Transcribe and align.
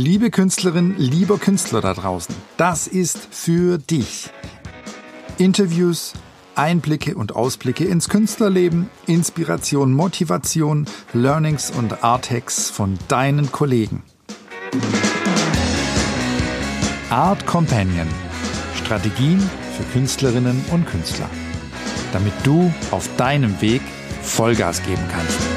Liebe 0.00 0.30
Künstlerin, 0.30 0.94
lieber 0.96 1.38
Künstler 1.38 1.80
da 1.80 1.92
draußen, 1.92 2.32
das 2.56 2.86
ist 2.86 3.18
für 3.32 3.78
dich. 3.78 4.30
Interviews, 5.38 6.12
Einblicke 6.54 7.16
und 7.16 7.34
Ausblicke 7.34 7.84
ins 7.84 8.08
Künstlerleben, 8.08 8.88
Inspiration, 9.08 9.92
Motivation, 9.92 10.86
Learnings 11.14 11.72
und 11.72 12.04
Arthacks 12.04 12.70
von 12.70 12.96
deinen 13.08 13.50
Kollegen. 13.50 14.04
Art 17.10 17.44
Companion. 17.46 18.06
Strategien 18.76 19.40
für 19.76 19.82
Künstlerinnen 19.92 20.64
und 20.70 20.86
Künstler. 20.86 21.28
Damit 22.12 22.34
du 22.44 22.72
auf 22.92 23.10
deinem 23.16 23.60
Weg 23.60 23.82
Vollgas 24.22 24.80
geben 24.84 25.02
kannst. 25.10 25.47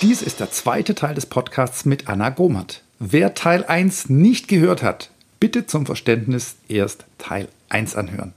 Dies 0.00 0.22
ist 0.22 0.38
der 0.38 0.52
zweite 0.52 0.94
Teil 0.94 1.16
des 1.16 1.26
Podcasts 1.26 1.84
mit 1.84 2.06
Anna 2.06 2.30
Gomert. 2.30 2.84
Wer 3.00 3.34
Teil 3.34 3.64
1 3.64 4.08
nicht 4.08 4.46
gehört 4.46 4.80
hat, 4.80 5.10
bitte 5.40 5.66
zum 5.66 5.86
Verständnis 5.86 6.54
erst 6.68 7.04
Teil 7.18 7.48
1 7.68 7.96
anhören. 7.96 8.32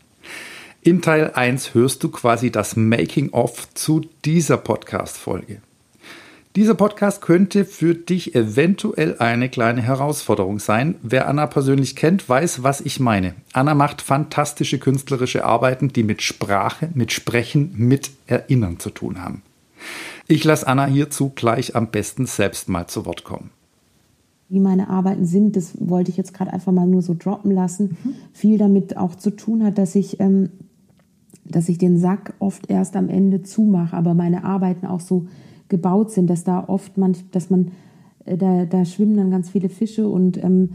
In 0.82 1.04
Teil 1.04 1.34
1 1.36 1.76
hörst 1.76 2.04
du 2.04 2.10
quasi 2.10 2.50
das 2.50 2.76
Making-of 2.76 3.72
zu 3.76 4.02
dieser 4.26 4.58
Podcast-Folge. 4.58 5.62
Dieser 6.56 6.74
Podcast 6.74 7.22
könnte 7.22 7.64
für 7.64 7.94
dich 7.94 8.34
eventuell 8.34 9.20
eine 9.20 9.48
kleine 9.48 9.84
Herausforderung 9.84 10.58
sein. 10.58 10.96
Wer 11.04 11.28
Anna 11.28 11.46
persönlich 11.46 11.96
kennt, 11.96 12.28
weiß, 12.28 12.64
was 12.64 12.82
ich 12.82 13.00
meine. 13.00 13.36
Anna 13.54 13.76
macht 13.76 14.02
fantastische 14.02 14.80
künstlerische 14.80 15.46
Arbeiten, 15.46 15.90
die 15.90 16.02
mit 16.02 16.24
Sprache, 16.24 16.90
mit 16.96 17.12
Sprechen, 17.12 17.72
mit 17.78 18.10
Erinnern 18.26 18.80
zu 18.80 18.90
tun 18.90 19.22
haben. 19.22 19.44
Ich 20.28 20.44
lasse 20.44 20.68
Anna 20.68 20.86
hierzu 20.86 21.32
gleich 21.34 21.76
am 21.76 21.92
besten 21.92 22.26
selbst 22.26 22.70
mal 22.70 22.88
zu 22.88 23.06
Wort 23.06 23.24
kommen 23.24 23.52
wie 24.52 24.60
meine 24.60 24.90
Arbeiten 24.90 25.26
sind, 25.26 25.56
das 25.56 25.78
wollte 25.80 26.12
ich 26.12 26.18
jetzt 26.18 26.34
gerade 26.34 26.52
einfach 26.52 26.74
mal 26.74 26.86
nur 26.86 27.02
so 27.02 27.16
droppen 27.18 27.52
lassen, 27.52 27.98
mhm. 28.04 28.14
viel 28.34 28.58
damit 28.58 28.98
auch 28.98 29.16
zu 29.16 29.30
tun 29.30 29.64
hat, 29.64 29.78
dass 29.78 29.96
ich, 29.96 30.20
ähm, 30.20 30.50
dass 31.46 31.70
ich 31.70 31.78
den 31.78 31.98
Sack 31.98 32.34
oft 32.40 32.70
erst 32.70 32.98
am 32.98 33.08
Ende 33.08 33.44
zumache, 33.44 33.96
aber 33.96 34.14
meine 34.14 34.44
Arbeiten 34.44 34.86
auch 34.86 35.00
so 35.00 35.28
gebaut 35.70 36.12
sind, 36.12 36.30
dass 36.30 36.44
da 36.44 36.66
oft 36.68 36.98
man, 36.98 37.16
dass 37.32 37.50
man, 37.50 37.72
äh, 38.26 38.36
da, 38.36 38.66
da 38.66 38.84
schwimmen 38.84 39.16
dann 39.16 39.32
ganz 39.32 39.50
viele 39.50 39.70
Fische 39.70 40.10
und 40.10 40.36
ähm, 40.44 40.72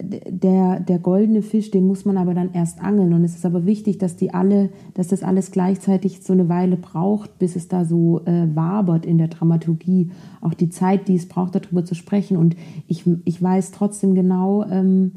der, 0.00 0.80
der 0.80 0.98
goldene 0.98 1.42
Fisch, 1.42 1.70
den 1.70 1.86
muss 1.86 2.04
man 2.04 2.16
aber 2.16 2.34
dann 2.34 2.52
erst 2.52 2.80
angeln. 2.80 3.12
Und 3.12 3.24
es 3.24 3.34
ist 3.34 3.44
aber 3.44 3.66
wichtig, 3.66 3.98
dass 3.98 4.16
die 4.16 4.32
alle, 4.32 4.70
dass 4.94 5.08
das 5.08 5.22
alles 5.22 5.50
gleichzeitig 5.50 6.22
so 6.22 6.32
eine 6.32 6.48
Weile 6.48 6.76
braucht, 6.76 7.38
bis 7.38 7.56
es 7.56 7.68
da 7.68 7.84
so 7.84 8.20
äh, 8.24 8.46
wabert 8.54 9.04
in 9.04 9.18
der 9.18 9.28
Dramaturgie. 9.28 10.10
Auch 10.40 10.54
die 10.54 10.70
Zeit, 10.70 11.08
die 11.08 11.16
es 11.16 11.26
braucht, 11.26 11.54
darüber 11.54 11.84
zu 11.84 11.94
sprechen. 11.94 12.36
Und 12.36 12.56
ich, 12.86 13.04
ich 13.24 13.42
weiß 13.42 13.72
trotzdem 13.72 14.14
genau, 14.14 14.64
ähm, 14.64 15.12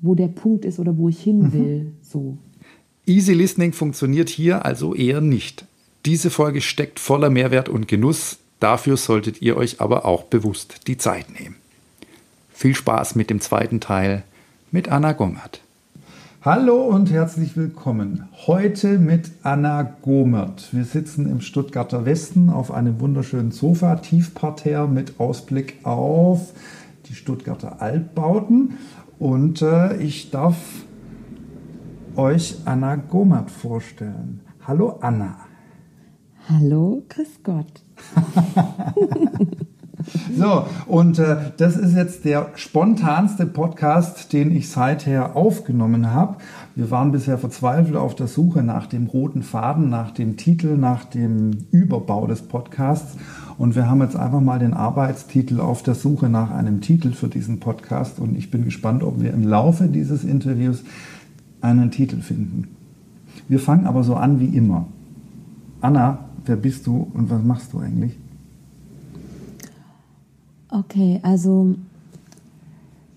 wo 0.00 0.14
der 0.14 0.28
Punkt 0.28 0.64
ist 0.64 0.78
oder 0.78 0.98
wo 0.98 1.08
ich 1.08 1.22
hin 1.22 1.38
mhm. 1.38 1.52
will. 1.52 1.84
Mhm. 1.84 1.92
So. 2.02 2.38
Easy 3.06 3.32
Listening 3.32 3.72
funktioniert 3.72 4.28
hier 4.28 4.66
also 4.66 4.94
eher 4.94 5.20
nicht. 5.20 5.64
Diese 6.04 6.30
Folge 6.30 6.60
steckt 6.60 7.00
voller 7.00 7.30
Mehrwert 7.30 7.68
und 7.68 7.88
Genuss. 7.88 8.38
Dafür 8.60 8.96
solltet 8.96 9.42
ihr 9.42 9.56
euch 9.56 9.80
aber 9.80 10.04
auch 10.04 10.24
bewusst 10.24 10.86
die 10.86 10.96
Zeit 10.96 11.26
nehmen. 11.38 11.56
Viel 12.56 12.74
Spaß 12.74 13.16
mit 13.16 13.28
dem 13.28 13.42
zweiten 13.42 13.80
Teil 13.80 14.22
mit 14.70 14.88
Anna 14.88 15.12
Gomert. 15.12 15.60
Hallo 16.40 16.86
und 16.86 17.12
herzlich 17.12 17.54
willkommen. 17.54 18.30
Heute 18.46 18.98
mit 18.98 19.30
Anna 19.42 19.82
Gomert. 19.82 20.72
Wir 20.72 20.84
sitzen 20.84 21.30
im 21.30 21.42
Stuttgarter 21.42 22.06
Westen 22.06 22.48
auf 22.48 22.72
einem 22.72 22.98
wunderschönen 22.98 23.50
Sofa, 23.50 23.96
Tiefparterre 23.96 24.88
mit 24.88 25.20
Ausblick 25.20 25.80
auf 25.82 26.54
die 27.10 27.14
Stuttgarter 27.14 27.82
Altbauten. 27.82 28.78
Und 29.18 29.60
äh, 29.60 29.98
ich 29.98 30.30
darf 30.30 30.56
euch 32.16 32.56
Anna 32.64 32.96
Gomert 32.96 33.50
vorstellen. 33.50 34.40
Hallo 34.66 34.96
Anna. 35.02 35.40
Hallo, 36.48 37.02
grüß 37.10 37.40
Gott. 37.42 37.82
So, 40.36 40.66
und 40.86 41.18
äh, 41.18 41.36
das 41.56 41.76
ist 41.76 41.94
jetzt 41.94 42.24
der 42.24 42.50
spontanste 42.56 43.46
Podcast, 43.46 44.32
den 44.32 44.54
ich 44.54 44.68
seither 44.68 45.36
aufgenommen 45.36 46.12
habe. 46.12 46.36
Wir 46.74 46.90
waren 46.90 47.12
bisher 47.12 47.38
verzweifelt 47.38 47.96
auf 47.96 48.14
der 48.14 48.26
Suche 48.26 48.62
nach 48.62 48.86
dem 48.86 49.06
roten 49.06 49.42
Faden, 49.42 49.88
nach 49.88 50.10
dem 50.10 50.36
Titel, 50.36 50.76
nach 50.76 51.04
dem 51.04 51.52
Überbau 51.70 52.26
des 52.26 52.42
Podcasts. 52.42 53.16
Und 53.56 53.74
wir 53.74 53.88
haben 53.88 54.02
jetzt 54.02 54.16
einfach 54.16 54.40
mal 54.40 54.58
den 54.58 54.74
Arbeitstitel 54.74 55.60
auf 55.60 55.82
der 55.82 55.94
Suche 55.94 56.28
nach 56.28 56.50
einem 56.50 56.82
Titel 56.82 57.12
für 57.12 57.28
diesen 57.28 57.60
Podcast. 57.60 58.18
Und 58.18 58.36
ich 58.36 58.50
bin 58.50 58.64
gespannt, 58.64 59.02
ob 59.02 59.20
wir 59.20 59.32
im 59.32 59.44
Laufe 59.44 59.86
dieses 59.86 60.24
Interviews 60.24 60.84
einen 61.62 61.90
Titel 61.90 62.20
finden. 62.20 62.68
Wir 63.48 63.60
fangen 63.60 63.86
aber 63.86 64.02
so 64.04 64.14
an 64.14 64.40
wie 64.40 64.56
immer. 64.56 64.86
Anna, 65.80 66.18
wer 66.44 66.56
bist 66.56 66.86
du 66.86 67.10
und 67.14 67.30
was 67.30 67.42
machst 67.42 67.72
du 67.72 67.78
eigentlich? 67.78 68.18
Okay, 70.78 71.20
also 71.22 71.74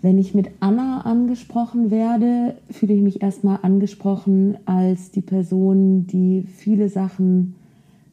wenn 0.01 0.17
ich 0.17 0.33
mit 0.33 0.49
Anna 0.61 1.01
angesprochen 1.01 1.91
werde, 1.91 2.55
fühle 2.69 2.93
ich 2.93 3.01
mich 3.01 3.21
erstmal 3.21 3.59
angesprochen 3.63 4.57
als 4.65 5.11
die 5.11 5.19
Person, 5.19 6.07
die 6.07 6.43
viele 6.43 6.87
Sachen 6.87 7.55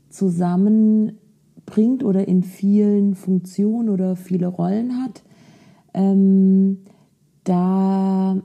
zusammenbringt 0.08 2.02
oder 2.02 2.26
in 2.26 2.42
vielen 2.42 3.14
Funktionen 3.14 3.88
oder 3.88 4.16
viele 4.16 4.48
Rollen 4.48 5.00
hat. 5.00 5.22
Ähm, 5.94 6.78
da 7.44 8.42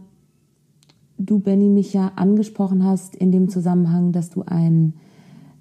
du, 1.18 1.40
Benny, 1.40 1.70
mich 1.70 1.94
ja 1.94 2.12
angesprochen 2.16 2.86
hast 2.86 3.16
in 3.16 3.32
dem 3.32 3.50
Zusammenhang, 3.50 4.12
dass 4.12 4.30
du 4.30 4.44
einen 4.44 4.94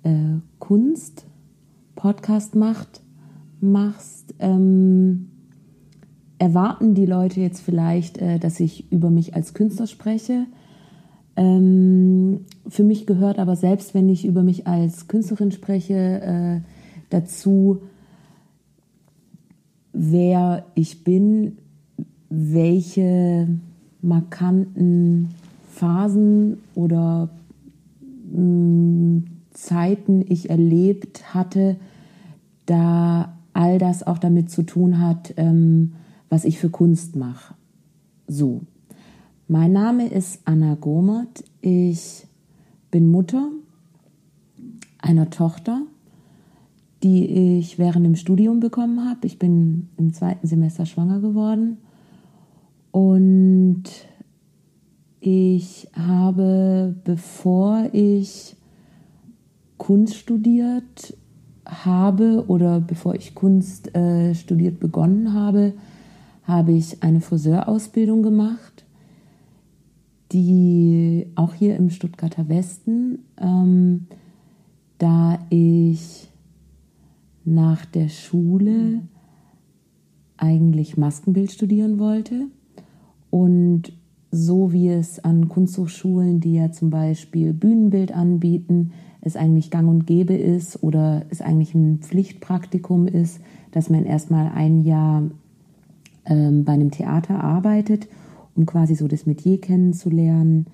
äh, 0.02 0.36
Kunst-Podcast 0.58 2.56
machst, 2.56 3.00
machst, 3.62 4.34
ähm, 4.38 5.29
erwarten 6.40 6.94
die 6.94 7.04
Leute 7.04 7.40
jetzt 7.40 7.60
vielleicht, 7.60 8.18
äh, 8.18 8.38
dass 8.38 8.60
ich 8.60 8.90
über 8.90 9.10
mich 9.10 9.34
als 9.34 9.52
Künstler 9.52 9.86
spreche. 9.86 10.46
Ähm, 11.36 12.46
für 12.66 12.82
mich 12.82 13.06
gehört 13.06 13.38
aber 13.38 13.56
selbst, 13.56 13.92
wenn 13.94 14.08
ich 14.08 14.24
über 14.24 14.42
mich 14.42 14.66
als 14.66 15.06
Künstlerin 15.06 15.52
spreche, 15.52 15.94
äh, 15.94 16.60
dazu, 17.10 17.82
wer 19.92 20.64
ich 20.74 21.04
bin, 21.04 21.58
welche 22.30 23.48
markanten 24.00 25.34
Phasen 25.70 26.56
oder 26.74 27.28
mh, 28.32 28.40
mm, 28.40 29.24
Zeiten 29.52 30.24
ich 30.26 30.48
erlebt 30.48 31.34
hatte, 31.34 31.76
da 32.64 33.36
all 33.52 33.78
das 33.78 34.06
auch 34.06 34.16
damit 34.16 34.50
zu 34.50 34.62
tun 34.62 35.00
hat, 35.00 35.34
ähm, 35.36 35.92
was 36.30 36.46
ich 36.46 36.58
für 36.58 36.70
Kunst 36.70 37.16
mache. 37.16 37.54
So, 38.26 38.62
mein 39.48 39.72
Name 39.72 40.06
ist 40.06 40.40
Anna 40.46 40.76
Gomert. 40.76 41.44
Ich 41.60 42.26
bin 42.90 43.10
Mutter 43.10 43.50
einer 44.98 45.28
Tochter, 45.28 45.82
die 47.02 47.58
ich 47.58 47.78
während 47.78 48.06
dem 48.06 48.16
Studium 48.16 48.60
bekommen 48.60 49.06
habe. 49.08 49.26
Ich 49.26 49.38
bin 49.38 49.88
im 49.98 50.14
zweiten 50.14 50.46
Semester 50.46 50.86
schwanger 50.86 51.20
geworden 51.20 51.78
und 52.92 53.84
ich 55.20 55.88
habe, 55.94 56.94
bevor 57.04 57.88
ich 57.92 58.56
Kunst 59.78 60.14
studiert 60.14 61.16
habe 61.66 62.44
oder 62.48 62.80
bevor 62.80 63.14
ich 63.14 63.34
Kunst 63.34 63.94
äh, 63.94 64.34
studiert 64.34 64.80
begonnen 64.80 65.34
habe, 65.34 65.74
habe 66.50 66.72
ich 66.72 67.02
eine 67.02 67.20
Friseurausbildung 67.20 68.22
gemacht, 68.22 68.84
die 70.32 71.26
auch 71.34 71.54
hier 71.54 71.76
im 71.76 71.90
Stuttgarter 71.90 72.48
Westen, 72.48 73.20
ähm, 73.38 74.06
da 74.98 75.38
ich 75.48 76.28
nach 77.44 77.84
der 77.86 78.08
Schule 78.08 79.00
eigentlich 80.36 80.96
Maskenbild 80.96 81.52
studieren 81.52 81.98
wollte. 81.98 82.46
Und 83.30 83.92
so 84.30 84.72
wie 84.72 84.88
es 84.88 85.18
an 85.24 85.48
Kunsthochschulen, 85.48 86.40
die 86.40 86.54
ja 86.54 86.70
zum 86.70 86.90
Beispiel 86.90 87.52
Bühnenbild 87.52 88.12
anbieten, 88.12 88.92
es 89.20 89.36
eigentlich 89.36 89.70
gang 89.70 89.88
und 89.88 90.06
gäbe 90.06 90.34
ist 90.34 90.82
oder 90.82 91.26
es 91.30 91.42
eigentlich 91.42 91.74
ein 91.74 91.98
Pflichtpraktikum 91.98 93.06
ist, 93.06 93.40
dass 93.72 93.90
man 93.90 94.04
erstmal 94.04 94.50
ein 94.54 94.80
Jahr 94.80 95.24
ähm, 96.30 96.64
bei 96.64 96.72
einem 96.72 96.90
Theater 96.90 97.44
arbeitet, 97.44 98.08
um 98.54 98.64
quasi 98.64 98.94
so 98.94 99.06
das 99.06 99.26
Metier 99.26 99.60
kennenzulernen, 99.60 100.66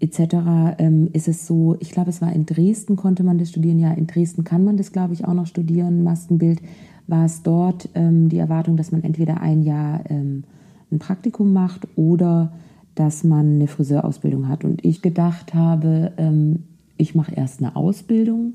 etc., 0.00 0.76
ähm, 0.78 1.08
ist 1.12 1.28
es 1.28 1.46
so, 1.46 1.76
ich 1.80 1.90
glaube, 1.90 2.10
es 2.10 2.20
war 2.20 2.32
in 2.32 2.46
Dresden, 2.46 2.96
konnte 2.96 3.24
man 3.24 3.38
das 3.38 3.50
studieren. 3.50 3.78
Ja, 3.78 3.92
in 3.92 4.06
Dresden 4.06 4.44
kann 4.44 4.64
man 4.64 4.76
das, 4.76 4.92
glaube 4.92 5.14
ich, 5.14 5.24
auch 5.24 5.34
noch 5.34 5.46
studieren, 5.46 6.04
Maskenbild. 6.04 6.60
war 7.06 7.24
es 7.24 7.42
dort 7.42 7.88
ähm, 7.94 8.28
die 8.28 8.38
Erwartung, 8.38 8.76
dass 8.76 8.92
man 8.92 9.02
entweder 9.02 9.40
ein 9.40 9.62
Jahr 9.62 10.02
ähm, 10.10 10.44
ein 10.90 10.98
Praktikum 10.98 11.52
macht 11.52 11.88
oder 11.96 12.52
dass 12.94 13.24
man 13.24 13.54
eine 13.54 13.68
Friseurausbildung 13.68 14.48
hat. 14.48 14.64
Und 14.64 14.84
ich 14.84 15.02
gedacht 15.02 15.54
habe, 15.54 16.12
ähm, 16.16 16.64
ich 16.96 17.14
mache 17.14 17.34
erst 17.34 17.60
eine 17.60 17.76
Ausbildung 17.76 18.54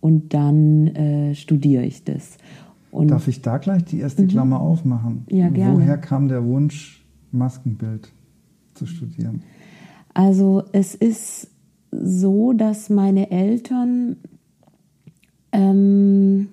und 0.00 0.34
dann 0.34 0.88
äh, 0.88 1.34
studiere 1.34 1.84
ich 1.84 2.04
das. 2.04 2.36
Und 2.94 3.10
Darf 3.10 3.26
ich 3.26 3.42
da 3.42 3.58
gleich 3.58 3.84
die 3.84 3.98
erste 3.98 4.22
mhm. 4.22 4.28
Klammer 4.28 4.60
aufmachen? 4.60 5.26
Ja, 5.28 5.48
gerne. 5.48 5.74
Woher 5.74 5.98
kam 5.98 6.28
der 6.28 6.44
Wunsch, 6.44 7.04
Maskenbild 7.32 8.12
zu 8.74 8.86
studieren? 8.86 9.42
Also 10.14 10.62
es 10.70 10.94
ist 10.94 11.50
so, 11.90 12.52
dass 12.52 12.90
meine 12.90 13.32
Eltern 13.32 14.18
ähm, 15.50 16.50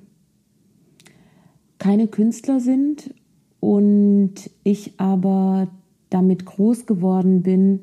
keine 1.77 2.07
Künstler 2.07 2.59
sind 2.59 3.13
und 3.59 4.49
ich 4.63 4.99
aber 4.99 5.67
damit 6.09 6.47
groß 6.47 6.87
geworden 6.87 7.43
bin, 7.43 7.81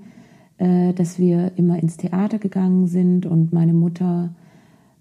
äh, 0.57 0.93
dass 0.95 1.21
wir 1.21 1.53
immer 1.55 1.81
ins 1.81 1.97
Theater 1.97 2.41
gegangen 2.41 2.89
sind 2.89 3.25
und 3.25 3.53
meine 3.53 3.73
Mutter 3.73 4.35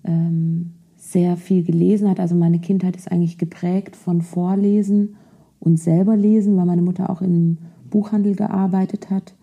ähm, 0.04 0.74
sehr 1.18 1.36
viel 1.36 1.64
gelesen 1.64 2.08
hat. 2.08 2.19
Also 2.19 2.36
meine 2.36 2.60
Kindheit 2.60 2.96
ist 2.96 3.12
eigentlich 3.12 3.40
geprägt 3.40 3.96
von 3.96 4.22
Vorlesen 4.22 5.16
und 5.60 5.80
selber 5.80 6.16
lesen, 6.16 6.56
weil 6.58 6.68
meine 6.68 6.84
Mutter 6.84 7.10
auch 7.10 7.24
im 7.24 7.58
Buchhandel 7.90 8.36
gearbeitet 8.36 9.10
hat 9.10 9.34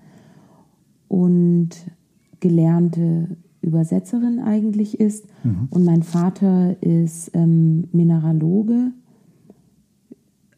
und 1.09 1.71
gelernte 2.39 3.37
Übersetzerin 3.61 4.39
eigentlich 4.39 5.01
ist. 5.01 5.27
Mhm. 5.43 5.67
Und 5.71 5.85
mein 5.85 6.05
Vater 6.05 6.81
ist 6.81 7.33
ähm, 7.35 7.89
Mineraloge, 7.91 8.93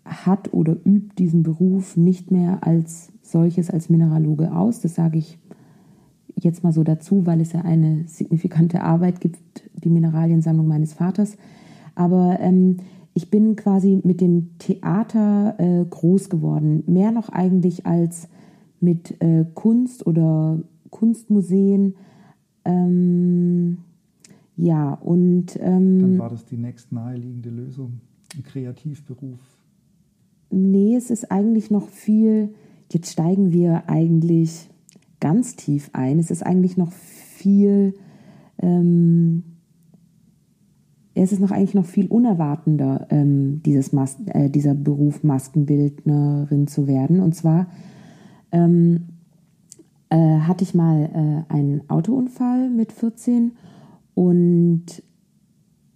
hat 0.05 0.53
oder 0.53 0.77
übt 0.85 1.15
diesen 1.17 1.43
Beruf 1.43 1.97
nicht 1.97 2.31
mehr 2.31 2.59
als 2.61 3.11
solches, 3.23 3.71
als 3.71 3.89
Mineraloge 3.89 4.55
aus. 4.55 4.83
Das 4.83 4.95
sage 4.95 5.17
ich 5.17 5.39
jetzt 6.38 6.62
mal 6.62 6.73
so 6.73 6.83
dazu, 6.83 7.27
weil 7.27 7.41
es 7.41 7.53
ja 7.53 7.62
eine 7.62 8.05
signifikante 8.06 8.83
Arbeit 8.83 9.21
gibt, 9.21 9.62
die 9.75 9.88
Mineraliensammlung 9.88 10.67
meines 10.67 10.94
Vaters. 10.94 11.37
Aber 11.94 12.38
ähm, 12.41 12.79
ich 13.15 13.31
bin 13.31 13.56
quasi 13.56 14.00
mit 14.05 14.21
dem 14.21 14.59
Theater 14.59 15.55
äh, 15.59 15.85
groß 15.88 16.29
geworden. 16.29 16.85
Mehr 16.87 17.12
noch 17.12 17.31
eigentlich 17.31 17.87
als 17.87 18.29
mit 18.81 19.21
äh, 19.23 19.47
Kunst 19.55 20.06
oder 20.06 20.61
Kunstmuseen. 20.91 21.94
Ähm, 22.65 23.79
ja, 24.56 24.93
und. 24.93 25.59
Ähm, 25.61 26.00
Dann 26.00 26.19
war 26.19 26.31
das 26.31 26.44
die 26.44 26.59
nächst 26.59 26.93
naheliegende 26.93 27.50
Lösung, 27.50 28.00
ein 28.37 28.43
Kreativberuf. 28.43 29.41
Nee, 30.50 30.97
es 30.97 31.11
ist 31.11 31.31
eigentlich 31.31 31.71
noch 31.71 31.89
viel. 31.89 32.50
Jetzt 32.93 33.12
steigen 33.12 33.53
wir 33.53 33.89
eigentlich 33.89 34.69
ganz 35.26 35.56
tief 35.56 35.90
ein. 35.93 36.20
Es 36.20 36.31
ist 36.31 36.46
eigentlich 36.46 36.76
noch 36.76 36.93
viel, 36.93 37.94
ähm, 38.62 39.43
es 41.14 41.32
ist 41.32 41.40
noch 41.40 41.50
eigentlich 41.50 41.75
noch 41.75 41.84
viel 41.84 42.06
unerwartender, 42.06 43.08
ähm, 43.11 43.61
dieses 43.64 43.93
Mas 43.93 44.19
äh, 44.26 44.49
dieser 44.49 44.75
Beruf 44.75 45.25
Maskenbildnerin 45.25 46.69
zu 46.69 46.87
werden. 46.87 47.19
Und 47.19 47.34
zwar 47.34 47.67
ähm, 48.52 49.06
äh, 50.11 50.38
hatte 50.38 50.62
ich 50.62 50.76
mal 50.76 51.11
äh, 51.50 51.52
einen 51.52 51.90
Autounfall 51.90 52.70
mit 52.70 52.93
14 52.93 53.50
und 54.14 54.84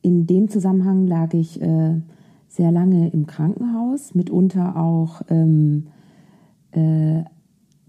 in 0.03 0.27
dem 0.27 0.49
Zusammenhang 0.49 1.07
lag 1.07 1.35
ich 1.35 1.63
äh, 1.63 2.01
sehr 2.49 2.73
lange 2.73 3.11
im 3.11 3.29
Krankenhaus, 3.29 4.13
mitunter 4.17 4.75
auch 4.75 5.23
ähm, 5.29 5.87
äh, 6.73 7.23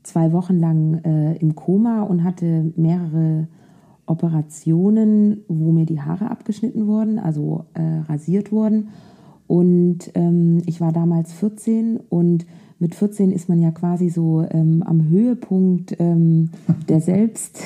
zwei 0.04 0.32
Wochen 0.34 0.60
lang 0.60 1.04
äh, 1.04 1.36
im 1.38 1.56
Koma 1.56 2.04
und 2.04 2.24
hatte 2.24 2.72
mehrere 2.76 3.48
Operationen, 4.06 5.44
wo 5.48 5.72
mir 5.72 5.86
die 5.86 6.02
Haare 6.02 6.30
abgeschnitten 6.30 6.88
wurden, 6.88 7.20
also 7.20 7.66
äh, 7.74 8.00
rasiert 8.10 8.52
wurden. 8.52 8.90
Und 9.48 10.12
ähm, 10.16 10.62
ich 10.66 10.82
war 10.82 10.92
damals 10.92 11.34
14 11.34 12.00
und 12.10 12.46
mit 12.80 12.96
14 12.96 13.32
ist 13.32 13.48
man 13.48 13.60
ja 13.60 13.72
quasi 13.72 14.10
so 14.10 14.46
ähm, 14.50 14.82
am 14.84 15.08
Höhepunkt 15.10 15.96
ähm, 16.00 16.50
der 16.90 17.00
Selbst, 17.00 17.62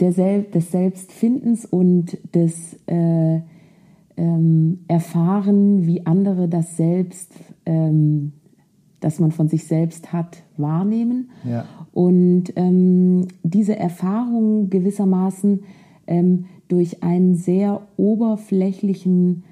der 0.00 0.12
Sel 0.12 0.44
des 0.44 0.70
Selbstfindens 0.70 1.66
und 1.66 2.18
des 2.34 2.76
äh, 2.86 3.40
ähm, 4.16 4.80
Erfahren, 4.86 5.86
wie 5.86 6.06
andere 6.06 6.48
das 6.48 6.76
Selbst 6.76 7.32
ähm, 7.66 8.32
das 9.04 9.20
man 9.20 9.32
von 9.32 9.48
sich 9.48 9.66
selbst 9.66 10.14
hat, 10.14 10.42
wahrnehmen. 10.56 11.30
Ja. 11.44 11.66
Und 11.92 12.44
ähm, 12.56 13.28
diese 13.42 13.76
Erfahrung 13.76 14.70
gewissermaßen 14.70 15.62
ähm, 16.06 16.46
durch 16.68 17.02
einen 17.02 17.34
sehr 17.34 17.82
oberflächlichen 17.98 19.44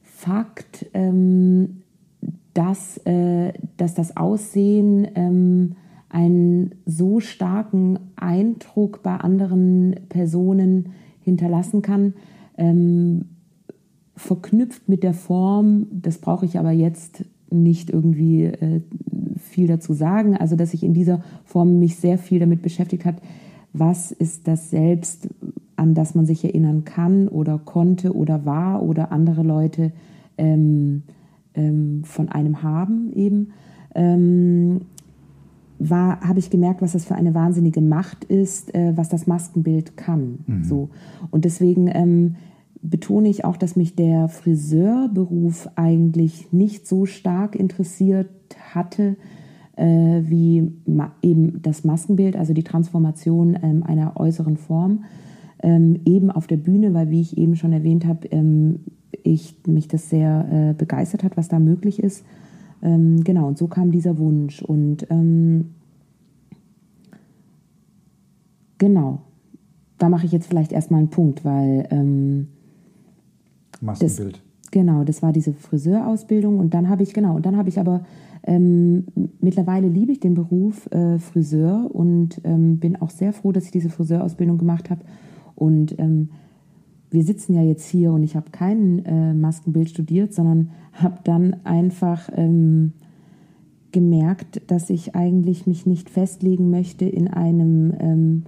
Fakt, 0.00 0.86
ähm, 0.94 1.82
dass, 2.54 2.96
äh, 3.04 3.52
dass 3.76 3.92
das 3.92 4.16
Aussehen 4.16 5.06
ähm, 5.16 5.72
einen 6.08 6.74
so 6.86 7.20
starken 7.20 7.98
Eindruck 8.16 9.02
bei 9.02 9.16
anderen 9.16 9.96
Personen 10.08 10.92
hinterlassen 11.20 11.82
kann, 11.82 12.14
ähm, 12.56 13.26
verknüpft 14.16 14.88
mit 14.88 15.02
der 15.02 15.12
Form, 15.12 15.88
das 15.92 16.16
brauche 16.18 16.46
ich 16.46 16.58
aber 16.58 16.70
jetzt 16.70 17.26
nicht 17.62 17.90
irgendwie 17.90 18.44
äh, 18.44 18.80
viel 19.38 19.66
dazu 19.66 19.92
sagen. 19.92 20.36
Also, 20.36 20.56
dass 20.56 20.72
sich 20.72 20.82
in 20.82 20.94
dieser 20.94 21.22
Form 21.44 21.78
mich 21.78 21.96
sehr 21.96 22.18
viel 22.18 22.38
damit 22.38 22.62
beschäftigt 22.62 23.04
hat, 23.04 23.16
was 23.72 24.12
ist 24.12 24.46
das 24.46 24.70
Selbst, 24.70 25.28
an 25.76 25.94
das 25.94 26.14
man 26.14 26.26
sich 26.26 26.44
erinnern 26.44 26.84
kann 26.84 27.28
oder 27.28 27.58
konnte 27.58 28.14
oder 28.14 28.44
war 28.44 28.82
oder 28.82 29.12
andere 29.12 29.42
Leute 29.42 29.92
ähm, 30.38 31.02
ähm, 31.54 32.02
von 32.04 32.28
einem 32.28 32.62
haben 32.62 33.12
eben. 33.12 33.48
Ähm, 33.94 34.82
war, 35.78 36.20
habe 36.20 36.38
ich 36.38 36.50
gemerkt, 36.50 36.82
was 36.82 36.92
das 36.92 37.04
für 37.04 37.16
eine 37.16 37.34
wahnsinnige 37.34 37.80
Macht 37.80 38.24
ist, 38.24 38.74
äh, 38.74 38.92
was 38.96 39.08
das 39.08 39.26
Maskenbild 39.26 39.96
kann. 39.96 40.38
Mhm. 40.46 40.64
So. 40.64 40.90
Und 41.30 41.44
deswegen 41.44 41.88
ähm, 41.92 42.36
betone 42.84 43.30
ich 43.30 43.44
auch, 43.44 43.56
dass 43.56 43.76
mich 43.76 43.96
der 43.96 44.28
Friseurberuf 44.28 45.68
eigentlich 45.74 46.52
nicht 46.52 46.86
so 46.86 47.06
stark 47.06 47.56
interessiert 47.56 48.28
hatte, 48.74 49.16
äh, 49.76 50.22
wie 50.22 50.70
eben 51.22 51.62
das 51.62 51.84
Maskenbild, 51.84 52.36
also 52.36 52.52
die 52.52 52.62
Transformation 52.62 53.58
ähm, 53.62 53.82
einer 53.82 54.20
äußeren 54.20 54.58
Form, 54.58 55.04
ähm, 55.62 56.00
eben 56.04 56.30
auf 56.30 56.46
der 56.46 56.58
Bühne, 56.58 56.92
weil, 56.92 57.10
wie 57.10 57.22
ich 57.22 57.38
eben 57.38 57.56
schon 57.56 57.72
erwähnt 57.72 58.04
habe, 58.04 58.28
ähm, 58.28 58.80
ich, 59.22 59.56
mich 59.66 59.88
das 59.88 60.10
sehr 60.10 60.46
äh, 60.50 60.74
begeistert 60.74 61.24
hat, 61.24 61.38
was 61.38 61.48
da 61.48 61.58
möglich 61.58 62.02
ist. 62.02 62.24
Ähm, 62.82 63.24
genau, 63.24 63.48
und 63.48 63.56
so 63.56 63.66
kam 63.66 63.90
dieser 63.90 64.18
Wunsch. 64.18 64.60
Und 64.62 65.06
ähm, 65.10 65.70
genau, 68.76 69.22
da 69.96 70.10
mache 70.10 70.26
ich 70.26 70.32
jetzt 70.32 70.48
vielleicht 70.48 70.72
erstmal 70.72 71.00
einen 71.00 71.08
Punkt, 71.08 71.46
weil 71.46 71.88
ähm, 71.90 72.48
Maskenbild. 73.80 74.34
Das, 74.36 74.70
genau, 74.70 75.04
das 75.04 75.22
war 75.22 75.32
diese 75.32 75.52
Friseurausbildung 75.52 76.58
und 76.58 76.74
dann 76.74 76.88
habe 76.88 77.02
ich, 77.02 77.14
genau, 77.14 77.36
und 77.36 77.46
dann 77.46 77.56
habe 77.56 77.68
ich 77.68 77.78
aber 77.78 78.04
ähm, 78.46 79.04
mittlerweile 79.40 79.88
liebe 79.88 80.12
ich 80.12 80.20
den 80.20 80.34
Beruf 80.34 80.86
äh, 80.92 81.18
Friseur 81.18 81.90
und 81.92 82.40
ähm, 82.44 82.78
bin 82.78 82.96
auch 82.96 83.10
sehr 83.10 83.32
froh, 83.32 83.52
dass 83.52 83.64
ich 83.64 83.70
diese 83.70 83.88
Friseurausbildung 83.88 84.58
gemacht 84.58 84.90
habe. 84.90 85.00
Und 85.54 85.98
ähm, 85.98 86.28
wir 87.10 87.22
sitzen 87.22 87.54
ja 87.54 87.62
jetzt 87.62 87.88
hier 87.88 88.12
und 88.12 88.22
ich 88.22 88.36
habe 88.36 88.50
kein 88.50 89.04
äh, 89.04 89.32
Maskenbild 89.32 89.88
studiert, 89.88 90.34
sondern 90.34 90.70
habe 90.92 91.20
dann 91.24 91.56
einfach 91.64 92.28
ähm, 92.34 92.92
gemerkt, 93.92 94.62
dass 94.66 94.90
ich 94.90 95.14
eigentlich 95.14 95.66
mich 95.66 95.86
nicht 95.86 96.10
festlegen 96.10 96.68
möchte 96.68 97.06
in 97.06 97.28
einem 97.28 97.94
ähm, 97.98 98.42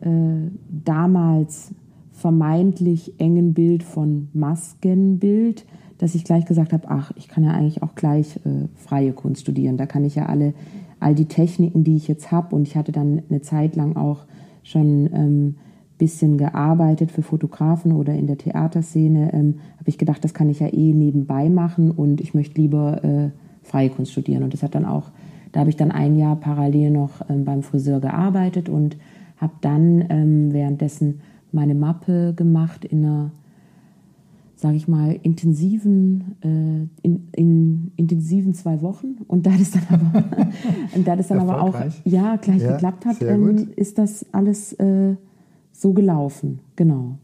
äh, 0.00 0.50
damals 0.84 1.72
vermeintlich 2.18 3.14
engen 3.18 3.54
Bild 3.54 3.84
von 3.84 4.28
Maskenbild, 4.32 5.64
dass 5.98 6.16
ich 6.16 6.24
gleich 6.24 6.46
gesagt 6.46 6.72
habe, 6.72 6.88
ach, 6.88 7.12
ich 7.16 7.28
kann 7.28 7.44
ja 7.44 7.52
eigentlich 7.52 7.82
auch 7.82 7.94
gleich 7.94 8.36
äh, 8.44 8.66
freie 8.74 9.12
Kunst 9.12 9.42
studieren. 9.42 9.76
Da 9.76 9.86
kann 9.86 10.04
ich 10.04 10.16
ja 10.16 10.26
alle, 10.26 10.52
all 10.98 11.14
die 11.14 11.26
Techniken, 11.26 11.84
die 11.84 11.96
ich 11.96 12.08
jetzt 12.08 12.32
habe, 12.32 12.56
und 12.56 12.66
ich 12.66 12.76
hatte 12.76 12.90
dann 12.90 13.22
eine 13.30 13.40
Zeit 13.40 13.76
lang 13.76 13.96
auch 13.96 14.24
schon 14.64 15.08
ähm, 15.12 15.54
bisschen 15.96 16.38
gearbeitet 16.38 17.12
für 17.12 17.22
Fotografen 17.22 17.92
oder 17.92 18.14
in 18.14 18.26
der 18.26 18.38
Theaterszene, 18.38 19.32
ähm, 19.32 19.54
habe 19.78 19.88
ich 19.88 19.98
gedacht, 19.98 20.24
das 20.24 20.34
kann 20.34 20.48
ich 20.48 20.60
ja 20.60 20.72
eh 20.72 20.92
nebenbei 20.92 21.48
machen 21.48 21.90
und 21.90 22.20
ich 22.20 22.34
möchte 22.34 22.60
lieber 22.60 23.04
äh, 23.04 23.30
freie 23.62 23.90
Kunst 23.90 24.12
studieren. 24.12 24.42
Und 24.42 24.54
das 24.54 24.62
hat 24.64 24.74
dann 24.74 24.84
auch, 24.84 25.10
da 25.52 25.60
habe 25.60 25.70
ich 25.70 25.76
dann 25.76 25.92
ein 25.92 26.16
Jahr 26.16 26.34
parallel 26.36 26.90
noch 26.90 27.28
ähm, 27.28 27.44
beim 27.44 27.62
Friseur 27.62 28.00
gearbeitet 28.00 28.68
und 28.68 28.96
habe 29.36 29.52
dann 29.60 30.04
ähm, 30.08 30.52
währenddessen 30.52 31.20
meine 31.52 31.74
Mappe 31.74 32.34
gemacht 32.34 32.84
in 32.84 33.04
einer 33.04 33.30
sage 34.58 34.76
ich 34.76 34.88
mal, 34.88 35.18
intensiven, 35.22 36.36
äh, 36.40 37.06
in, 37.06 37.28
in, 37.32 37.92
intensiven 37.94 38.54
zwei 38.54 38.82
Wochen. 38.82 39.18
Und 39.28 39.46
da 39.46 39.52
das 39.56 39.70
dann 39.70 39.84
aber, 39.88 40.24
und 40.96 41.06
da 41.06 41.14
das 41.14 41.28
dann 41.28 41.38
aber 41.38 41.62
auch 41.62 41.76
ja, 42.04 42.36
gleich 42.36 42.62
ja, 42.62 42.72
geklappt 42.72 43.06
hat, 43.06 43.22
ähm, 43.22 43.68
ist 43.76 43.98
das 43.98 44.26
alles 44.32 44.72
äh, 44.74 45.14
so 45.72 45.92
gelaufen. 45.92 46.58
Genau. 46.74 47.18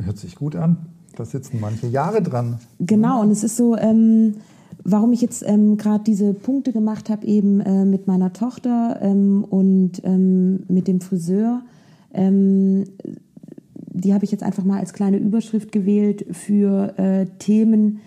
Hört 0.00 0.18
sich 0.18 0.36
gut 0.36 0.54
an. 0.54 0.76
Da 1.16 1.24
sitzen 1.24 1.58
manche 1.60 1.88
Jahre 1.88 2.22
dran. 2.22 2.58
Genau, 2.78 3.20
und 3.22 3.32
es 3.32 3.42
ist 3.42 3.56
so, 3.56 3.76
ähm, 3.76 4.36
warum 4.84 5.12
ich 5.12 5.20
jetzt 5.20 5.42
ähm, 5.44 5.76
gerade 5.76 6.04
diese 6.04 6.32
Punkte 6.32 6.72
gemacht 6.72 7.10
habe, 7.10 7.26
eben 7.26 7.60
äh, 7.60 7.84
mit 7.84 8.06
meiner 8.06 8.32
Tochter 8.32 8.98
ähm, 9.02 9.44
und 9.44 10.00
ähm, 10.04 10.62
mit 10.68 10.86
dem 10.86 11.00
Friseur 11.00 11.62
ähm, 12.14 12.84
die 13.94 14.14
habe 14.14 14.24
ich 14.24 14.32
jetzt 14.32 14.42
einfach 14.42 14.64
mal 14.64 14.80
als 14.80 14.92
kleine 14.92 15.18
Überschrift 15.18 15.70
gewählt 15.70 16.24
für 16.30 16.98
äh, 16.98 17.26
Themen, 17.38 18.00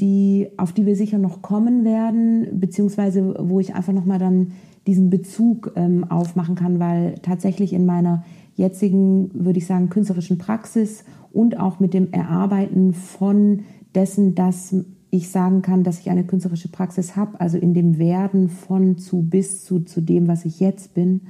die, 0.00 0.48
auf 0.56 0.72
die 0.72 0.86
wir 0.86 0.96
sicher 0.96 1.18
noch 1.18 1.42
kommen 1.42 1.84
werden, 1.84 2.60
beziehungsweise 2.60 3.34
wo 3.38 3.60
ich 3.60 3.74
einfach 3.74 3.92
nochmal 3.92 4.18
dann 4.18 4.52
diesen 4.86 5.10
Bezug 5.10 5.72
ähm, 5.76 6.04
aufmachen 6.04 6.54
kann, 6.54 6.78
weil 6.78 7.14
tatsächlich 7.22 7.72
in 7.72 7.86
meiner 7.86 8.24
jetzigen, 8.56 9.30
würde 9.32 9.58
ich 9.58 9.66
sagen, 9.66 9.88
künstlerischen 9.88 10.38
Praxis 10.38 11.04
und 11.32 11.58
auch 11.58 11.80
mit 11.80 11.94
dem 11.94 12.12
Erarbeiten 12.12 12.92
von 12.92 13.60
dessen, 13.94 14.34
dass 14.34 14.74
ich 15.10 15.30
sagen 15.30 15.62
kann, 15.62 15.84
dass 15.84 16.00
ich 16.00 16.10
eine 16.10 16.24
künstlerische 16.24 16.68
Praxis 16.68 17.16
habe, 17.16 17.40
also 17.40 17.56
in 17.56 17.72
dem 17.72 17.98
Werden 17.98 18.48
von 18.48 18.98
zu 18.98 19.22
bis 19.22 19.64
zu, 19.64 19.80
zu 19.80 20.00
dem, 20.00 20.28
was 20.28 20.44
ich 20.44 20.60
jetzt 20.60 20.94
bin, 20.94 21.22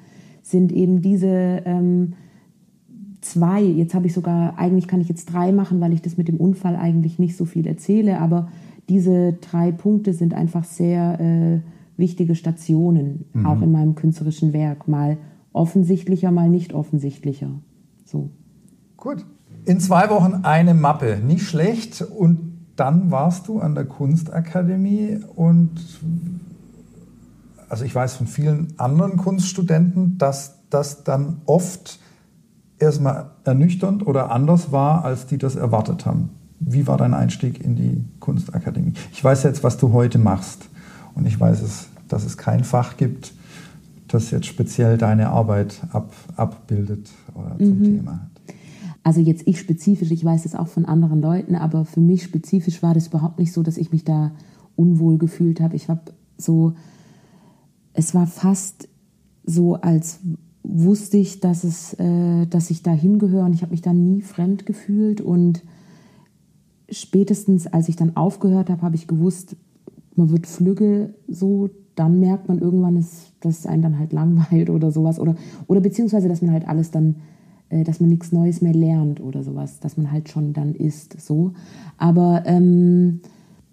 sind 0.42 0.73
eben 0.73 1.00
diese 1.00 1.62
ähm, 1.64 2.14
zwei, 3.24 3.62
jetzt 3.62 3.94
habe 3.94 4.06
ich 4.06 4.14
sogar, 4.14 4.58
eigentlich 4.58 4.88
kann 4.88 5.00
ich 5.00 5.08
jetzt 5.08 5.32
drei 5.32 5.52
machen, 5.52 5.80
weil 5.80 5.92
ich 5.92 6.02
das 6.02 6.16
mit 6.16 6.28
dem 6.28 6.36
Unfall 6.36 6.76
eigentlich 6.76 7.18
nicht 7.18 7.36
so 7.36 7.44
viel 7.44 7.66
erzähle, 7.66 8.20
aber 8.20 8.48
diese 8.88 9.32
drei 9.34 9.72
Punkte 9.72 10.12
sind 10.12 10.34
einfach 10.34 10.64
sehr 10.64 11.20
äh, 11.20 11.60
wichtige 11.96 12.34
Stationen, 12.34 13.24
mhm. 13.32 13.46
auch 13.46 13.62
in 13.62 13.72
meinem 13.72 13.94
künstlerischen 13.94 14.52
Werk. 14.52 14.88
Mal 14.88 15.16
offensichtlicher, 15.52 16.30
mal 16.30 16.50
nicht 16.50 16.74
offensichtlicher. 16.74 17.50
So. 18.04 18.30
Gut. 18.96 19.24
In 19.64 19.80
zwei 19.80 20.10
Wochen 20.10 20.40
eine 20.42 20.74
Mappe, 20.74 21.18
nicht 21.24 21.44
schlecht. 21.44 22.02
Und 22.02 22.52
dann 22.76 23.10
warst 23.10 23.48
du 23.48 23.60
an 23.60 23.74
der 23.74 23.84
Kunstakademie 23.84 25.20
und 25.34 25.70
also 27.68 27.84
ich 27.84 27.94
weiß 27.94 28.16
von 28.16 28.26
vielen 28.26 28.74
anderen 28.76 29.16
Kunststudenten, 29.16 30.18
dass 30.18 30.58
das 30.70 31.04
dann 31.04 31.40
oft 31.46 31.98
erstmal 32.78 33.30
ernüchternd 33.44 34.06
oder 34.06 34.30
anders 34.30 34.72
war, 34.72 35.04
als 35.04 35.26
die 35.26 35.38
das 35.38 35.56
erwartet 35.56 36.06
haben. 36.06 36.30
Wie 36.60 36.86
war 36.86 36.96
dein 36.96 37.14
Einstieg 37.14 37.62
in 37.62 37.76
die 37.76 38.04
Kunstakademie? 38.20 38.94
Ich 39.12 39.22
weiß 39.22 39.42
jetzt, 39.42 39.62
was 39.62 39.76
du 39.76 39.92
heute 39.92 40.18
machst 40.18 40.68
und 41.14 41.26
ich 41.26 41.38
weiß, 41.38 41.62
es, 41.62 41.88
dass 42.08 42.24
es 42.24 42.36
kein 42.36 42.64
Fach 42.64 42.96
gibt, 42.96 43.32
das 44.08 44.30
jetzt 44.30 44.46
speziell 44.46 44.96
deine 44.96 45.30
Arbeit 45.30 45.80
ab, 45.92 46.12
abbildet 46.36 47.10
oder 47.34 47.56
zum 47.58 47.78
mhm. 47.78 47.84
Thema 47.84 48.12
hat. 48.12 48.30
Also 49.02 49.20
jetzt 49.20 49.46
ich 49.46 49.60
spezifisch, 49.60 50.10
ich 50.10 50.24
weiß 50.24 50.46
es 50.46 50.54
auch 50.54 50.68
von 50.68 50.86
anderen 50.86 51.20
Leuten, 51.20 51.56
aber 51.56 51.84
für 51.84 52.00
mich 52.00 52.22
spezifisch 52.22 52.82
war 52.82 52.94
das 52.94 53.08
überhaupt 53.08 53.38
nicht 53.38 53.52
so, 53.52 53.62
dass 53.62 53.76
ich 53.76 53.92
mich 53.92 54.04
da 54.04 54.32
unwohl 54.76 55.18
gefühlt 55.18 55.60
habe. 55.60 55.76
Ich 55.76 55.90
habe 55.90 56.00
so, 56.38 56.74
es 57.92 58.14
war 58.14 58.26
fast 58.26 58.88
so, 59.44 59.74
als 59.74 60.20
wusste 60.64 61.18
ich, 61.18 61.40
dass, 61.40 61.62
es, 61.62 61.94
äh, 61.94 62.47
dass 62.47 62.71
ich 62.71 62.83
da 62.83 62.90
hingehöre 62.90 63.44
und 63.44 63.54
ich 63.54 63.62
habe 63.62 63.73
mich 63.73 63.83
da 63.83 63.92
nie 63.92 64.23
fremd 64.23 64.66
gefühlt. 64.66 65.21
Und 65.21 65.62
spätestens, 66.90 67.66
als 67.66 67.88
ich 67.88 67.97
dann 67.97 68.16
aufgehört 68.16 68.71
habe, 68.71 68.83
habe 68.83 68.97
ich 68.97 69.06
gewusst, 69.06 69.56
man 70.16 70.30
wird 70.30 70.47
flügge 70.47 71.14
so, 71.28 71.71
dann 71.94 72.18
merkt 72.18 72.49
man 72.49 72.59
irgendwann, 72.59 72.97
dass, 72.97 73.33
dass 73.40 73.61
es 73.61 73.66
einen 73.66 73.83
dann 73.83 73.99
halt 73.99 74.12
langweilt 74.12 74.71
oder 74.71 74.90
sowas. 74.90 75.21
Oder, 75.21 75.37
oder 75.66 75.80
beziehungsweise, 75.80 76.28
dass 76.28 76.42
man 76.42 76.52
halt 76.52 76.66
alles 76.66 76.90
dann, 76.90 77.16
äh, 77.68 77.85
dass 77.85 78.00
man 78.00 78.09
nichts 78.09 78.33
Neues 78.33 78.62
mehr 78.62 78.75
lernt 78.75 79.21
oder 79.21 79.44
sowas, 79.44 79.80
dass 79.80 79.99
man 79.99 80.11
halt 80.11 80.30
schon 80.30 80.54
dann 80.54 80.75
ist. 80.75 81.21
So. 81.21 81.52
Aber 81.99 82.42
ähm, 82.47 83.21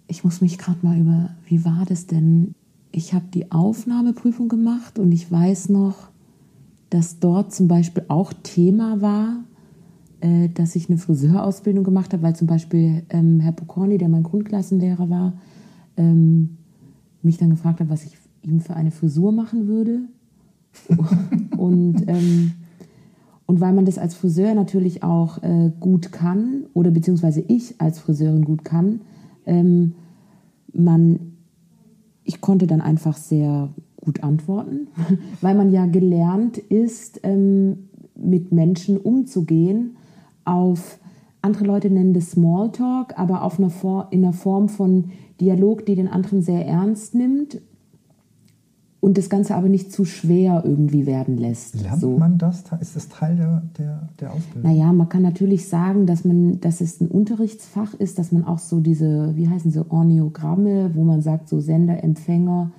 ich 0.08 0.24
muss 0.24 0.42
mich 0.42 0.58
gerade 0.58 0.78
mal 0.82 0.98
über, 0.98 1.30
wie 1.46 1.64
war 1.64 1.84
das 1.88 2.06
denn? 2.06 2.54
Ich 2.92 3.14
habe 3.14 3.24
die 3.32 3.50
Aufnahmeprüfung 3.50 4.48
gemacht 4.48 4.98
und 4.98 5.10
ich 5.10 5.32
weiß 5.32 5.70
noch, 5.70 6.11
dass 6.92 7.20
dort 7.20 7.54
zum 7.54 7.68
Beispiel 7.68 8.04
auch 8.08 8.34
Thema 8.42 9.00
war, 9.00 9.44
äh, 10.20 10.50
dass 10.50 10.76
ich 10.76 10.90
eine 10.90 10.98
Friseurausbildung 10.98 11.84
gemacht 11.84 12.12
habe, 12.12 12.22
weil 12.22 12.36
zum 12.36 12.46
Beispiel 12.46 13.04
ähm, 13.08 13.40
Herr 13.40 13.52
Pokorny, 13.52 13.96
der 13.96 14.10
mein 14.10 14.22
Grundklassenlehrer 14.22 15.08
war, 15.08 15.32
ähm, 15.96 16.58
mich 17.22 17.38
dann 17.38 17.48
gefragt 17.48 17.80
hat, 17.80 17.88
was 17.88 18.04
ich 18.04 18.18
ihm 18.42 18.60
für 18.60 18.74
eine 18.74 18.90
Frisur 18.90 19.32
machen 19.32 19.68
würde. 19.68 20.00
und, 21.56 22.04
ähm, 22.08 22.52
und 23.46 23.60
weil 23.62 23.72
man 23.72 23.86
das 23.86 23.96
als 23.96 24.14
Friseur 24.14 24.54
natürlich 24.54 25.02
auch 25.02 25.42
äh, 25.42 25.72
gut 25.80 26.12
kann, 26.12 26.64
oder 26.74 26.90
beziehungsweise 26.90 27.40
ich 27.40 27.80
als 27.80 28.00
Friseurin 28.00 28.44
gut 28.44 28.64
kann, 28.64 29.00
ähm, 29.46 29.94
man, 30.74 31.20
ich 32.24 32.42
konnte 32.42 32.66
dann 32.66 32.82
einfach 32.82 33.16
sehr 33.16 33.70
gut 34.02 34.22
antworten, 34.22 34.88
weil 35.40 35.54
man 35.54 35.70
ja 35.70 35.86
gelernt 35.86 36.58
ist, 36.58 37.20
ähm, 37.22 37.88
mit 38.14 38.52
Menschen 38.52 38.98
umzugehen 38.98 39.96
auf, 40.44 40.98
andere 41.40 41.64
Leute 41.64 41.90
nennen 41.90 42.14
das 42.14 42.32
Smalltalk, 42.32 43.18
aber 43.18 43.42
auf 43.42 43.58
einer 43.58 43.70
in 44.10 44.24
einer 44.24 44.32
Form 44.32 44.68
von 44.68 45.10
Dialog, 45.40 45.86
die 45.86 45.96
den 45.96 46.08
anderen 46.08 46.42
sehr 46.42 46.66
ernst 46.66 47.14
nimmt 47.14 47.60
und 49.00 49.18
das 49.18 49.28
Ganze 49.28 49.56
aber 49.56 49.68
nicht 49.68 49.90
zu 49.90 50.04
schwer 50.04 50.62
irgendwie 50.64 51.06
werden 51.06 51.36
lässt. 51.36 51.82
Lernt 51.82 52.00
so. 52.00 52.16
man 52.16 52.38
das? 52.38 52.62
Ist 52.80 52.94
das 52.94 53.08
Teil 53.08 53.34
der, 53.34 53.62
der, 53.76 54.08
der 54.20 54.32
Ausbildung? 54.32 54.70
Naja, 54.70 54.92
man 54.92 55.08
kann 55.08 55.22
natürlich 55.22 55.68
sagen, 55.68 56.06
dass, 56.06 56.24
man, 56.24 56.60
dass 56.60 56.80
es 56.80 57.00
ein 57.00 57.08
Unterrichtsfach 57.08 57.94
ist, 57.94 58.20
dass 58.20 58.30
man 58.30 58.44
auch 58.44 58.60
so 58.60 58.78
diese, 58.78 59.34
wie 59.34 59.48
heißen 59.48 59.72
sie, 59.72 59.90
Orniogramme, 59.90 60.92
wo 60.94 61.02
man 61.02 61.20
sagt, 61.20 61.48
so 61.48 61.58
Sender, 61.58 62.04
Empfänger, 62.04 62.70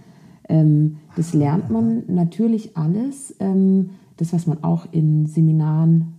ähm, 0.50 0.97
das 1.15 1.33
lernt 1.33 1.69
man 1.69 2.03
natürlich 2.07 2.75
alles. 2.75 3.35
Ähm, 3.39 3.91
das, 4.17 4.33
was 4.33 4.47
man 4.47 4.63
auch 4.63 4.88
in 4.91 5.25
Seminaren 5.25 6.13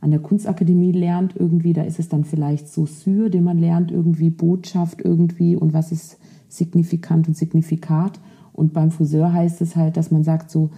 an 0.00 0.10
der 0.10 0.20
Kunstakademie 0.20 0.92
lernt, 0.92 1.34
irgendwie, 1.36 1.72
da 1.72 1.82
ist 1.82 1.98
es 1.98 2.08
dann 2.08 2.24
vielleicht 2.24 2.68
so 2.68 2.86
Syr, 2.86 3.30
den 3.30 3.44
man 3.44 3.58
lernt, 3.58 3.90
irgendwie 3.90 4.30
Botschaft 4.30 5.00
irgendwie 5.02 5.56
und 5.56 5.72
was 5.72 5.92
ist 5.92 6.18
signifikant 6.48 7.26
und 7.26 7.36
signifikat. 7.36 8.20
Und 8.52 8.72
beim 8.72 8.90
Friseur 8.90 9.32
heißt 9.32 9.60
es 9.62 9.76
halt, 9.76 9.96
dass 9.96 10.10
man 10.10 10.22
sagt 10.22 10.50
so, 10.50 10.70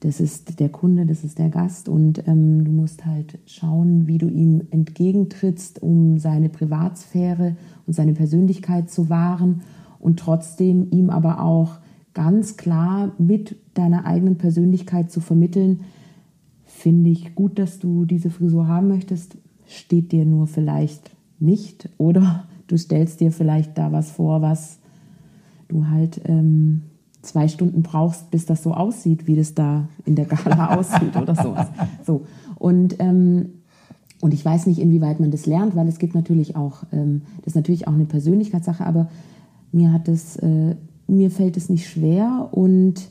das 0.00 0.20
ist 0.20 0.60
der 0.60 0.68
Kunde, 0.68 1.06
das 1.06 1.24
ist 1.24 1.38
der 1.38 1.48
Gast 1.48 1.88
und 1.88 2.28
ähm, 2.28 2.64
du 2.64 2.70
musst 2.70 3.04
halt 3.04 3.38
schauen, 3.46 4.06
wie 4.06 4.18
du 4.18 4.28
ihm 4.28 4.62
entgegentrittst, 4.70 5.82
um 5.82 6.18
seine 6.18 6.48
Privatsphäre 6.48 7.56
und 7.86 7.94
seine 7.94 8.12
Persönlichkeit 8.12 8.90
zu 8.90 9.08
wahren 9.08 9.62
und 9.98 10.20
trotzdem 10.20 10.88
ihm 10.92 11.10
aber 11.10 11.42
auch 11.42 11.78
ganz 12.14 12.56
klar 12.56 13.12
mit 13.18 13.56
deiner 13.74 14.04
eigenen 14.04 14.38
Persönlichkeit 14.38 15.10
zu 15.10 15.20
vermitteln, 15.20 15.80
finde 16.64 17.10
ich 17.10 17.34
gut, 17.34 17.58
dass 17.58 17.78
du 17.78 18.04
diese 18.04 18.30
Frisur 18.30 18.68
haben 18.68 18.88
möchtest, 18.88 19.36
steht 19.66 20.12
dir 20.12 20.24
nur 20.24 20.46
vielleicht 20.46 21.10
nicht 21.38 21.88
oder 21.98 22.44
du 22.66 22.76
stellst 22.76 23.20
dir 23.20 23.32
vielleicht 23.32 23.76
da 23.78 23.92
was 23.92 24.10
vor, 24.10 24.42
was 24.42 24.78
du 25.68 25.88
halt 25.88 26.20
ähm, 26.24 26.82
zwei 27.22 27.48
Stunden 27.48 27.82
brauchst, 27.82 28.30
bis 28.30 28.46
das 28.46 28.62
so 28.62 28.72
aussieht, 28.72 29.26
wie 29.26 29.36
das 29.36 29.54
da 29.54 29.88
in 30.04 30.14
der 30.14 30.24
Gala 30.24 30.76
aussieht 30.78 31.16
oder 31.16 31.34
sowas. 31.34 31.68
So. 32.06 32.22
Und, 32.56 32.96
ähm, 33.00 33.50
und 34.20 34.34
ich 34.34 34.44
weiß 34.44 34.66
nicht, 34.66 34.78
inwieweit 34.78 35.20
man 35.20 35.30
das 35.30 35.46
lernt, 35.46 35.76
weil 35.76 35.88
es 35.88 35.98
gibt 35.98 36.14
natürlich 36.14 36.56
auch, 36.56 36.84
ähm, 36.92 37.22
das 37.38 37.48
ist 37.48 37.56
natürlich 37.56 37.86
auch 37.86 37.92
eine 37.92 38.06
Persönlichkeitssache, 38.06 38.84
aber 38.84 39.08
mir 39.72 39.92
hat 39.92 40.08
es 40.08 40.36
äh, 40.36 40.76
mir 41.08 41.30
fällt 41.30 41.56
es 41.56 41.68
nicht 41.68 41.88
schwer 41.88 42.48
und 42.52 43.08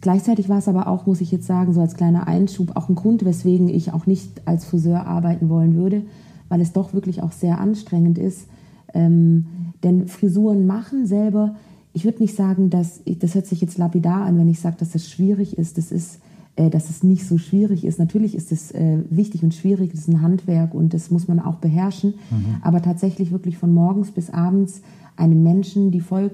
gleichzeitig 0.00 0.48
war 0.48 0.58
es 0.58 0.68
aber 0.68 0.86
auch, 0.86 1.06
muss 1.06 1.20
ich 1.20 1.30
jetzt 1.30 1.46
sagen, 1.46 1.72
so 1.72 1.80
als 1.80 1.94
kleiner 1.94 2.26
Einschub, 2.26 2.76
auch 2.76 2.88
ein 2.88 2.94
Grund, 2.94 3.24
weswegen 3.24 3.68
ich 3.68 3.92
auch 3.92 4.06
nicht 4.06 4.42
als 4.46 4.64
Friseur 4.64 5.06
arbeiten 5.06 5.48
wollen 5.48 5.74
würde, 5.74 6.02
weil 6.48 6.60
es 6.60 6.72
doch 6.72 6.94
wirklich 6.94 7.22
auch 7.22 7.32
sehr 7.32 7.60
anstrengend 7.60 8.18
ist. 8.18 8.46
Ähm, 8.94 9.46
denn 9.82 10.08
Frisuren 10.08 10.66
machen 10.66 11.06
selber, 11.06 11.56
ich 11.92 12.04
würde 12.04 12.22
nicht 12.22 12.36
sagen, 12.36 12.70
dass, 12.70 13.00
das 13.04 13.34
hört 13.34 13.46
sich 13.46 13.60
jetzt 13.60 13.78
lapidar 13.78 14.24
an, 14.24 14.38
wenn 14.38 14.48
ich 14.48 14.60
sage, 14.60 14.76
dass 14.78 14.90
das 14.90 15.08
schwierig 15.08 15.58
ist. 15.58 15.76
Das 15.76 15.90
ist, 15.90 16.20
äh, 16.56 16.70
dass 16.70 16.88
es 16.88 17.02
nicht 17.02 17.26
so 17.26 17.38
schwierig 17.38 17.84
ist. 17.84 17.98
Natürlich 17.98 18.34
ist 18.34 18.52
es 18.52 18.70
äh, 18.72 18.98
wichtig 19.10 19.42
und 19.42 19.54
schwierig, 19.54 19.90
das 19.90 20.00
ist 20.00 20.08
ein 20.08 20.22
Handwerk 20.22 20.74
und 20.74 20.94
das 20.94 21.10
muss 21.10 21.26
man 21.26 21.40
auch 21.40 21.56
beherrschen. 21.56 22.14
Mhm. 22.30 22.56
Aber 22.62 22.80
tatsächlich 22.80 23.32
wirklich 23.32 23.58
von 23.58 23.74
morgens 23.74 24.12
bis 24.12 24.30
abends 24.30 24.82
einem 25.16 25.42
Menschen 25.42 25.90
die 25.90 26.00
voll 26.00 26.30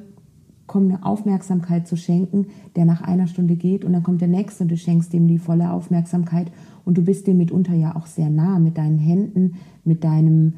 eine 0.75 1.05
Aufmerksamkeit 1.05 1.87
zu 1.87 1.97
schenken, 1.97 2.47
der 2.75 2.85
nach 2.85 3.03
einer 3.03 3.27
Stunde 3.27 3.57
geht 3.57 3.85
und 3.85 3.93
dann 3.93 4.03
kommt 4.03 4.21
der 4.21 4.29
nächste 4.29 4.65
und 4.65 4.71
du 4.71 4.77
schenkst 4.77 5.15
ihm 5.15 5.29
die 5.29 5.39
volle 5.39 5.71
Aufmerksamkeit 5.71 6.51
und 6.85 6.99
du 6.99 7.03
bist 7.03 7.27
dem 7.27 7.39
mitunter 7.39 7.75
ja 7.75 7.97
auch 7.97 8.07
sehr 8.07 8.31
nah 8.31 8.59
mit 8.59 8.77
deinen 8.77 8.99
Händen, 8.99 9.57
mit 9.85 10.05
deinem 10.05 10.55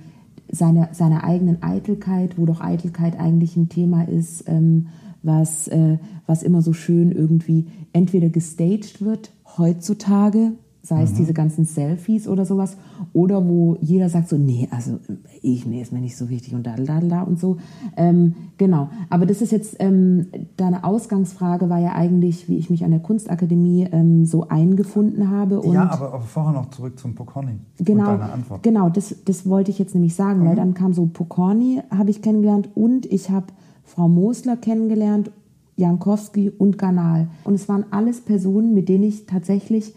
seiner, 0.51 0.89
seiner 0.93 1.25
eigenen 1.25 1.63
Eitelkeit, 1.63 2.39
wo 2.39 2.47
doch 2.47 2.61
Eitelkeit 2.61 3.19
eigentlich 3.19 3.57
ein 3.57 3.69
Thema 3.69 4.05
ist, 4.05 4.49
ähm, 4.49 4.89
was, 5.23 5.69
äh, 5.69 5.99
was 6.27 6.43
immer 6.43 6.63
so 6.63 6.73
schön 6.73 7.13
irgendwie 7.13 7.67
entweder 7.93 8.31
gestaged 8.31 9.03
wird 9.03 9.33
heutzutage, 9.59 10.53
sei 10.83 11.03
es 11.03 11.13
mhm. 11.13 11.17
diese 11.17 11.35
ganzen 11.35 11.65
Selfies 11.65 12.29
oder 12.29 12.45
sowas, 12.45 12.77
oder 13.13 13.47
wo 13.47 13.77
jeder 13.81 14.09
sagt 14.09 14.29
so, 14.29 14.37
nee, 14.37 14.69
also 14.71 14.99
ich, 15.43 15.67
nee, 15.67 15.83
ist 15.83 15.93
mir 15.93 16.01
nicht 16.01 16.17
so 16.17 16.29
wichtig 16.29 16.55
und 16.55 16.67
da, 16.67 16.77
da, 16.77 17.01
da 17.01 17.23
und 17.23 17.39
so. 17.39 17.59
Ähm, 17.97 18.35
genau, 18.57 18.89
aber 19.11 19.27
das 19.27 19.43
ist 19.43 19.53
jetzt, 19.53 19.77
ähm, 19.81 20.27
deine 20.57 20.85
Ausgangsfrage 20.85 21.69
war 21.69 21.79
ja 21.79 21.93
eigentlich, 21.93 22.49
wie 22.49 22.57
ich 22.57 22.71
mich 22.71 22.85
an 22.85 22.91
der 22.91 23.01
Kunstakademie 23.01 23.89
ähm, 23.93 24.25
so 24.25 24.49
eingefunden 24.49 25.31
habe. 25.31 25.61
Und 25.61 25.75
ja, 25.75 25.91
aber, 25.91 26.15
aber 26.15 26.21
vorher 26.21 26.53
noch 26.53 26.71
zurück 26.71 26.99
zum 26.99 27.15
Pokorny 27.15 27.59
genau, 27.79 28.13
und 28.13 28.21
deine 28.21 28.33
Antwort. 28.33 28.63
Genau, 28.63 28.89
das, 28.89 29.15
das 29.25 29.49
wollte 29.49 29.71
ich 29.71 29.79
jetzt 29.79 29.95
nämlich 29.95 30.15
sagen, 30.15 30.41
mhm. 30.41 30.47
weil 30.47 30.57
dann 30.57 30.75
kam 30.75 30.93
so 30.93 31.07
Pokorny, 31.07 31.83
habe 31.91 32.11
ich 32.11 32.23
kennengelernt 32.23 32.71
und 32.75 33.05
ich 33.07 33.31
habe 33.31 33.47
Frau 33.85 34.09
Mosler 34.09 34.57
kennengelernt, 34.57 35.31
Jankowski 35.77 36.51
und 36.51 36.77
Ganal. 36.77 37.29
Und 37.45 37.55
es 37.55 37.69
waren 37.69 37.85
alles 37.91 38.21
Personen, 38.21 38.75
mit 38.75 38.89
denen 38.89 39.05
ich 39.05 39.27
tatsächlich 39.27 39.95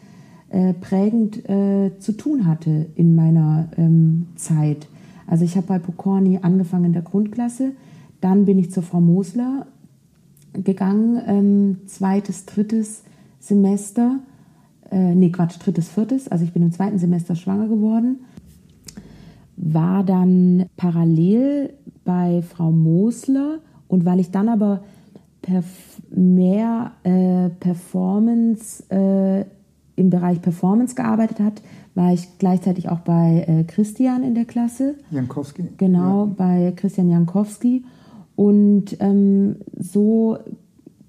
äh, 0.52 0.74
prägend 0.74 1.48
äh, 1.50 1.98
zu 2.00 2.12
tun 2.12 2.46
hatte 2.46 2.88
in 2.96 3.16
meiner 3.16 3.70
ähm, 3.78 4.28
Zeit. 4.36 4.88
Also 5.26 5.46
ich 5.46 5.56
habe 5.56 5.68
bei 5.68 5.80
Pokorny 5.80 6.40
angefangen 6.42 6.86
in 6.86 6.94
der 6.94 7.04
Grundklasse, 7.04 7.72
dann 8.20 8.46
bin 8.46 8.60
ich 8.60 8.70
zur 8.70 8.84
Frau 8.84 9.00
Mosler 9.00 9.68
gegangen, 10.52 11.22
ähm, 11.26 11.78
zweites, 11.88 12.46
drittes 12.46 13.04
Semester, 13.40 14.20
äh, 14.92 15.16
nee 15.16 15.32
Quatsch, 15.32 15.58
drittes, 15.64 15.88
viertes, 15.88 16.28
also 16.28 16.44
ich 16.44 16.52
bin 16.52 16.64
im 16.64 16.74
zweiten 16.74 17.00
Semester 17.00 17.36
schwanger 17.36 17.70
geworden, 17.70 18.20
war 19.56 20.04
dann 20.04 20.66
parallel 20.76 21.74
bei 22.04 22.42
Frau 22.42 22.72
Mosler 22.72 23.60
und 23.88 24.04
weil 24.04 24.20
ich 24.20 24.32
dann 24.32 24.50
aber 24.50 24.84
perf 25.42 25.66
mehr 26.14 26.92
äh, 27.04 27.50
Performance 27.50 28.84
äh, 28.90 29.46
im 29.96 30.10
Bereich 30.10 30.42
Performance 30.42 30.96
gearbeitet 30.96 31.40
hat, 31.40 31.62
war 31.96 32.14
ich 32.14 32.38
gleichzeitig 32.40 32.90
auch 32.90 33.00
bei 33.00 33.46
äh, 33.48 33.64
Christian 33.64 34.24
in 34.24 34.36
der 34.36 34.46
Klasse. 34.46 34.96
Jankowski. 35.12 35.64
Genau, 35.78 36.26
ja. 36.26 36.34
bei 36.38 36.74
Christian 36.76 37.10
Jankowski. 37.10 37.84
Und 38.36 38.98
ähm, 39.00 39.58
so 39.78 40.38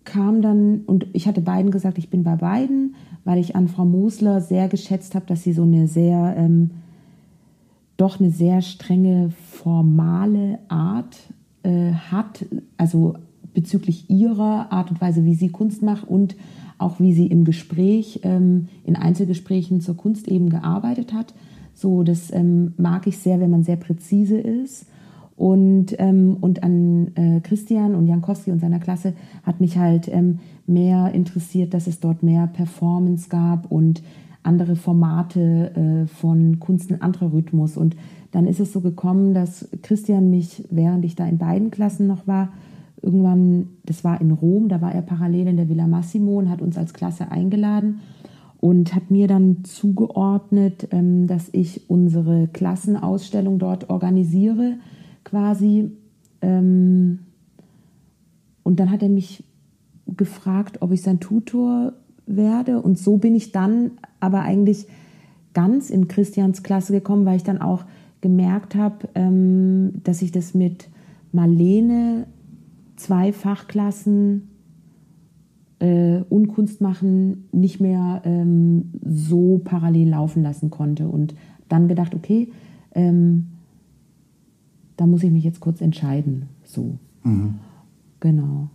kam 0.04 0.42
dann, 0.42 0.82
und 0.86 1.06
ich 1.12 1.28
hatte 1.28 1.40
beiden 1.40 1.70
gesagt, 1.70 1.98
ich 1.98 2.10
bin 2.10 2.24
bei 2.24 2.36
beiden, 2.36 2.94
weil 3.24 3.38
ich 3.38 3.54
an 3.54 3.68
Frau 3.68 3.84
Mosler 3.84 4.40
sehr 4.40 4.68
geschätzt 4.68 5.14
habe, 5.14 5.26
dass 5.26 5.42
sie 5.42 5.52
so 5.52 5.62
eine 5.62 5.86
sehr, 5.86 6.34
ähm, 6.36 6.70
doch 7.96 8.18
eine 8.18 8.30
sehr 8.30 8.62
strenge 8.62 9.30
formale 9.50 10.58
Art 10.68 11.16
äh, 11.62 11.92
hat, 11.92 12.44
also 12.76 13.14
bezüglich 13.54 14.08
ihrer 14.10 14.72
Art 14.72 14.90
und 14.90 15.00
Weise, 15.00 15.24
wie 15.24 15.34
sie 15.34 15.50
Kunst 15.50 15.82
macht 15.82 16.08
und 16.08 16.36
auch 16.78 17.00
wie 17.00 17.12
sie 17.12 17.26
im 17.26 17.44
Gespräch, 17.44 18.20
ähm, 18.22 18.68
in 18.84 18.96
Einzelgesprächen 18.96 19.80
zur 19.80 19.96
Kunst 19.96 20.28
eben 20.28 20.50
gearbeitet 20.50 21.12
hat. 21.12 21.34
So, 21.74 22.02
das 22.02 22.32
ähm, 22.32 22.74
mag 22.76 23.06
ich 23.06 23.18
sehr, 23.18 23.40
wenn 23.40 23.50
man 23.50 23.62
sehr 23.62 23.76
präzise 23.76 24.38
ist. 24.38 24.86
Und, 25.36 25.96
ähm, 25.98 26.36
und 26.40 26.62
an 26.62 27.12
äh, 27.16 27.40
Christian 27.40 27.94
und 27.94 28.06
Jankowski 28.06 28.52
und 28.52 28.60
seiner 28.60 28.78
Klasse 28.78 29.14
hat 29.42 29.60
mich 29.60 29.78
halt 29.78 30.08
ähm, 30.08 30.40
mehr 30.66 31.12
interessiert, 31.12 31.74
dass 31.74 31.86
es 31.86 32.00
dort 32.00 32.22
mehr 32.22 32.46
Performance 32.46 33.28
gab 33.28 33.70
und 33.70 34.02
andere 34.42 34.76
Formate 34.76 35.74
äh, 35.74 36.06
von 36.06 36.60
Kunst, 36.60 36.92
ein 36.92 37.00
anderer 37.00 37.32
Rhythmus. 37.32 37.76
Und 37.76 37.96
dann 38.30 38.46
ist 38.46 38.60
es 38.60 38.72
so 38.72 38.80
gekommen, 38.80 39.34
dass 39.34 39.68
Christian 39.82 40.30
mich, 40.30 40.64
während 40.70 41.04
ich 41.04 41.16
da 41.16 41.26
in 41.26 41.38
beiden 41.38 41.70
Klassen 41.70 42.06
noch 42.06 42.26
war, 42.26 42.52
irgendwann, 43.02 43.68
das 43.84 44.04
war 44.04 44.20
in 44.20 44.30
Rom, 44.30 44.68
da 44.68 44.80
war 44.80 44.94
er 44.94 45.02
parallel 45.02 45.48
in 45.48 45.56
der 45.56 45.68
Villa 45.68 45.86
Massimo 45.86 46.38
und 46.38 46.48
hat 46.48 46.62
uns 46.62 46.78
als 46.78 46.94
Klasse 46.94 47.30
eingeladen 47.30 48.00
und 48.60 48.94
hat 48.94 49.10
mir 49.10 49.26
dann 49.26 49.64
zugeordnet, 49.64 50.88
ähm, 50.92 51.26
dass 51.26 51.48
ich 51.50 51.90
unsere 51.90 52.46
Klassenausstellung 52.46 53.58
dort 53.58 53.90
organisiere, 53.90 54.76
quasi. 55.24 55.90
Ähm, 56.40 57.18
und 58.62 58.78
dann 58.78 58.90
hat 58.92 59.02
er 59.02 59.08
mich 59.08 59.42
gefragt, 60.06 60.80
ob 60.80 60.92
ich 60.92 61.02
sein 61.02 61.18
Tutor 61.18 61.94
werde. 62.26 62.80
Und 62.80 62.98
so 62.98 63.16
bin 63.16 63.34
ich 63.34 63.50
dann 63.50 63.92
aber 64.20 64.42
eigentlich 64.42 64.86
ganz 65.54 65.90
in 65.90 66.06
Christians 66.06 66.62
Klasse 66.62 66.92
gekommen, 66.92 67.26
weil 67.26 67.36
ich 67.36 67.44
dann 67.44 67.60
auch 67.60 67.84
gemerkt 68.20 68.76
habe, 68.76 69.08
ähm, 69.16 69.94
dass 70.04 70.22
ich 70.22 70.30
das 70.30 70.54
mit 70.54 70.88
Marlene 71.32 72.26
zwei 72.96 73.32
Fachklassen 73.32 74.48
äh, 75.82 76.22
Unkunst 76.28 76.80
machen 76.80 77.48
nicht 77.52 77.80
mehr 77.80 78.22
ähm, 78.24 78.92
so 79.04 79.60
parallel 79.64 80.10
laufen 80.10 80.42
lassen 80.42 80.70
konnte. 80.70 81.08
Und 81.08 81.34
dann 81.68 81.88
gedacht, 81.88 82.14
okay, 82.14 82.52
ähm, 82.94 83.48
da 84.96 85.06
muss 85.06 85.22
ich 85.24 85.32
mich 85.32 85.44
jetzt 85.44 85.60
kurz 85.60 85.80
entscheiden. 85.80 86.48
So. 86.64 86.98
Mhm. 87.24 87.54
Genau. 88.20 88.68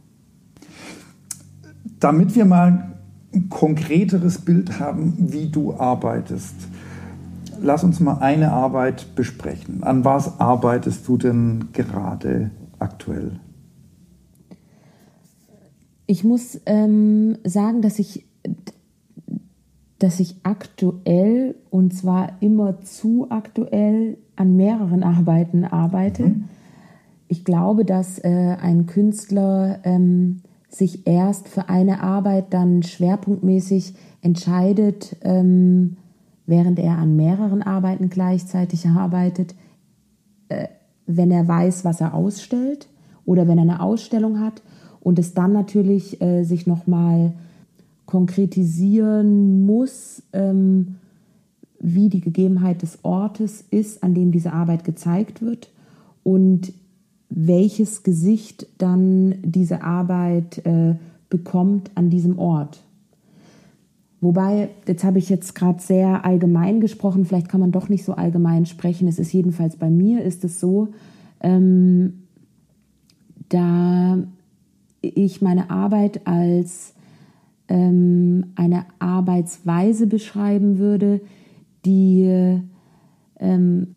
Damit 2.00 2.36
wir 2.36 2.46
mal 2.46 2.98
ein 3.34 3.50
konkreteres 3.50 4.40
Bild 4.40 4.80
haben, 4.80 5.14
wie 5.32 5.48
du 5.48 5.76
arbeitest, 5.76 6.56
lass 7.62 7.84
uns 7.84 8.00
mal 8.00 8.18
eine 8.20 8.52
Arbeit 8.52 9.16
besprechen. 9.16 9.84
An 9.84 10.04
was 10.04 10.40
arbeitest 10.40 11.08
du 11.08 11.18
denn 11.18 11.70
gerade 11.72 12.52
aktuell? 12.80 13.40
Ich 16.08 16.24
muss 16.24 16.60
ähm, 16.66 17.38
sagen, 17.44 17.82
dass 17.82 18.00
ich, 18.00 18.26
dass 20.00 20.22
ich 20.22 20.38
aktuell 20.44 21.56
und 21.70 21.94
zwar 21.94 22.38
immer 22.40 22.80
zu 22.82 23.28
aktuell 23.30 24.18
an 24.38 24.56
mehreren 24.56 25.04
Arbeiten 25.04 25.66
arbeite. 25.66 26.24
Mhm. 26.24 26.46
Ich 27.28 27.44
glaube, 27.44 27.84
dass 27.84 28.20
äh, 28.20 28.56
ein 28.62 28.86
Künstler 28.86 29.80
ähm, 29.84 30.44
sich 30.70 31.06
erst 31.06 31.50
für 31.50 31.68
eine 31.68 32.02
Arbeit 32.02 32.54
dann 32.54 32.84
schwerpunktmäßig 32.84 33.94
entscheidet, 34.22 35.18
ähm, 35.22 35.98
während 36.46 36.80
er 36.80 36.98
an 36.98 37.18
mehreren 37.18 37.64
Arbeiten 37.64 38.10
gleichzeitig 38.10 38.88
arbeitet, 38.88 39.56
äh, 40.48 40.68
wenn 41.06 41.32
er 41.32 41.46
weiß, 41.50 41.84
was 41.84 42.00
er 42.00 42.14
ausstellt 42.14 42.88
oder 43.26 43.46
wenn 43.48 43.58
er 43.58 43.64
eine 43.64 43.82
Ausstellung 43.82 44.40
hat 44.40 44.62
und 45.00 45.20
es 45.20 45.34
dann 45.34 45.54
natürlich 45.54 46.22
äh, 46.22 46.44
sich 46.44 46.68
nochmal 46.68 47.34
konkretisieren 48.06 49.66
muss, 49.66 50.24
ähm, 50.34 50.96
wie 51.80 52.10
die 52.10 52.22
Gegebenheit 52.22 52.82
des 52.82 53.00
Ortes 53.04 53.64
ist, 53.70 54.04
an 54.04 54.14
dem 54.14 54.32
diese 54.32 54.54
Arbeit 54.54 54.84
gezeigt 54.84 55.42
wird 55.42 55.70
und 56.24 56.74
welches 57.30 58.04
Gesicht 58.04 58.68
dann 58.78 59.36
diese 59.44 59.84
Arbeit 59.84 60.66
äh, 60.66 60.96
bekommt 61.30 61.92
an 61.96 62.10
diesem 62.10 62.40
Ort. 62.40 62.84
Wobei, 64.20 64.70
jetzt 64.88 65.04
habe 65.04 65.20
ich 65.20 65.30
jetzt 65.30 65.54
gerade 65.54 65.80
sehr 65.80 66.26
allgemein 66.26 66.80
gesprochen, 66.80 67.26
vielleicht 67.26 67.50
kann 67.50 67.60
man 67.60 67.72
doch 67.72 67.88
nicht 67.90 68.04
so 68.04 68.14
allgemein 68.14 68.66
sprechen. 68.66 69.08
Es 69.08 69.20
ist 69.20 69.32
jedenfalls 69.32 69.76
bei 69.76 69.92
mir 69.92 70.24
ist 70.24 70.44
es 70.44 70.60
so, 70.60 70.88
ähm, 71.42 72.24
da 73.50 74.18
ich 75.10 75.42
meine 75.42 75.70
Arbeit 75.70 76.28
als 76.28 76.94
ähm, 77.68 78.46
eine 78.56 78.86
Arbeitsweise 79.00 80.08
beschreiben 80.08 80.78
würde, 80.78 81.22
die, 81.86 82.60
ähm, 83.40 83.96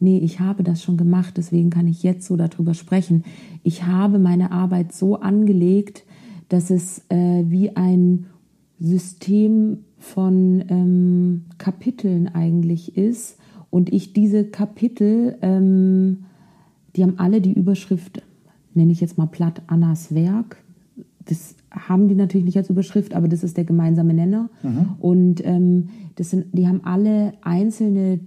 nee, 0.00 0.18
ich 0.18 0.40
habe 0.40 0.62
das 0.62 0.82
schon 0.82 0.96
gemacht, 0.96 1.36
deswegen 1.36 1.70
kann 1.70 1.86
ich 1.86 2.02
jetzt 2.02 2.26
so 2.26 2.36
darüber 2.36 2.74
sprechen. 2.74 3.24
Ich 3.62 3.84
habe 3.84 4.18
meine 4.18 4.52
Arbeit 4.52 4.92
so 4.92 5.16
angelegt, 5.16 6.04
dass 6.48 6.70
es 6.70 7.04
äh, 7.08 7.44
wie 7.46 7.76
ein 7.76 8.26
System 8.78 9.84
von 9.98 10.64
ähm, 10.68 11.44
Kapiteln 11.58 12.28
eigentlich 12.28 12.96
ist 12.96 13.38
und 13.70 13.92
ich 13.92 14.12
diese 14.12 14.44
Kapitel, 14.44 15.36
ähm, 15.42 16.24
die 16.94 17.02
haben 17.02 17.18
alle 17.18 17.40
die 17.40 17.52
Überschrift 17.52 18.22
nenne 18.78 18.92
ich 18.92 19.00
jetzt 19.00 19.18
mal 19.18 19.26
platt 19.26 19.60
Annas 19.66 20.14
Werk. 20.14 20.56
Das 21.26 21.56
haben 21.70 22.08
die 22.08 22.14
natürlich 22.14 22.46
nicht 22.46 22.56
als 22.56 22.70
Überschrift, 22.70 23.14
aber 23.14 23.28
das 23.28 23.44
ist 23.44 23.58
der 23.58 23.64
gemeinsame 23.64 24.14
Nenner. 24.14 24.48
Mhm. 24.62 24.86
Und 25.00 25.44
ähm, 25.44 25.88
das 26.14 26.30
sind, 26.30 26.46
die 26.52 26.66
haben 26.66 26.80
alle 26.84 27.32
einzelne 27.42 28.20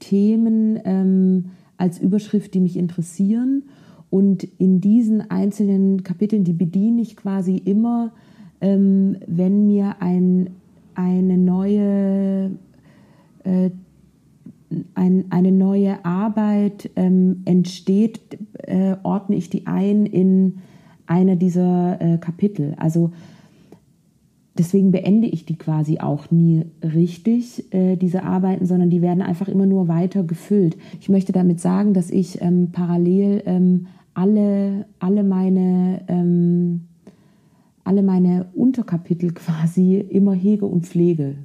Themen 0.00 0.80
ähm, 0.84 1.44
als 1.76 2.00
Überschrift, 2.00 2.54
die 2.54 2.60
mich 2.60 2.76
interessieren. 2.76 3.64
Und 4.10 4.42
in 4.42 4.80
diesen 4.80 5.30
einzelnen 5.30 6.02
Kapiteln, 6.02 6.42
die 6.42 6.54
bediene 6.54 7.02
ich 7.02 7.14
quasi 7.14 7.56
immer, 7.56 8.12
ähm, 8.60 9.16
wenn 9.26 9.66
mir 9.66 10.00
ein, 10.00 10.50
eine 10.94 11.38
neue 11.38 12.50
äh, 13.44 13.70
ein, 14.94 15.26
eine 15.30 15.52
neue 15.52 16.04
Arbeit 16.04 16.90
ähm, 16.96 17.42
entsteht, 17.44 18.20
äh, 18.58 18.96
ordne 19.02 19.36
ich 19.36 19.50
die 19.50 19.66
ein 19.66 20.06
in 20.06 20.58
einer 21.06 21.36
dieser 21.36 22.00
äh, 22.00 22.18
Kapitel. 22.18 22.74
Also 22.78 23.12
deswegen 24.58 24.90
beende 24.90 25.26
ich 25.26 25.46
die 25.46 25.56
quasi 25.56 26.00
auch 26.00 26.30
nie 26.30 26.66
richtig, 26.82 27.72
äh, 27.72 27.96
diese 27.96 28.24
Arbeiten, 28.24 28.66
sondern 28.66 28.90
die 28.90 29.00
werden 29.00 29.22
einfach 29.22 29.48
immer 29.48 29.66
nur 29.66 29.88
weiter 29.88 30.22
gefüllt. 30.22 30.76
Ich 31.00 31.08
möchte 31.08 31.32
damit 31.32 31.60
sagen, 31.60 31.94
dass 31.94 32.10
ich 32.10 32.42
ähm, 32.42 32.70
parallel 32.72 33.42
ähm, 33.46 33.86
alle, 34.14 34.86
alle 34.98 35.22
meine 35.22 36.02
ähm, 36.08 36.82
alle 37.88 38.02
meine 38.02 38.48
Unterkapitel 38.54 39.32
quasi 39.32 39.96
immer 39.96 40.34
hege 40.34 40.66
und 40.66 40.84
pflege. 40.84 41.36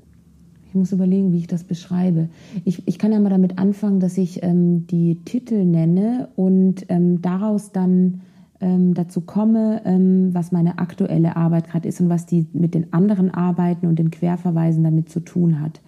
Ich 0.74 0.76
muss 0.76 0.92
überlegen, 0.92 1.32
wie 1.34 1.38
ich 1.38 1.46
das 1.46 1.64
beschreibe. 1.64 2.30
Ich, 2.66 2.88
ich 2.88 2.98
kann 2.98 3.12
ja 3.12 3.20
mal 3.20 3.30
damit 3.30 3.60
anfangen, 3.60 4.00
dass 4.00 4.18
ich 4.18 4.42
ähm, 4.42 4.88
die 4.88 5.20
Titel 5.24 5.66
nenne 5.66 6.30
und 6.36 6.86
ähm, 6.90 7.22
daraus 7.22 7.72
dann 7.72 8.22
ähm, 8.60 8.96
dazu 8.96 9.22
komme, 9.22 9.84
ähm, 9.86 10.34
was 10.34 10.52
meine 10.52 10.80
aktuelle 10.80 11.36
Arbeit 11.36 11.70
gerade 11.70 11.88
ist 11.88 12.02
und 12.02 12.10
was 12.10 12.26
die 12.26 12.48
mit 12.54 12.74
den 12.74 12.92
anderen 12.92 13.32
Arbeiten 13.32 13.86
und 13.86 14.00
den 14.00 14.10
Querverweisen 14.10 14.84
damit 14.84 15.10
zu 15.10 15.20
tun 15.20 15.62
hat. 15.62 15.80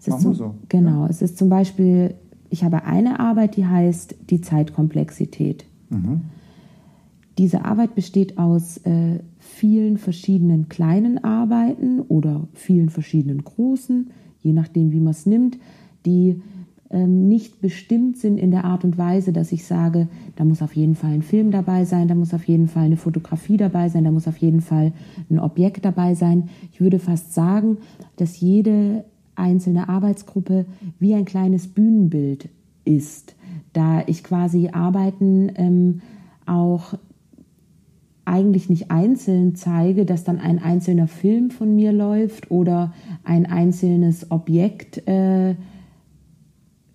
Es 0.00 0.08
ist 0.08 0.20
zum, 0.22 0.34
so. 0.34 0.54
Genau, 0.68 1.04
ja. 1.04 1.08
es 1.08 1.22
ist 1.22 1.38
zum 1.38 1.48
Beispiel, 1.48 2.14
ich 2.50 2.64
habe 2.64 2.82
eine 2.82 3.20
Arbeit, 3.20 3.56
die 3.56 3.66
heißt 3.66 4.16
die 4.28 4.40
Zeitkomplexität. 4.40 5.66
Mhm. 5.88 6.22
Diese 7.38 7.64
Arbeit 7.64 7.94
besteht 7.94 8.38
aus 8.38 8.78
äh, 8.78 9.20
vielen 9.56 9.96
verschiedenen 9.96 10.68
kleinen 10.68 11.24
Arbeiten 11.24 12.00
oder 12.00 12.46
vielen 12.52 12.90
verschiedenen 12.90 13.42
großen, 13.42 14.10
je 14.42 14.52
nachdem, 14.52 14.92
wie 14.92 15.00
man 15.00 15.12
es 15.12 15.24
nimmt, 15.24 15.56
die 16.04 16.42
ähm, 16.90 17.26
nicht 17.26 17.62
bestimmt 17.62 18.18
sind 18.18 18.36
in 18.36 18.50
der 18.50 18.64
Art 18.64 18.84
und 18.84 18.98
Weise, 18.98 19.32
dass 19.32 19.52
ich 19.52 19.64
sage, 19.64 20.08
da 20.36 20.44
muss 20.44 20.60
auf 20.60 20.76
jeden 20.76 20.94
Fall 20.94 21.12
ein 21.12 21.22
Film 21.22 21.50
dabei 21.52 21.86
sein, 21.86 22.06
da 22.06 22.14
muss 22.14 22.34
auf 22.34 22.44
jeden 22.44 22.68
Fall 22.68 22.84
eine 22.84 22.98
Fotografie 22.98 23.56
dabei 23.56 23.88
sein, 23.88 24.04
da 24.04 24.10
muss 24.10 24.28
auf 24.28 24.36
jeden 24.36 24.60
Fall 24.60 24.92
ein 25.30 25.38
Objekt 25.38 25.86
dabei 25.86 26.14
sein. 26.14 26.50
Ich 26.70 26.82
würde 26.82 26.98
fast 26.98 27.32
sagen, 27.32 27.78
dass 28.16 28.38
jede 28.40 29.06
einzelne 29.36 29.88
Arbeitsgruppe 29.88 30.66
wie 30.98 31.14
ein 31.14 31.24
kleines 31.24 31.66
Bühnenbild 31.66 32.50
ist, 32.84 33.34
da 33.72 34.02
ich 34.06 34.22
quasi 34.22 34.68
Arbeiten 34.68 35.50
ähm, 35.56 36.02
auch 36.44 36.94
eigentlich 38.26 38.68
nicht 38.68 38.90
einzeln 38.90 39.54
zeige, 39.54 40.04
dass 40.04 40.24
dann 40.24 40.38
ein 40.38 40.58
einzelner 40.58 41.06
Film 41.08 41.50
von 41.50 41.74
mir 41.74 41.92
läuft 41.92 42.50
oder 42.50 42.92
ein 43.24 43.46
einzelnes 43.46 44.30
Objekt 44.30 45.06
äh, 45.08 45.50
äh, 45.50 45.54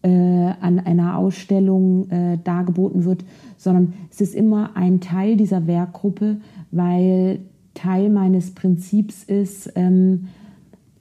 an 0.04 0.80
einer 0.80 1.17
Ausstellung 1.17 2.10
äh, 2.10 2.38
dargeboten 2.44 3.06
wird, 3.06 3.24
sondern 3.58 3.94
es 4.10 4.20
ist 4.22 4.36
immer 4.36 4.76
ein 4.76 5.00
Teil 5.00 5.38
dieser 5.38 5.67
Werkgruppe, 5.67 6.38
weil 6.72 7.39
Teil 7.74 8.10
meines 8.10 8.52
Prinzips 8.54 9.24
ist, 9.24 9.72
ähm, 9.76 10.28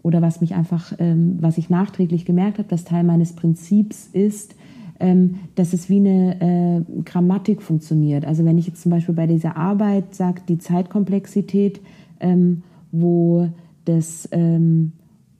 oder 0.02 0.22
was 0.22 0.40
mich 0.40 0.54
einfach, 0.54 0.94
ähm, 0.98 1.38
was 1.40 1.58
ich 1.58 1.70
nachträglich 1.70 2.24
gemerkt 2.24 2.58
habe, 2.58 2.68
dass 2.68 2.84
Teil 2.84 3.04
meines 3.04 3.34
Prinzips 3.34 4.08
ist, 4.12 4.54
ähm, 5.00 5.40
dass 5.54 5.72
es 5.72 5.88
wie 5.88 5.96
eine 5.96 6.84
äh, 6.86 7.02
Grammatik 7.02 7.62
funktioniert. 7.62 8.24
Also 8.24 8.44
wenn 8.44 8.58
ich 8.58 8.66
jetzt 8.66 8.82
zum 8.82 8.90
Beispiel 8.90 9.14
bei 9.14 9.26
dieser 9.26 9.56
Arbeit 9.56 10.14
sage, 10.14 10.42
die 10.48 10.58
Zeitkomplexität, 10.58 11.80
ähm, 12.20 12.62
wo 12.92 13.48
das 13.84 14.28
ähm, 14.32 14.92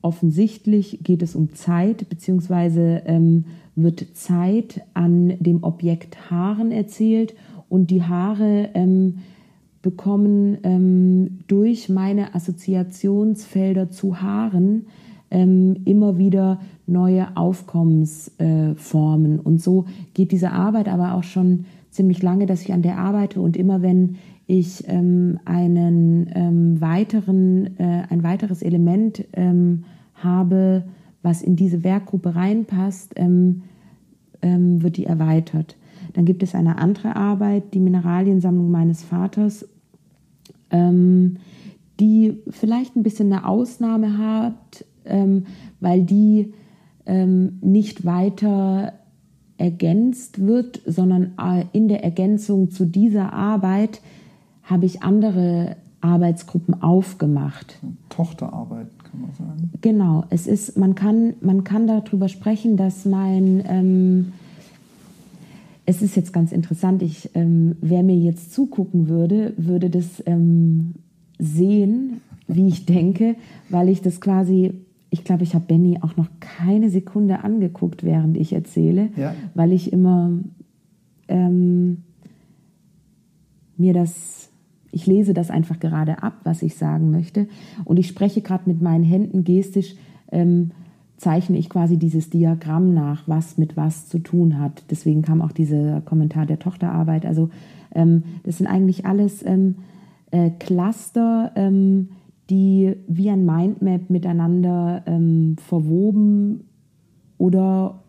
offensichtlich 0.03 1.01
geht 1.03 1.23
es 1.23 1.35
um 1.35 1.55
Zeit, 1.55 2.09
beziehungsweise 2.09 3.03
ähm, 3.05 3.45
wird 3.77 4.07
Zeit 4.15 4.83
an 4.95 5.35
dem 5.41 5.63
Objekt 5.63 6.31
Haaren 6.31 6.73
erzählt 6.73 7.35
und 7.69 7.91
die 7.91 8.03
Haare 8.03 8.71
ähm, 8.75 9.19
bekommen 9.83 10.59
ähm, 10.63 11.41
durch 11.47 11.89
meine 11.89 12.35
Assoziationsfelder 12.35 13.91
zu 13.91 14.21
Haaren 14.21 14.87
ähm, 15.31 15.77
immer 15.85 16.19
wieder 16.19 16.61
neue 16.87 17.37
Aufkommensformen. 17.37 19.39
Äh, 19.39 19.43
und 19.43 19.63
so 19.63 19.85
geht 20.15 20.33
diese 20.33 20.53
Arbeit 20.53 20.89
aber 20.89 21.15
auch 21.15 21.23
schon 21.23 21.67
ziemlich 21.91 22.23
lange, 22.23 22.47
dass 22.47 22.63
ich 22.63 22.73
an 22.73 22.83
der 22.83 22.99
arbeite. 22.99 23.41
Und 23.41 23.57
immer 23.57 23.83
wenn 23.83 24.17
ich 24.47 24.85
ähm, 24.89 25.39
einen 25.45 26.31
ähm, 26.35 26.81
weiteren, 26.81 27.79
äh, 27.79 28.03
ein 28.09 28.23
weiteres 28.23 28.63
Element 28.63 29.25
ähm, 29.33 29.85
habe, 30.15 30.85
was 31.23 31.43
in 31.43 31.55
diese 31.55 31.85
Werkgruppe 31.85 32.35
reinpasst, 32.35 33.13
ähm, 33.17 33.63
ähm, 34.43 34.83
wird 34.83 34.97
die 34.97 35.07
erweitert. 35.07 35.77
Dann 36.15 36.25
gibt 36.25 36.43
es 36.43 36.57
eine 36.57 36.79
andere 36.79 37.15
Arbeit, 37.15 37.75
die 37.75 37.79
Mineraliensammlung 37.79 38.71
meines 38.71 39.05
Vaters, 39.05 39.65
die 42.01 42.39
vielleicht 42.49 42.97
ein 42.97 43.03
bisschen 43.03 43.33
eine 43.33 43.47
Ausnahme 43.47 44.19
hat, 44.19 44.85
ähm, 45.05 45.47
weil 45.81 46.03
die 46.03 46.53
ähm, 47.07 47.59
nicht 47.63 48.05
weiter 48.05 48.93
ergänzt 49.59 50.45
wird, 50.45 50.81
sondern 50.87 51.33
äh, 51.39 51.65
in 51.73 51.89
der 51.89 52.03
Ergänzung 52.03 52.71
zu 52.71 52.87
dieser 52.87 53.33
Arbeit 53.33 54.01
habe 54.63 54.87
ich 54.87 55.03
andere 55.03 55.77
Arbeitsgruppen 56.01 56.83
aufgemacht. 56.83 57.79
Tochterarbeit 58.09 58.89
kann 59.05 59.21
man 59.21 59.33
sagen. 59.33 59.71
Genau, 59.83 60.25
es 60.31 60.47
ist, 60.47 60.79
man 60.79 60.95
kann, 60.95 61.35
man 61.41 61.65
kann 61.65 61.87
darüber 61.87 62.29
sprechen, 62.29 62.77
dass 62.77 63.05
mein 63.05 63.63
ähm, 63.67 64.33
es 65.91 66.03
ist 66.03 66.15
jetzt 66.15 66.33
ganz 66.33 66.53
interessant, 66.53 67.03
ich, 67.03 67.31
ähm, 67.35 67.77
wer 67.81 68.05
mir 68.05 68.17
jetzt 68.17 68.53
zugucken 68.53 69.09
würde, 69.09 69.55
würde 69.57 69.91
das 69.91 70.23
ähm, 70.25 70.95
sehen, 71.39 72.21
wie 72.47 72.69
ich 72.69 72.87
denke, 72.87 73.35
weil 73.69 73.89
ich 73.89 74.01
das 74.01 74.21
quasi 74.21 74.73
ich 75.11 75.25
glaube, 75.25 75.43
ich 75.43 75.55
habe 75.55 75.67
Benny 75.67 75.99
auch 76.01 76.17
noch 76.17 76.29
keine 76.39 76.89
Sekunde 76.89 77.43
angeguckt, 77.43 78.05
während 78.05 78.37
ich 78.37 78.53
erzähle, 78.53 79.11
ja. 79.17 79.35
weil 79.55 79.73
ich 79.73 79.93
immer 79.93 80.31
ähm, 81.29 82.05
mir 83.77 83.93
das, 83.93 84.51
ich 84.93 85.07
lese 85.07 85.35
das 85.35 85.51
einfach 85.51 85.81
gerade 85.81 86.23
ab, 86.23 86.35
was 86.45 86.63
ich 86.63 86.77
sagen 86.77 87.11
möchte. 87.11 87.49
Und 87.85 87.99
ich 87.99 88.07
spreche 88.07 88.41
gerade 88.41 88.71
mit 88.71 88.81
meinen 88.81 89.05
Händen 89.05 89.43
gestisch, 89.43 89.97
ähm, 90.31 90.71
zeichne 91.17 91.59
ich 91.59 91.69
quasi 91.69 91.99
dieses 91.99 92.31
Diagramm 92.31 92.95
nach, 92.95 93.27
was 93.27 93.59
mit 93.59 93.77
was 93.77 94.09
zu 94.09 94.21
tun 94.21 94.59
hat. 94.59 94.85
Deswegen 94.91 95.23
kam 95.23 95.43
auch 95.43 95.53
dieser 95.53 96.01
Kommentar 96.03 96.47
der 96.47 96.59
Tochterarbeit. 96.59 97.27
Also 97.27 97.51
ähm, 97.95 98.23
das 98.45 98.59
sind 98.59 98.69
eigentlich 98.69 99.07
alles 99.07 99.45
ähm, 99.45 99.77
äh, 100.31 100.51
Cluster, 100.59 101.53
ähm, 101.57 102.11
die 102.51 102.97
wie 103.07 103.31
ein 103.31 103.45
Mindmap 103.45 104.11
miteinander 104.11 105.03
ähm, 105.07 105.57
verwoben 105.59 106.65
oder 107.39 108.03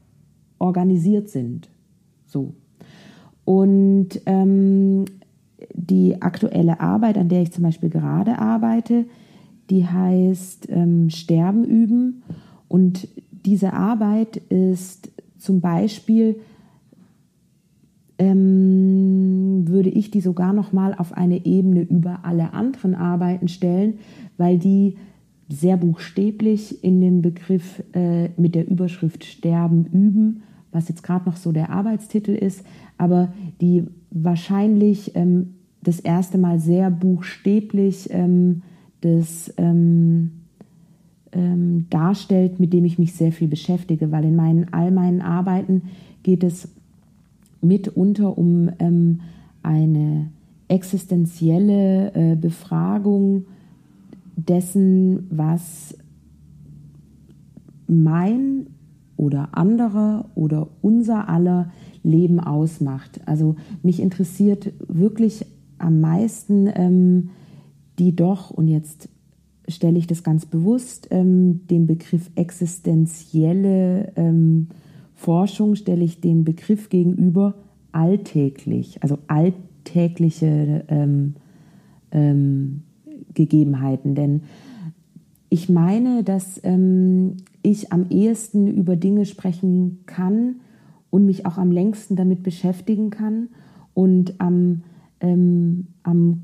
organisiert 0.60 1.30
sind. 1.30 1.69
So. 2.25 2.54
Und 3.45 4.21
ähm, 4.25 5.06
die 5.73 6.21
aktuelle 6.21 6.80
Arbeit, 6.80 7.17
an 7.17 7.30
der 7.30 7.41
ich 7.41 7.51
zum 7.51 7.63
Beispiel 7.63 7.89
gerade 7.89 8.39
arbeite, 8.39 9.06
die 9.69 9.86
heißt 9.86 10.67
ähm, 10.69 11.10
Sterben 11.10 11.63
üben. 11.63 12.23
Und 12.67 13.08
diese 13.45 13.73
Arbeit 13.73 14.38
ist 14.38 15.12
zum 15.38 15.62
Beispiel, 15.62 16.39
ähm, 18.19 19.67
würde 19.67 19.89
ich 19.89 20.12
die 20.12 20.21
sogar 20.21 20.54
noch 20.54 20.73
mal 20.73 20.93
auf 20.93 21.13
eine 21.13 21.45
Ebene 21.45 21.82
über 21.82 22.19
alle 22.23 22.54
anderen 22.54 22.93
Arbeiten 22.93 23.47
stellen, 23.47 23.95
weil 24.41 24.58
die 24.58 24.95
sehr 25.49 25.77
buchstäblich 25.77 26.84
in 26.84 26.99
dem 26.99 27.21
Begriff 27.21 27.84
äh, 27.93 28.30
mit 28.38 28.56
der 28.56 28.67
Überschrift 28.67 29.23
Sterben 29.23 29.86
üben, 29.86 30.41
was 30.71 30.89
jetzt 30.89 31.04
gerade 31.04 31.30
noch 31.30 31.36
so 31.36 31.51
der 31.51 31.69
Arbeitstitel 31.69 32.32
ist, 32.32 32.65
aber 32.97 33.32
die 33.62 33.84
wahrscheinlich 34.10 35.15
ähm, 35.15 35.54
das 35.84 35.99
erste 35.99 36.39
Mal 36.39 36.60
sehr 36.60 36.89
buchstäblich 36.89 38.10
ähm, 38.12 38.63
das 39.01 39.54
ähm, 39.58 40.32
ähm 41.34 41.86
darstellt, 41.91 42.60
mit 42.60 42.73
dem 42.73 42.84
ich 42.86 42.97
mich 42.97 43.13
sehr 43.13 43.32
viel 43.32 43.47
beschäftige, 43.47 44.12
weil 44.12 44.25
in 44.25 44.36
meinen, 44.36 44.73
all 44.73 44.89
meinen 44.89 45.21
Arbeiten 45.21 45.84
geht 46.23 46.43
es 46.43 46.67
mitunter 47.62 48.39
um 48.39 48.71
ähm, 48.80 49.19
eine 49.62 50.30
existenzielle 50.67 52.13
äh, 52.15 52.36
Befragung 52.36 53.45
dessen, 54.36 55.28
was 55.30 55.98
mein 57.88 58.67
oder 59.17 59.50
anderer 59.56 60.30
oder 60.36 60.70
unser 60.82 61.30
aller 61.30 61.72
Leben 62.04 62.39
ausmacht. 62.39 63.22
Also 63.26 63.56
mich 63.84 64.00
interessiert 64.00 64.74
wirklich 64.88 65.46
am 65.78 66.00
meisten 66.00 66.70
ähm, 66.74 67.30
die 68.00 68.15
doch, 68.15 68.50
und 68.50 68.67
jetzt 68.67 69.10
stelle 69.67 70.00
ich 70.00 70.08
das 70.08 70.24
ganz 70.24 70.46
bewusst, 70.46 71.08
ähm, 71.12 71.67
den 71.67 71.86
Begriff 71.86 72.32
existenzielle 72.36 74.12
ähm, 74.15 74.70
Forschung 75.13 75.76
stelle 75.76 76.04
ich 76.04 76.20
den 76.20 76.44
Begriff 76.44 76.89
gegenüber 76.89 77.56
alltäglich, 77.91 79.04
also 79.04 79.20
alltägliche 79.28 80.84
ähm, 80.88 81.36
ähm, 82.12 82.84
Gegebenheiten. 83.34 84.15
Denn 84.15 84.44
ich 85.50 85.70
meine, 85.70 86.24
dass 86.24 86.60
ähm, 86.63 87.38
ich 87.62 87.91
am 87.91 88.06
ehesten 88.10 88.67
über 88.67 88.96
Dinge 88.96 89.26
sprechen 89.26 90.00
kann 90.06 90.62
und 91.10 91.26
mich 91.26 91.46
auch 91.46 91.58
am 91.58 91.72
längsten 91.72 92.15
damit 92.15 92.44
beschäftigen 92.44 93.10
kann 93.10 93.50
und 93.94 94.39
am, 94.39 94.84
ähm, 95.20 95.88
am 96.04 96.41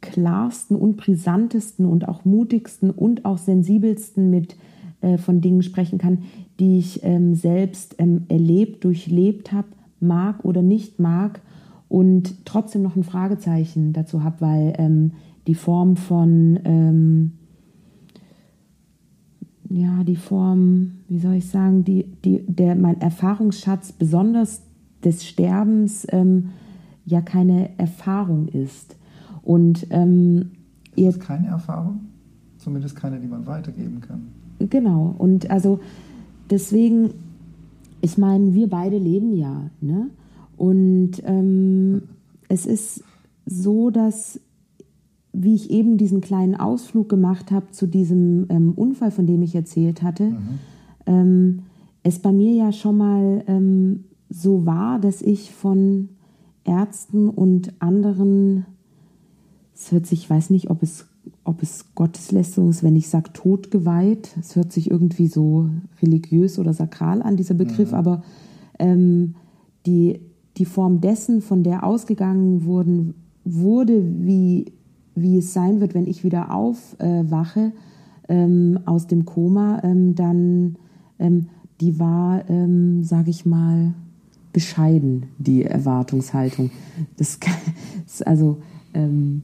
klarsten 0.00 0.76
und 0.76 0.96
brisantesten 0.96 1.84
und 1.84 2.08
auch 2.08 2.24
mutigsten 2.24 2.90
und 2.90 3.24
auch 3.24 3.38
sensibelsten 3.38 4.30
mit 4.30 4.56
äh, 5.00 5.18
von 5.18 5.40
Dingen 5.40 5.62
sprechen 5.62 5.98
kann, 5.98 6.22
die 6.58 6.78
ich 6.78 7.02
ähm, 7.02 7.34
selbst 7.34 7.96
ähm, 7.98 8.24
erlebt, 8.28 8.84
durchlebt 8.84 9.52
habe, 9.52 9.68
mag 10.00 10.44
oder 10.44 10.62
nicht 10.62 10.98
mag 10.98 11.42
und 11.88 12.46
trotzdem 12.46 12.82
noch 12.82 12.96
ein 12.96 13.04
Fragezeichen 13.04 13.92
dazu 13.92 14.24
habe, 14.24 14.40
weil 14.40 14.74
ähm, 14.78 15.12
die 15.46 15.54
Form 15.54 15.96
von 15.96 16.58
ähm, 16.64 17.32
ja, 19.68 20.04
die 20.04 20.16
Form, 20.16 20.92
wie 21.08 21.18
soll 21.18 21.34
ich 21.34 21.48
sagen, 21.48 21.84
die, 21.84 22.04
die, 22.24 22.42
der, 22.46 22.76
mein 22.76 23.00
Erfahrungsschatz 23.00 23.92
besonders 23.92 24.62
des 25.04 25.26
Sterbens 25.26 26.06
ähm, 26.10 26.50
ja 27.04 27.20
keine 27.20 27.78
Erfahrung 27.78 28.48
ist. 28.48 28.96
Und 29.42 29.86
ähm, 29.90 30.52
ist 30.94 31.20
keine 31.20 31.48
Erfahrung? 31.48 32.00
Zumindest 32.58 32.96
keine, 32.96 33.20
die 33.20 33.26
man 33.26 33.46
weitergeben 33.46 34.00
kann. 34.00 34.28
Genau. 34.58 35.14
Und 35.18 35.50
also 35.50 35.80
deswegen, 36.50 37.10
ich 38.00 38.18
meine, 38.18 38.54
wir 38.54 38.68
beide 38.68 38.98
leben 38.98 39.36
ja, 39.36 39.70
ne? 39.80 40.10
Und 40.56 41.22
ähm, 41.24 42.02
es 42.48 42.64
ist 42.64 43.04
so, 43.44 43.90
dass 43.90 44.40
wie 45.38 45.54
ich 45.54 45.70
eben 45.70 45.98
diesen 45.98 46.20
kleinen 46.20 46.54
Ausflug 46.54 47.08
gemacht 47.08 47.50
habe 47.50 47.70
zu 47.70 47.86
diesem 47.86 48.46
ähm, 48.48 48.72
Unfall, 48.74 49.10
von 49.10 49.26
dem 49.26 49.42
ich 49.42 49.54
erzählt 49.54 50.02
hatte, 50.02 50.30
mhm. 50.30 50.58
ähm, 51.06 51.58
es 52.02 52.20
bei 52.20 52.32
mir 52.32 52.54
ja 52.54 52.72
schon 52.72 52.96
mal 52.96 53.44
ähm, 53.46 54.04
so 54.30 54.64
war, 54.64 54.98
dass 54.98 55.22
ich 55.22 55.52
von 55.52 56.08
Ärzten 56.64 57.28
und 57.28 57.74
anderen, 57.80 58.64
es 59.74 59.92
hört 59.92 60.06
sich, 60.06 60.20
ich 60.20 60.30
weiß 60.30 60.50
nicht, 60.50 60.70
ob 60.70 60.82
es, 60.82 61.06
ob 61.44 61.62
es 61.62 61.94
Gotteslästerung 61.94 62.70
ist, 62.70 62.82
wenn 62.82 62.96
ich 62.96 63.08
sage 63.08 63.32
totgeweiht, 63.32 64.36
es 64.38 64.56
hört 64.56 64.72
sich 64.72 64.90
irgendwie 64.90 65.26
so 65.26 65.68
religiös 66.00 66.58
oder 66.58 66.72
sakral 66.72 67.22
an, 67.22 67.36
dieser 67.36 67.54
Begriff, 67.54 67.90
mhm. 67.90 67.96
aber 67.96 68.22
ähm, 68.78 69.34
die, 69.84 70.20
die 70.56 70.64
Form 70.64 71.00
dessen, 71.00 71.42
von 71.42 71.62
der 71.62 71.84
ausgegangen 71.84 72.64
wurden, 72.64 73.14
wurde, 73.44 74.02
wie 74.24 74.72
wie 75.16 75.38
es 75.38 75.52
sein 75.52 75.80
wird, 75.80 75.94
wenn 75.94 76.06
ich 76.06 76.22
wieder 76.22 76.54
aufwache 76.54 77.72
ähm, 78.28 78.78
aus 78.86 79.06
dem 79.06 79.24
Koma, 79.24 79.80
ähm, 79.82 80.14
dann 80.14 80.76
ähm, 81.18 81.48
die 81.80 81.98
war, 81.98 82.48
ähm, 82.48 83.02
sage 83.02 83.30
ich 83.30 83.44
mal, 83.44 83.94
bescheiden, 84.52 85.26
die 85.38 85.64
Erwartungshaltung. 85.64 86.70
Das, 87.16 87.38
ist 88.06 88.26
also 88.26 88.58
ähm, 88.94 89.42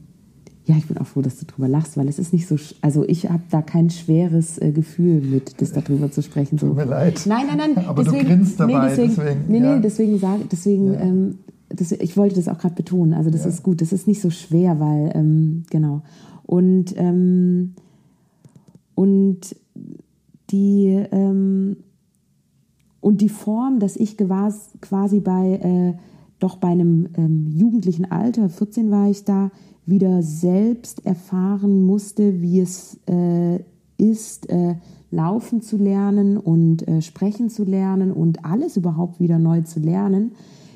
ja, 0.65 0.75
ich 0.77 0.87
bin 0.87 0.97
auch 0.97 1.05
froh, 1.05 1.21
dass 1.21 1.37
du 1.39 1.45
darüber 1.45 1.67
lachst, 1.67 1.97
weil 1.97 2.07
es 2.07 2.19
ist 2.19 2.31
nicht 2.31 2.47
so, 2.47 2.55
also 2.81 3.03
ich 3.07 3.29
habe 3.29 3.43
da 3.49 3.61
kein 3.61 3.89
schweres 3.89 4.57
äh, 4.59 4.71
Gefühl 4.71 5.21
mit, 5.21 5.61
das 5.61 5.73
darüber 5.73 6.09
zu 6.09 6.21
sprechen. 6.23 6.57
So. 6.57 6.67
Tut 6.67 6.77
mir 6.77 6.85
leid. 6.85 7.21
Nein, 7.25 7.47
nein, 7.47 7.73
nein. 7.75 7.85
Aber 7.85 8.03
deswegen, 8.03 8.23
du 8.23 8.35
grinst 8.35 8.59
dabei. 8.59 8.73
Nee, 8.73 8.89
deswegen, 8.89 9.15
deswegen, 9.15 9.39
nee, 9.49 9.59
ja. 9.59 9.75
nee, 9.75 9.81
deswegen, 9.81 10.19
sag, 10.19 10.49
deswegen 10.49 10.93
ja. 10.93 10.99
ähm, 11.01 11.39
das, 11.73 11.91
ich 11.91 12.17
wollte 12.17 12.35
das 12.35 12.47
auch 12.47 12.57
gerade 12.57 12.75
betonen. 12.75 13.13
Also 13.13 13.29
das 13.29 13.43
ja. 13.43 13.49
ist 13.49 13.63
gut. 13.63 13.81
Das 13.81 13.91
ist 13.91 14.07
nicht 14.07 14.21
so 14.21 14.29
schwer, 14.29 14.79
weil 14.79 15.11
ähm, 15.15 15.63
genau. 15.69 16.01
Und 16.45 16.93
ähm, 16.97 17.73
und 18.95 19.55
die 20.51 21.03
ähm, 21.11 21.77
und 23.01 23.21
die 23.21 23.29
Form, 23.29 23.79
dass 23.79 23.95
ich 23.95 24.17
quasi 24.17 25.19
bei 25.19 25.53
äh, 25.55 25.93
doch 26.39 26.57
bei 26.57 26.69
einem 26.69 27.09
ähm, 27.15 27.47
jugendlichen 27.47 28.09
Alter, 28.11 28.49
14 28.49 28.91
war 28.91 29.09
ich 29.09 29.23
da, 29.23 29.51
wieder 29.85 30.21
selbst 30.21 31.05
erfahren 31.05 31.85
musste, 31.85 32.41
wie 32.41 32.59
es 32.59 32.99
äh, 33.07 33.59
ist, 33.97 34.49
äh, 34.49 34.75
laufen 35.11 35.61
zu 35.61 35.77
lernen 35.77 36.37
und 36.37 36.87
äh, 36.87 37.01
sprechen 37.01 37.49
zu 37.49 37.63
lernen 37.63 38.11
und 38.11 38.45
alles 38.45 38.77
überhaupt 38.77 39.19
wieder 39.19 39.39
neu 39.39 39.61
zu 39.61 39.79
lernen 39.79 40.33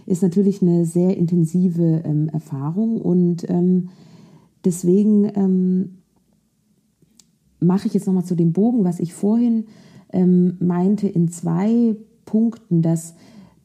ist 0.08 0.24
natürlich 0.24 0.62
eine 0.62 0.86
sehr 0.86 1.16
intensive 1.18 2.02
ähm, 2.06 2.30
Erfahrung 2.30 3.00
und 3.00 3.48
ähm, 3.50 3.90
deswegen 4.64 5.26
ähm, 5.36 5.98
mache 7.60 7.88
ich 7.88 7.94
jetzt 7.94 8.08
nochmal 8.08 8.24
zu 8.24 8.36
dem 8.36 8.54
Bogen, 8.54 8.86
was 8.86 9.00
ich 9.00 9.14
vorhin 9.14 9.66
ähm, 10.14 10.56
meinte, 10.60 11.08
in 11.10 11.28
zwei 11.28 11.98
Punkten, 12.24 12.82
dass, 12.82 13.16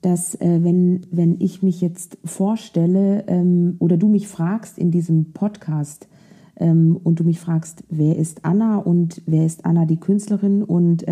dass 0.01 0.35
äh, 0.35 0.59
wenn, 0.63 1.07
wenn 1.13 1.41
ich 1.41 1.63
mich 1.63 1.81
jetzt 1.81 2.19
vorstelle 2.25 3.25
ähm, 3.29 3.77
oder 3.79 3.97
du 3.97 4.09
mich 4.09 4.27
fragst 4.27 4.79
in 4.79 4.91
diesem 4.91 5.33
Podcast, 5.33 6.09
ähm, 6.57 6.99
und 7.03 7.19
du 7.21 7.25
mich 7.25 7.41
fragst, 7.41 7.85
wer 7.89 8.17
ist 8.17 8.45
Anna 8.45 8.79
und 8.79 9.23
wer 9.27 9.47
ist 9.47 9.65
Anna 9.65 9.87
die 9.87 9.99
Künstlerin 9.99 10.63
und 10.63 11.05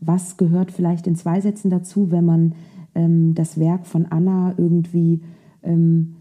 was 0.00 0.36
gehört 0.36 0.70
vielleicht 0.70 1.06
in 1.06 1.16
zwei 1.16 1.40
Sätzen 1.40 1.70
dazu, 1.70 2.10
wenn 2.10 2.24
man 2.24 2.54
ähm, 2.94 3.34
das 3.34 3.58
Werk 3.58 3.86
von 3.86 4.06
Anna 4.06 4.54
irgendwie 4.56 5.20
ähm, 5.62 6.16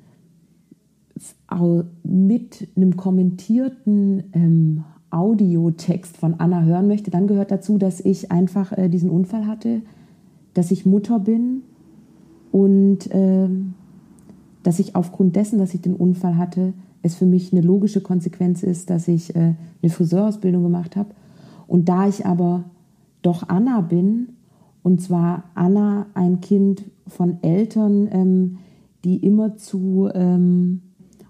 mit 2.03 2.67
einem 2.75 2.97
kommentierten 2.97 4.23
ähm, 4.33 4.83
Audiotext 5.12 6.17
von 6.17 6.36
Anna 6.39 6.63
hören 6.63 6.88
möchte, 6.88 7.12
dann 7.12 7.27
gehört 7.27 7.51
dazu, 7.51 7.77
dass 7.77 7.99
ich 7.99 8.31
einfach 8.31 8.71
äh, 8.71 8.89
diesen 8.89 9.09
Unfall 9.09 9.45
hatte, 9.45 9.81
dass 10.55 10.71
ich 10.71 10.86
Mutter 10.86 11.19
bin 11.19 11.62
und 12.51 13.09
äh, 13.12 13.47
dass 14.63 14.79
ich 14.79 14.95
aufgrund 14.95 15.36
dessen, 15.36 15.59
dass 15.59 15.73
ich 15.73 15.81
den 15.81 15.95
Unfall 15.95 16.38
hatte, 16.38 16.73
es 17.03 17.15
für 17.15 17.25
mich 17.25 17.51
eine 17.51 17.62
logische 17.62 18.01
Konsequenz 18.01 18.63
ist, 18.63 18.89
dass 18.89 19.07
ich 19.07 19.36
äh, 19.36 19.53
eine 19.81 19.91
Friseurausbildung 19.91 20.63
gemacht 20.63 20.95
habe. 20.95 21.09
Und 21.67 21.89
da 21.89 22.07
ich 22.07 22.25
aber 22.25 22.63
doch 23.21 23.49
Anna 23.49 23.81
bin 23.81 24.29
und 24.83 25.01
zwar 25.01 25.45
Anna, 25.55 26.07
ein 26.13 26.41
Kind 26.41 26.83
von 27.07 27.41
Eltern, 27.41 28.07
ähm, 28.11 28.57
die 29.03 29.17
immer 29.17 29.57
zu 29.57 30.09
ähm, 30.13 30.81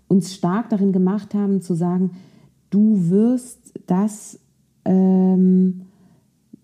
uns 0.08 0.34
stark 0.34 0.70
darin 0.70 0.92
gemacht 0.92 1.34
haben, 1.34 1.62
zu 1.62 1.76
sagen, 1.76 2.12
du 2.70 3.10
wirst 3.10 3.74
das, 3.88 4.40
ähm, 4.86 5.82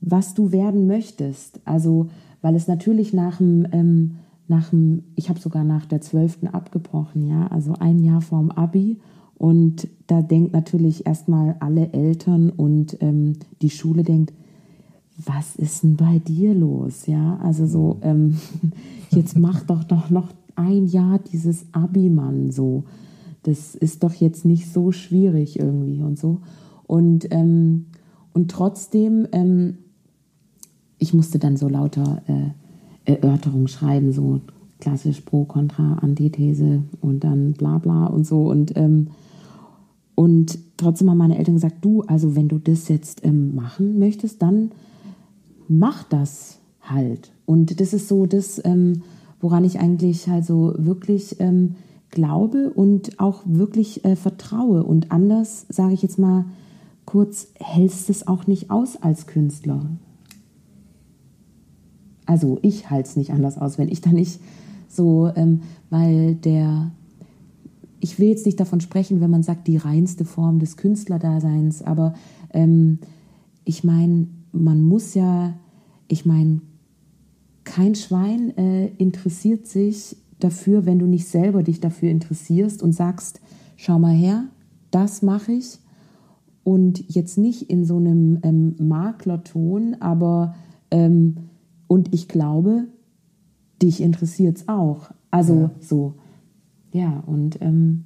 was 0.02 0.34
du 0.34 0.52
werden 0.52 0.88
möchtest. 0.88 1.60
Also, 1.66 2.10
weil 2.42 2.56
es 2.56 2.68
natürlich 2.68 3.14
nach 3.14 3.38
dem, 3.38 3.68
ähm, 3.72 4.16
nach 4.48 4.70
dem 4.70 5.04
ich 5.16 5.30
habe 5.30 5.40
sogar 5.40 5.64
nach 5.64 5.86
der 5.86 6.02
12. 6.02 6.48
abgebrochen, 6.52 7.28
ja, 7.28 7.48
also 7.48 7.74
ein 7.80 8.00
Jahr 8.00 8.22
vorm 8.22 8.52
Abi. 8.52 9.00
Und 9.36 9.88
da 10.08 10.22
denkt 10.22 10.54
natürlich 10.54 11.06
erstmal 11.06 11.56
alle 11.60 11.94
Eltern 11.94 12.50
und 12.50 12.98
ähm, 13.02 13.34
die 13.62 13.70
Schule 13.70 14.04
denkt, 14.04 14.34
was 15.26 15.56
ist 15.56 15.84
denn 15.84 15.96
bei 15.96 16.20
dir 16.20 16.54
los? 16.54 17.06
Ja, 17.06 17.38
also 17.44 17.66
so, 17.66 17.96
mhm. 17.96 18.04
ähm, 18.04 18.38
jetzt 19.12 19.38
mach 19.38 19.64
doch 19.64 19.84
doch 19.84 20.10
noch 20.10 20.30
ein 20.56 20.88
Jahr 20.88 21.20
dieses 21.20 21.66
Abi, 21.72 22.10
Mann, 22.10 22.52
so. 22.52 22.84
Das 23.44 23.74
ist 23.74 24.04
doch 24.04 24.14
jetzt 24.14 24.44
nicht 24.44 24.72
so 24.72 24.92
schwierig 24.92 25.58
irgendwie 25.58 26.02
und 26.02 26.20
so. 26.20 26.40
Und, 26.86 27.28
ähm, 27.32 27.86
und 28.34 28.52
trotzdem, 28.52 29.28
ähm, 29.32 29.78
ich 30.98 31.14
musste 31.14 31.40
dann 31.40 31.56
so 31.56 31.70
lauter 31.70 32.22
äh, 32.28 33.12
Erörterungen 33.12 33.70
schreiben, 33.70 34.12
so 34.12 34.42
klassisch 34.80 35.22
Pro, 35.22 35.46
Contra, 35.46 36.00
Antithese 36.00 36.84
und 37.02 37.24
dann 37.24 37.54
bla 37.54 37.78
bla 37.78 38.08
und 38.08 38.26
so. 38.26 38.50
Und, 38.50 38.76
ähm, 38.76 39.08
und 40.16 40.60
trotzdem 40.76 41.10
haben 41.10 41.18
meine 41.18 41.38
Eltern 41.38 41.56
gesagt, 41.56 41.78
du, 41.82 42.02
also 42.04 42.36
wenn 42.36 42.50
du 42.50 42.58
das 42.58 42.90
jetzt 42.90 43.26
ähm, 43.26 43.56
machen 43.56 44.00
möchtest, 44.00 44.42
dann 44.42 44.72
mach 45.70 46.04
das 46.04 46.60
halt. 46.82 47.32
Und 47.46 47.80
das 47.80 47.94
ist 47.94 48.10
so 48.10 48.26
das, 48.26 48.62
ähm, 48.66 49.04
woran 49.40 49.64
ich 49.64 49.80
eigentlich 49.80 50.28
halt 50.28 50.46
so 50.46 50.74
wirklich 50.78 51.40
ähm, 51.40 51.76
glaube 52.12 52.72
und 52.72 53.20
auch 53.20 53.44
wirklich 53.46 54.04
äh, 54.04 54.16
vertraue. 54.16 54.84
Und 54.84 55.12
anders, 55.12 55.66
sage 55.70 55.94
ich 55.94 56.02
jetzt 56.02 56.20
mal 56.20 56.46
kurz, 57.06 57.48
hältst 57.60 58.10
es 58.10 58.28
auch 58.28 58.48
nicht 58.48 58.70
aus 58.70 58.98
als 58.98 59.28
Künstler. 59.28 59.86
Also 62.26 62.60
ich 62.62 62.90
halte 62.90 63.10
es 63.10 63.16
nicht 63.16 63.32
anders 63.32 63.58
aus, 63.58 63.78
wenn 63.78 63.90
ich 63.90 64.02
da 64.02 64.12
nicht 64.12 64.40
so, 64.88 65.32
ähm, 65.36 65.62
weil 65.90 66.36
der, 66.36 66.92
ich 68.00 68.20
will 68.20 68.28
jetzt 68.28 68.46
nicht 68.46 68.60
davon 68.60 68.82
sprechen, 68.82 69.22
wenn 69.22 69.32
man 69.32 69.44
sagt, 69.44 69.68
die 69.68 69.78
reinste 69.78 70.26
Form 70.26 70.60
des 70.60 70.78
Künstlerdaseins, 70.78 71.82
aber 71.82 72.14
ähm, 72.54 73.00
ich 73.66 73.84
meine, 73.84 74.28
man 74.52 74.82
muss 74.82 75.14
ja, 75.14 75.54
ich 76.08 76.26
meine, 76.26 76.62
kein 77.64 77.96
Schwein 77.96 78.58
äh, 78.58 78.88
interessiert 78.98 79.68
sich 79.68 80.18
dafür, 80.40 80.86
wenn 80.86 81.00
du 81.00 81.06
nicht 81.06 81.28
selber 81.28 81.64
dich 81.64 81.80
dafür 81.80 82.10
interessierst 82.10 82.82
und 82.82 82.94
sagst, 82.94 83.42
schau 83.76 84.00
mal 84.00 84.16
her, 84.16 84.46
das 84.92 85.22
mache 85.22 85.52
ich. 85.52 85.80
Und 86.64 87.04
jetzt 87.14 87.38
nicht 87.38 87.70
in 87.70 87.86
so 87.86 87.98
einem 87.98 88.40
ähm, 88.44 88.76
Maklerton, 88.80 89.96
aber 90.00 90.56
ähm, 90.92 91.36
und 91.88 92.14
ich 92.14 92.28
glaube, 92.28 92.86
dich 93.82 94.02
interessiert 94.02 94.58
es 94.58 94.68
auch. 94.68 95.10
Also 95.32 95.56
ja. 95.56 95.72
so, 95.80 96.14
ja, 96.92 97.24
und, 97.26 97.62
ähm, 97.62 98.06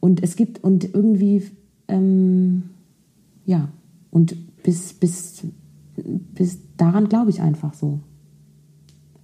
und 0.00 0.22
es 0.22 0.36
gibt, 0.36 0.62
und 0.62 0.94
irgendwie, 0.94 1.42
ähm, 1.88 2.64
ja, 3.44 3.68
und 4.10 4.36
bis, 4.62 4.92
bis, 4.92 5.46
bis 6.34 6.60
daran 6.76 7.08
glaube 7.08 7.30
ich 7.30 7.40
einfach 7.40 7.74
so. 7.74 8.00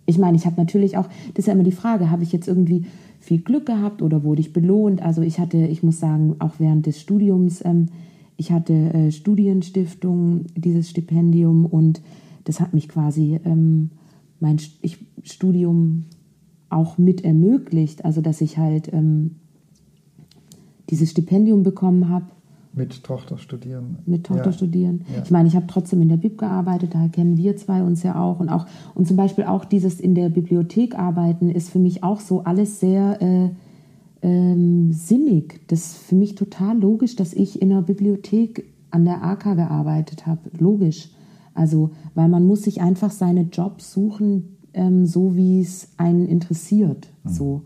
Ich 0.07 0.19
meine, 0.19 0.37
ich 0.37 0.47
habe 0.47 0.57
natürlich 0.57 0.97
auch, 0.97 1.07
das 1.35 1.41
ist 1.41 1.47
ja 1.47 1.53
immer 1.53 1.65
die 1.65 1.73
Frage, 1.73 2.11
habe 2.11 2.23
ich 2.23 2.33
jetzt 2.33 2.49
irgendwie 2.49 2.87
viel 3.21 3.41
Glück 3.41 3.67
gehabt 3.67 4.01
oder 4.01 4.25
wurde 4.25 4.41
ich 4.41 4.55
belohnt? 4.55 5.03
Also 5.03 5.21
ich 5.21 5.39
hatte, 5.39 5.59
ich 5.59 5.83
muss 5.83 6.01
sagen, 6.01 6.37
auch 6.39 6.55
während 6.59 6.87
des 6.87 7.01
Studiums, 7.01 7.63
ähm, 7.65 7.87
ich 8.39 8.53
hatte 8.53 8.73
äh, 8.73 9.11
Studienstiftung, 9.13 10.47
dieses 10.57 10.89
Stipendium 10.89 11.67
und 11.67 12.01
das 12.45 12.61
hat 12.61 12.73
mich 12.73 12.89
quasi 12.89 13.39
ähm, 13.45 13.91
mein 14.41 14.59
ich, 14.81 14.99
Studium 15.25 16.05
auch 16.71 16.97
mit 16.97 17.25
ermöglicht, 17.25 18.05
also 18.05 18.21
dass 18.21 18.41
ich 18.41 18.57
halt 18.57 18.93
ähm, 18.93 19.37
dieses 20.91 21.11
Stipendium 21.11 21.63
bekommen 21.63 22.09
habe. 22.09 22.27
Mit 22.79 23.05
Tochter 23.05 23.37
studieren. 23.39 23.99
Mit 24.07 24.25
Tochter 24.25 24.47
ja. 24.47 24.53
studieren. 24.53 25.05
Ja. 25.15 25.23
Ich 25.23 25.31
meine, 25.31 25.49
ich 25.49 25.57
habe 25.57 25.67
trotzdem 25.69 26.01
in 26.01 26.09
der 26.09 26.17
Bib 26.17 26.39
gearbeitet, 26.39 26.95
daher 26.95 27.09
kennen 27.09 27.37
wir 27.37 27.57
zwei 27.57 27.83
uns 27.83 28.03
ja 28.03 28.21
auch. 28.21 28.41
Und 28.41 28.49
auch 28.49 28.67
und 28.95 29.07
zum 29.07 29.17
Beispiel 29.17 29.45
auch 29.45 29.65
dieses 29.65 30.01
in 30.01 30.15
der 30.15 30.29
Bibliothek 30.29 30.99
arbeiten 30.99 31.51
ist 31.51 31.71
für 31.71 31.79
mich 31.79 32.03
auch 32.03 32.21
so 32.21 32.45
alles 32.45 32.81
sehr 32.81 33.21
äh, 33.21 33.51
ähm, 34.23 34.93
sinnig. 34.93 35.61
Das 35.69 35.81
ist 35.81 35.97
für 35.99 36.15
mich 36.15 36.35
total 36.35 36.79
logisch, 36.79 37.17
dass 37.17 37.33
ich 37.33 37.61
in 37.61 37.69
der 37.71 37.83
Bibliothek 37.83 38.65
an 38.91 39.05
der 39.05 39.23
AK 39.23 39.57
gearbeitet 39.57 40.27
habe. 40.27 40.51
Logisch. 40.59 41.11
Also, 41.55 41.91
weil 42.15 42.29
man 42.29 42.47
muss 42.47 42.63
sich 42.63 42.81
einfach 42.81 43.11
seine 43.11 43.43
Jobs 43.43 43.93
suchen, 43.93 44.57
ähm, 44.75 45.07
so 45.07 45.35
wie 45.35 45.61
es 45.61 45.89
einen 45.97 46.27
interessiert. 46.27 47.09
Mhm. 47.25 47.29
So. 47.29 47.63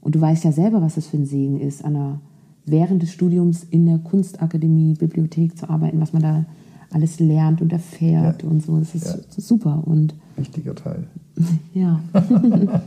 Und 0.00 0.14
du 0.14 0.20
weißt 0.20 0.44
ja 0.44 0.52
selber, 0.52 0.82
was 0.82 0.94
das 0.94 1.06
für 1.06 1.16
ein 1.16 1.26
Segen 1.26 1.60
ist, 1.60 1.84
an 1.84 1.94
der, 1.94 2.20
während 2.66 3.02
des 3.02 3.12
Studiums 3.12 3.64
in 3.64 3.86
der 3.86 3.98
Kunstakademie, 3.98 4.94
Bibliothek 4.94 5.58
zu 5.58 5.68
arbeiten, 5.68 6.00
was 6.00 6.12
man 6.12 6.22
da 6.22 6.44
alles 6.90 7.18
lernt 7.20 7.60
und 7.60 7.72
erfährt 7.72 8.42
ja. 8.42 8.48
und 8.48 8.62
so. 8.62 8.78
Das 8.78 8.94
ist, 8.94 9.06
ja. 9.06 9.16
super. 9.36 9.82
Und 9.84 10.14
Wichtiger 10.36 10.74
Teil. 10.74 11.06
ja. 11.74 12.00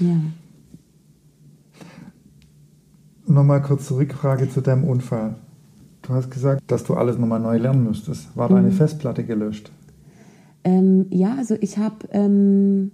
ja. 0.00 0.16
Nochmal 3.26 3.62
kurz 3.62 3.90
Rückfrage 3.90 4.50
zu 4.50 4.60
deinem 4.60 4.84
Unfall. 4.84 5.36
Du 6.02 6.14
hast 6.14 6.30
gesagt, 6.30 6.62
dass 6.66 6.82
du 6.84 6.94
alles 6.94 7.16
nochmal 7.18 7.40
neu 7.40 7.56
lernen 7.58 7.84
müsstest. 7.84 8.36
War 8.36 8.50
mhm. 8.50 8.56
deine 8.56 8.70
Festplatte 8.72 9.24
gelöscht? 9.24 9.70
Ähm, 10.64 11.06
ja, 11.10 11.36
also 11.36 11.56
ich 11.60 11.78
habe. 11.78 12.08
Ähm, 12.10 12.90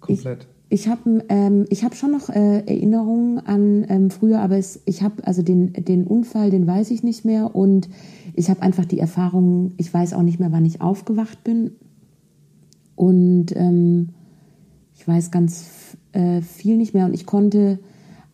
Komplett. 0.00 0.42
Ich, 0.42 0.55
ich 0.76 0.88
habe 0.88 1.24
ähm, 1.30 1.64
hab 1.72 1.94
schon 1.94 2.12
noch 2.12 2.28
äh, 2.28 2.58
Erinnerungen 2.66 3.38
an 3.38 3.86
ähm, 3.88 4.10
früher, 4.10 4.40
aber 4.40 4.58
es, 4.58 4.82
ich 4.84 5.02
habe 5.02 5.26
also 5.26 5.40
den, 5.40 5.72
den 5.72 6.06
Unfall, 6.06 6.50
den 6.50 6.66
weiß 6.66 6.90
ich 6.90 7.02
nicht 7.02 7.24
mehr. 7.24 7.56
Und 7.56 7.88
ich 8.34 8.50
habe 8.50 8.60
einfach 8.60 8.84
die 8.84 8.98
Erfahrung, 8.98 9.72
ich 9.78 9.92
weiß 9.92 10.12
auch 10.12 10.20
nicht 10.20 10.38
mehr, 10.38 10.52
wann 10.52 10.66
ich 10.66 10.82
aufgewacht 10.82 11.42
bin. 11.44 11.70
Und 12.94 13.56
ähm, 13.56 14.10
ich 14.94 15.08
weiß 15.08 15.30
ganz 15.30 15.96
äh, 16.12 16.42
viel 16.42 16.76
nicht 16.76 16.92
mehr. 16.92 17.06
Und 17.06 17.14
ich 17.14 17.24
konnte 17.24 17.78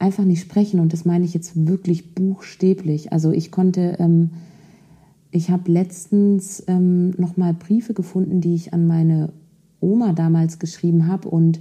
einfach 0.01 0.25
nicht 0.25 0.41
sprechen. 0.41 0.81
Und 0.81 0.93
das 0.93 1.05
meine 1.05 1.25
ich 1.25 1.35
jetzt 1.35 1.69
wirklich 1.69 2.13
buchstäblich. 2.13 3.13
Also 3.13 3.31
ich 3.31 3.53
konnte, 3.53 3.99
ähm, 4.01 4.31
ich 5.31 5.53
habe 5.53 5.71
letztens 5.71 6.65
ähm, 6.67 7.11
noch 7.19 7.37
mal 7.37 7.55
Briefe 7.55 7.95
gefunden, 7.95 8.41
die 8.41 8.57
ich 8.57 8.75
an 8.75 8.89
meine 8.89 9.33
Oma 9.79 10.13
damals 10.13 10.59
geschrieben 10.59 11.07
habe 11.07 11.29
und 11.29 11.61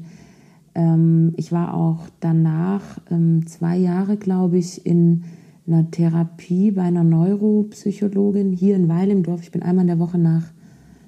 ähm, 0.76 1.34
ich 1.38 1.52
war 1.52 1.74
auch 1.74 2.08
danach 2.20 3.00
ähm, 3.10 3.46
zwei 3.48 3.78
Jahre, 3.78 4.18
glaube 4.18 4.58
ich, 4.58 4.86
in 4.86 5.24
einer 5.68 5.90
Therapie 5.92 6.72
bei 6.72 6.84
einer 6.84 7.04
Neuropsychologin 7.04 8.52
hier 8.52 8.76
in 8.76 8.90
Weil 8.90 9.10
im 9.10 9.24
Dorf. 9.24 9.42
Ich 9.42 9.52
bin 9.52 9.64
einmal 9.64 9.84
in 9.84 9.88
der 9.88 10.00
Woche 10.00 10.18
nach 10.18 10.44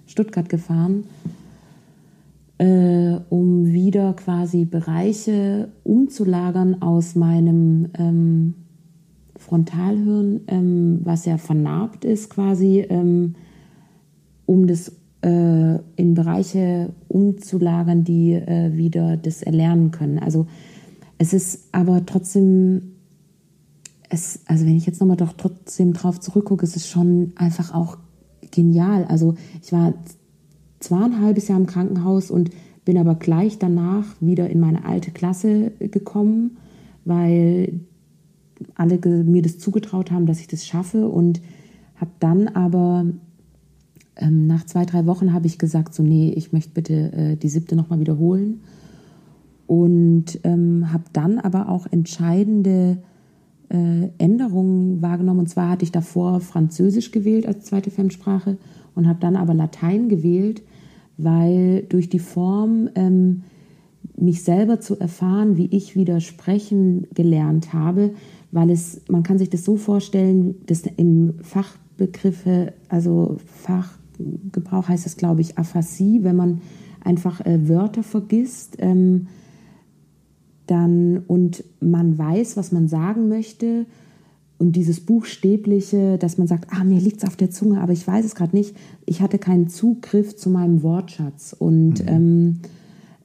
Stuttgart 0.06 0.47
gefahren 0.49 1.06
äh, 2.58 3.19
um 3.30 3.65
wieder 3.65 4.13
quasi 4.13 4.65
Bereiche 4.65 5.69
umzulagern 5.84 6.82
aus 6.82 7.15
meinem 7.15 7.89
ähm, 7.97 8.54
Frontalhirn, 9.38 10.41
ähm, 10.47 11.02
was 11.04 11.26
ja 11.26 11.38
vernarbt 11.38 12.06
ist 12.06 12.30
quasi, 12.30 12.86
ähm, 12.89 13.36
um 14.45 14.67
das 14.67 14.93
äh, 15.23 15.79
in 15.95 16.13
Bereiche 16.13 16.93
umzulagern, 17.07 18.03
die 18.03 18.33
äh, 18.33 18.75
wieder 18.75 19.17
das 19.17 19.41
erlernen 19.41 19.91
können. 19.91 20.19
Also 20.19 20.47
es 21.17 21.33
ist 21.33 21.69
aber 21.71 22.05
trotzdem, 22.05 22.93
es, 24.09 24.41
also 24.45 24.65
wenn 24.65 24.75
ich 24.75 24.86
jetzt 24.86 24.99
nochmal 24.99 25.17
doch 25.17 25.33
trotzdem 25.33 25.93
drauf 25.93 26.19
zurückgucke, 26.19 26.65
es 26.65 26.75
ist 26.75 26.89
schon 26.89 27.31
einfach 27.36 27.73
auch 27.73 27.97
genial. 28.51 29.05
Also 29.05 29.36
ich 29.62 29.71
war 29.71 29.93
zwar 30.79 31.05
ein 31.05 31.21
halbes 31.21 31.47
Jahr 31.47 31.59
im 31.59 31.67
Krankenhaus 31.67 32.29
und 32.29 32.49
bin 32.83 32.97
aber 32.97 33.15
gleich 33.15 33.57
danach 33.57 34.05
wieder 34.19 34.49
in 34.49 34.59
meine 34.59 34.83
alte 34.83 35.12
Klasse 35.12 35.71
gekommen, 35.79 36.57
weil 37.05 37.79
alle 38.75 38.99
mir 39.23 39.41
das 39.41 39.57
zugetraut 39.57 40.12
haben, 40.12 40.25
dass 40.25 40.41
ich 40.41 40.47
das 40.47 40.65
schaffe 40.65 41.07
und 41.07 41.41
habe 41.95 42.12
dann 42.19 42.49
aber 42.49 43.05
ähm, 44.15 44.47
nach 44.47 44.65
zwei, 44.65 44.86
drei 44.86 45.06
Wochen 45.06 45.34
habe 45.34 45.47
ich 45.47 45.58
gesagt, 45.58 45.93
so 45.93 46.04
nee, 46.04 46.32
ich 46.36 46.54
möchte 46.54 46.71
bitte 46.73 46.93
äh, 47.13 47.36
die 47.36 47.49
siebte 47.49 47.76
nochmal 47.76 47.99
wiederholen 47.99 48.62
und 49.67 50.39
ähm, 50.43 50.91
habe 50.91 51.06
dann 51.13 51.39
aber 51.39 51.69
auch 51.69 51.88
entscheidende 51.89 52.97
äh, 53.69 54.10
Änderungen 54.17 55.02
wahrgenommen. 55.02 55.41
Und 55.41 55.49
zwar 55.49 55.69
hatte 55.69 55.84
ich 55.84 55.91
davor 55.91 56.39
Französisch 56.41 57.12
gewählt 57.12 57.47
als 57.47 57.65
zweite 57.65 57.91
Fremdsprache 57.91 58.58
und 58.95 59.08
habe 59.08 59.19
dann 59.19 59.36
aber 59.36 59.54
Latein 59.54 60.10
gewählt, 60.10 60.62
weil 61.17 61.84
durch 61.89 62.10
die 62.10 62.19
Form 62.19 62.89
ähm, 62.95 63.43
mich 64.15 64.43
selber 64.43 64.80
zu 64.80 64.99
erfahren, 64.99 65.58
wie 65.58 65.67
ich 65.67 65.95
wieder 65.95 66.19
sprechen 66.19 67.08
gelernt 67.13 67.73
habe, 67.73 68.12
weil 68.52 68.69
es, 68.69 69.02
man 69.10 69.23
kann 69.23 69.39
sich 69.39 69.49
das 69.49 69.65
so 69.65 69.78
vorstellen, 69.78 70.56
dass 70.67 70.84
im 70.97 71.36
Fachbegriffe, 71.41 72.73
also 72.89 73.38
Fachgebrauch 74.17 74.88
heißt 74.88 75.06
es, 75.06 75.17
glaube 75.17 75.41
ich, 75.41 75.58
Aphasie, 75.58 76.23
wenn 76.23 76.36
man 76.36 76.62
einfach 77.04 77.41
äh, 77.45 77.67
Wörter 77.67 78.04
vergisst, 78.04 78.78
ähm, 78.80 79.28
dann 80.67 81.23
und 81.28 81.63
man 81.82 82.17
weiß, 82.17 82.56
was 82.56 82.71
man 82.71 82.88
sagen 82.88 83.28
möchte 83.28 83.86
und 84.58 84.78
dieses 84.78 85.02
Buchstäbliche, 85.02 86.17
dass 86.17 86.38
man 86.38 86.47
sagt, 86.47 86.69
ah, 86.71 86.86
mir 86.86 87.02
liegt 87.02 87.17
es 87.17 87.28
auf 87.28 87.36
der 87.36 87.52
Zunge, 87.52 87.82
aber 87.82 87.91
ich 87.91 88.08
weiß 88.08 88.23
es 88.23 88.36
gerade 88.36 88.56
nicht. 88.56 88.76
Ich 89.06 89.21
hatte 89.21 89.38
keinen 89.38 89.67
Zugriff 89.67 90.38
zu 90.38 90.49
meinem 90.49 90.84
Wortschatz. 90.84 91.54
Und, 91.58 92.02
mhm. 92.04 92.08
ähm, 92.08 92.60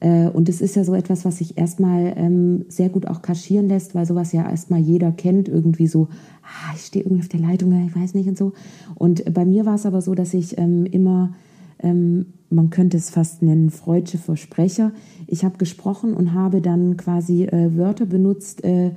äh, 0.01 0.29
und 0.29 0.49
das 0.49 0.59
ist 0.59 0.75
ja 0.75 0.83
so 0.83 0.93
etwas, 0.93 1.23
was 1.23 1.37
sich 1.37 1.57
erstmal 1.57 2.13
ähm, 2.17 2.65
sehr 2.67 2.89
gut 2.89 3.07
auch 3.07 3.21
kaschieren 3.21 3.69
lässt, 3.69 3.95
weil 3.95 4.05
sowas 4.05 4.33
ja 4.33 4.49
erstmal 4.49 4.81
jeder 4.81 5.13
kennt, 5.13 5.47
irgendwie 5.47 5.87
so, 5.87 6.09
ah, 6.49 6.73
ich 6.75 6.81
stehe 6.81 7.05
irgendwie 7.05 7.21
auf 7.21 7.29
der 7.29 7.39
Leitung, 7.39 7.71
ich 7.85 7.95
weiß 7.95 8.13
nicht 8.15 8.27
und 8.27 8.37
so. 8.37 8.53
Und 8.95 9.33
bei 9.33 9.45
mir 9.45 9.65
war 9.65 9.75
es 9.75 9.85
aber 9.85 10.01
so, 10.01 10.15
dass 10.15 10.33
ich 10.33 10.57
ähm, 10.57 10.85
immer 10.85 11.33
ähm, 11.81 12.27
man 12.49 12.69
könnte 12.69 12.97
es 12.97 13.09
fast 13.09 13.41
nennen, 13.41 13.69
freudsche 13.69 14.17
Versprecher. 14.17 14.91
Ich 15.27 15.43
habe 15.45 15.57
gesprochen 15.57 16.13
und 16.13 16.33
habe 16.33 16.61
dann 16.61 16.97
quasi 16.97 17.43
äh, 17.43 17.77
Wörter 17.77 18.05
benutzt, 18.05 18.63
äh, 18.63 18.91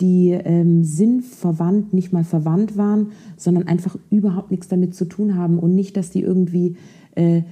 die 0.00 0.30
ähm, 0.30 0.82
sinnverwandt, 0.84 1.92
nicht 1.92 2.12
mal 2.12 2.24
verwandt 2.24 2.76
waren, 2.76 3.12
sondern 3.36 3.68
einfach 3.68 3.96
überhaupt 4.10 4.50
nichts 4.50 4.68
damit 4.68 4.94
zu 4.94 5.04
tun 5.04 5.36
haben 5.36 5.58
und 5.58 5.74
nicht, 5.74 5.96
dass 5.96 6.10
die 6.10 6.22
irgendwie 6.22 6.76
äh, 7.14 7.42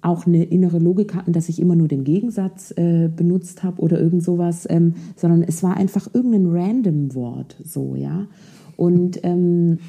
auch 0.00 0.26
eine 0.26 0.44
innere 0.44 0.78
Logik 0.78 1.14
hatten, 1.14 1.32
dass 1.32 1.48
ich 1.48 1.60
immer 1.60 1.74
nur 1.74 1.88
den 1.88 2.04
Gegensatz 2.04 2.72
äh, 2.76 3.08
benutzt 3.08 3.64
habe 3.64 3.82
oder 3.82 4.00
irgend 4.00 4.22
sowas, 4.22 4.66
ähm, 4.70 4.94
sondern 5.16 5.42
es 5.42 5.62
war 5.64 5.76
einfach 5.76 6.08
irgendein 6.14 6.46
random 6.46 7.14
Wort, 7.14 7.56
so, 7.64 7.96
ja. 7.96 8.26
Und 8.78 9.18
ähm, 9.24 9.80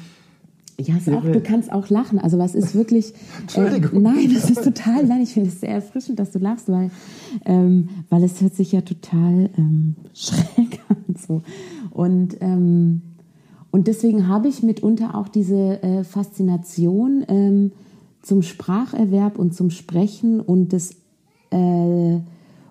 ja, 0.80 0.96
auch, 0.96 1.22
du 1.22 1.40
kannst 1.40 1.72
auch 1.72 1.90
lachen. 1.90 2.18
Also 2.18 2.38
was 2.38 2.56
ist 2.56 2.74
wirklich. 2.74 3.14
Entschuldigung. 3.40 4.04
Äh, 4.04 4.08
nein, 4.12 4.34
das 4.34 4.50
ist 4.50 4.64
total, 4.64 5.06
nein, 5.06 5.22
ich 5.22 5.32
finde 5.32 5.48
es 5.48 5.60
sehr 5.60 5.70
erfrischend, 5.70 6.18
dass 6.18 6.32
du 6.32 6.40
lachst, 6.40 6.68
weil, 6.68 6.90
ähm, 7.44 7.88
weil 8.08 8.24
es 8.24 8.40
hört 8.40 8.54
sich 8.54 8.72
ja 8.72 8.80
total 8.80 9.48
ähm, 9.56 9.94
schräg 10.12 10.80
an. 10.88 11.14
So. 11.16 11.42
Und, 11.90 12.38
ähm, 12.40 13.02
und 13.70 13.86
deswegen 13.86 14.26
habe 14.26 14.48
ich 14.48 14.64
mitunter 14.64 15.14
auch 15.14 15.28
diese 15.28 15.80
äh, 15.84 16.02
Faszination 16.02 17.24
ähm, 17.28 17.72
zum 18.22 18.42
Spracherwerb 18.42 19.38
und 19.38 19.54
zum 19.54 19.70
Sprechen 19.70 20.40
und 20.40 20.72
das 20.72 20.96
äh, 21.50 22.18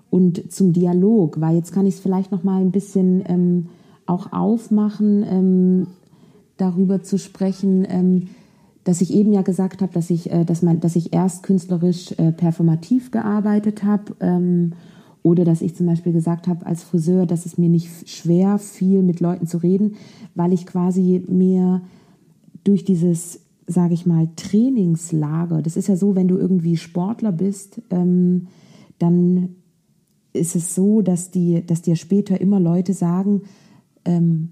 und 0.09 0.51
zum 0.51 0.73
Dialog, 0.73 1.39
weil 1.39 1.55
jetzt 1.55 1.71
kann 1.71 1.85
ich 1.85 1.95
es 1.95 2.01
vielleicht 2.01 2.31
noch 2.31 2.43
mal 2.43 2.59
ein 2.59 2.71
bisschen 2.71 3.23
ähm, 3.25 3.67
auch 4.05 4.33
aufmachen, 4.33 5.23
ähm, 5.23 5.87
darüber 6.61 7.01
zu 7.01 7.17
sprechen, 7.17 7.85
ähm, 7.89 8.27
dass 8.83 9.01
ich 9.01 9.13
eben 9.13 9.33
ja 9.33 9.41
gesagt 9.41 9.81
habe, 9.81 9.93
dass 9.93 10.09
ich, 10.09 10.31
äh, 10.31 10.45
dass 10.45 10.61
dass 10.61 10.95
ich 10.95 11.13
erst 11.13 11.43
künstlerisch 11.43 12.13
äh, 12.13 12.31
performativ 12.31 13.11
gearbeitet 13.11 13.83
habe 13.83 14.15
ähm, 14.19 14.73
oder 15.21 15.45
dass 15.45 15.61
ich 15.61 15.75
zum 15.75 15.85
Beispiel 15.85 16.13
gesagt 16.13 16.47
habe 16.47 16.65
als 16.65 16.83
Friseur, 16.83 17.25
dass 17.25 17.45
es 17.45 17.57
mir 17.57 17.69
nicht 17.69 18.09
schwer 18.09 18.57
fiel, 18.57 19.03
mit 19.03 19.19
Leuten 19.19 19.47
zu 19.47 19.57
reden, 19.57 19.95
weil 20.33 20.53
ich 20.53 20.65
quasi 20.65 21.23
mir 21.27 21.81
durch 22.63 22.85
dieses, 22.85 23.41
sage 23.67 23.93
ich 23.93 24.05
mal, 24.05 24.29
Trainingslager, 24.35 25.61
das 25.61 25.77
ist 25.77 25.87
ja 25.87 25.95
so, 25.95 26.15
wenn 26.15 26.27
du 26.27 26.37
irgendwie 26.37 26.77
Sportler 26.77 27.31
bist, 27.31 27.81
ähm, 27.89 28.47
dann 28.97 29.55
ist 30.33 30.55
es 30.55 30.75
so, 30.75 31.01
dass, 31.01 31.31
die, 31.31 31.65
dass 31.65 31.81
dir 31.81 31.95
später 31.95 32.39
immer 32.39 32.59
Leute 32.59 32.93
sagen, 32.93 33.41
ähm, 34.05 34.49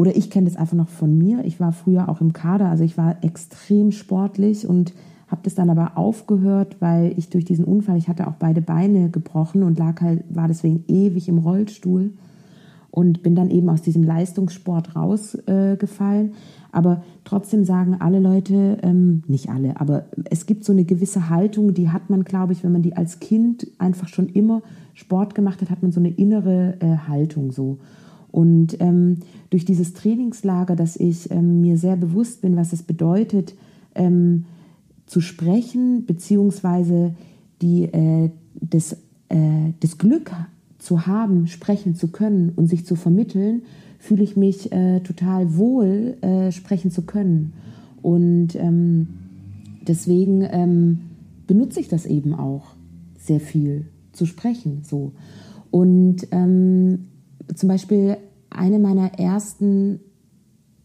oder 0.00 0.16
ich 0.16 0.30
kenne 0.30 0.48
das 0.48 0.56
einfach 0.56 0.78
noch 0.78 0.88
von 0.88 1.18
mir. 1.18 1.44
Ich 1.44 1.60
war 1.60 1.72
früher 1.72 2.08
auch 2.08 2.22
im 2.22 2.32
Kader, 2.32 2.70
also 2.70 2.82
ich 2.82 2.96
war 2.96 3.22
extrem 3.22 3.92
sportlich 3.92 4.66
und 4.66 4.94
habe 5.28 5.42
das 5.44 5.54
dann 5.54 5.68
aber 5.68 5.98
aufgehört, 5.98 6.76
weil 6.80 7.12
ich 7.18 7.28
durch 7.28 7.44
diesen 7.44 7.66
Unfall, 7.66 7.98
ich 7.98 8.08
hatte 8.08 8.26
auch 8.26 8.36
beide 8.38 8.62
Beine 8.62 9.10
gebrochen 9.10 9.62
und 9.62 9.78
lag 9.78 10.00
halt, 10.00 10.24
war 10.30 10.48
deswegen 10.48 10.84
ewig 10.88 11.28
im 11.28 11.36
Rollstuhl 11.36 12.14
und 12.90 13.22
bin 13.22 13.34
dann 13.34 13.50
eben 13.50 13.68
aus 13.68 13.82
diesem 13.82 14.02
Leistungssport 14.02 14.96
rausgefallen. 14.96 16.28
Äh, 16.28 16.34
aber 16.72 17.02
trotzdem 17.24 17.64
sagen 17.64 17.98
alle 18.00 18.20
Leute, 18.20 18.78
ähm, 18.80 19.22
nicht 19.26 19.50
alle, 19.50 19.78
aber 19.82 20.06
es 20.30 20.46
gibt 20.46 20.64
so 20.64 20.72
eine 20.72 20.84
gewisse 20.84 21.28
Haltung, 21.28 21.74
die 21.74 21.90
hat 21.90 22.08
man, 22.08 22.24
glaube 22.24 22.54
ich, 22.54 22.64
wenn 22.64 22.72
man 22.72 22.80
die 22.80 22.96
als 22.96 23.20
Kind 23.20 23.66
einfach 23.76 24.08
schon 24.08 24.30
immer 24.30 24.62
Sport 24.94 25.34
gemacht 25.34 25.60
hat, 25.60 25.68
hat 25.68 25.82
man 25.82 25.92
so 25.92 26.00
eine 26.00 26.08
innere 26.10 26.76
äh, 26.80 26.96
Haltung 27.06 27.52
so. 27.52 27.76
Und 28.32 28.80
ähm, 28.80 29.18
durch 29.50 29.64
dieses 29.64 29.92
Trainingslager, 29.92 30.76
dass 30.76 30.96
ich 30.96 31.30
ähm, 31.30 31.60
mir 31.60 31.76
sehr 31.76 31.96
bewusst 31.96 32.42
bin, 32.42 32.56
was 32.56 32.72
es 32.72 32.82
bedeutet, 32.82 33.54
ähm, 33.94 34.44
zu 35.06 35.20
sprechen, 35.20 36.06
beziehungsweise 36.06 37.14
die, 37.62 37.84
äh, 37.84 38.30
das, 38.54 38.92
äh, 39.28 39.72
das 39.80 39.98
Glück 39.98 40.30
zu 40.78 41.06
haben, 41.06 41.46
sprechen 41.46 41.94
zu 41.94 42.08
können 42.08 42.52
und 42.54 42.68
sich 42.68 42.86
zu 42.86 42.94
vermitteln, 42.94 43.62
fühle 43.98 44.22
ich 44.22 44.36
mich 44.36 44.72
äh, 44.72 45.00
total 45.00 45.56
wohl, 45.56 46.16
äh, 46.22 46.52
sprechen 46.52 46.90
zu 46.90 47.02
können. 47.02 47.52
Und 48.02 48.54
ähm, 48.54 49.08
deswegen 49.86 50.46
ähm, 50.50 51.00
benutze 51.46 51.80
ich 51.80 51.88
das 51.88 52.06
eben 52.06 52.34
auch 52.34 52.74
sehr 53.18 53.40
viel, 53.40 53.86
zu 54.12 54.24
sprechen. 54.24 54.82
So. 54.84 55.12
Und 55.70 56.26
ähm, 56.30 57.09
zum 57.54 57.68
Beispiel 57.68 58.16
eine 58.50 58.78
meiner 58.78 59.18
ersten 59.18 60.00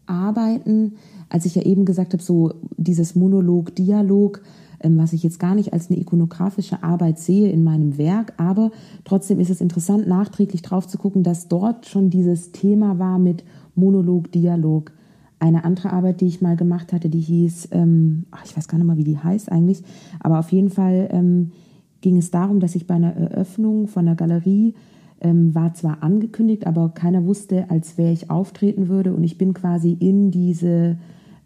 Arbeiten, 0.06 0.94
als 1.28 1.44
ich 1.44 1.54
ja 1.54 1.62
eben 1.62 1.84
gesagt 1.84 2.12
habe, 2.12 2.22
so 2.22 2.54
dieses 2.76 3.14
Monolog, 3.14 3.74
Dialog, 3.74 4.42
ähm, 4.80 4.98
was 4.98 5.12
ich 5.12 5.22
jetzt 5.22 5.40
gar 5.40 5.54
nicht 5.54 5.72
als 5.72 5.90
eine 5.90 5.98
ikonografische 5.98 6.82
Arbeit 6.82 7.18
sehe 7.18 7.50
in 7.50 7.64
meinem 7.64 7.98
Werk, 7.98 8.34
aber 8.36 8.70
trotzdem 9.04 9.40
ist 9.40 9.50
es 9.50 9.60
interessant, 9.60 10.06
nachträglich 10.06 10.62
drauf 10.62 10.86
zu 10.86 10.98
gucken, 10.98 11.22
dass 11.22 11.48
dort 11.48 11.86
schon 11.86 12.10
dieses 12.10 12.52
Thema 12.52 12.98
war 12.98 13.18
mit 13.18 13.44
Monolog, 13.74 14.30
Dialog. 14.32 14.92
Eine 15.38 15.64
andere 15.64 15.92
Arbeit, 15.92 16.20
die 16.20 16.26
ich 16.26 16.40
mal 16.40 16.56
gemacht 16.56 16.92
hatte, 16.92 17.10
die 17.10 17.20
hieß, 17.20 17.68
ähm, 17.72 18.24
ach, 18.30 18.44
ich 18.44 18.56
weiß 18.56 18.68
gar 18.68 18.78
nicht 18.78 18.86
mal, 18.86 18.96
wie 18.96 19.04
die 19.04 19.18
heißt 19.18 19.52
eigentlich, 19.52 19.82
aber 20.20 20.38
auf 20.38 20.50
jeden 20.50 20.70
Fall 20.70 21.08
ähm, 21.12 21.52
ging 22.00 22.16
es 22.16 22.30
darum, 22.30 22.60
dass 22.60 22.74
ich 22.74 22.86
bei 22.86 22.94
einer 22.94 23.14
Eröffnung 23.14 23.88
von 23.88 24.06
einer 24.06 24.16
Galerie 24.16 24.74
ähm, 25.20 25.54
war 25.54 25.74
zwar 25.74 26.02
angekündigt, 26.02 26.66
aber 26.66 26.90
keiner 26.90 27.24
wusste, 27.24 27.70
als 27.70 27.96
wer 27.96 28.12
ich 28.12 28.30
auftreten 28.30 28.88
würde. 28.88 29.14
Und 29.14 29.24
ich 29.24 29.38
bin 29.38 29.54
quasi 29.54 29.92
in 29.92 30.30
diese 30.30 30.98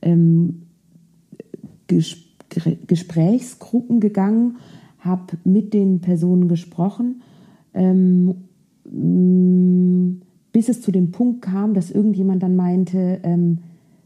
ähm, 0.02 0.62
Ges 1.86 2.16
Gesprächsgruppen 2.88 4.00
gegangen, 4.00 4.56
habe 4.98 5.38
mit 5.44 5.72
den 5.72 6.00
Personen 6.00 6.48
gesprochen, 6.48 7.22
ähm, 7.74 8.34
bis 10.52 10.68
es 10.68 10.82
zu 10.82 10.90
dem 10.90 11.12
Punkt 11.12 11.42
kam, 11.42 11.74
dass 11.74 11.92
irgendjemand 11.92 12.42
dann 12.42 12.56
meinte, 12.56 13.20
ähm, 13.22 13.58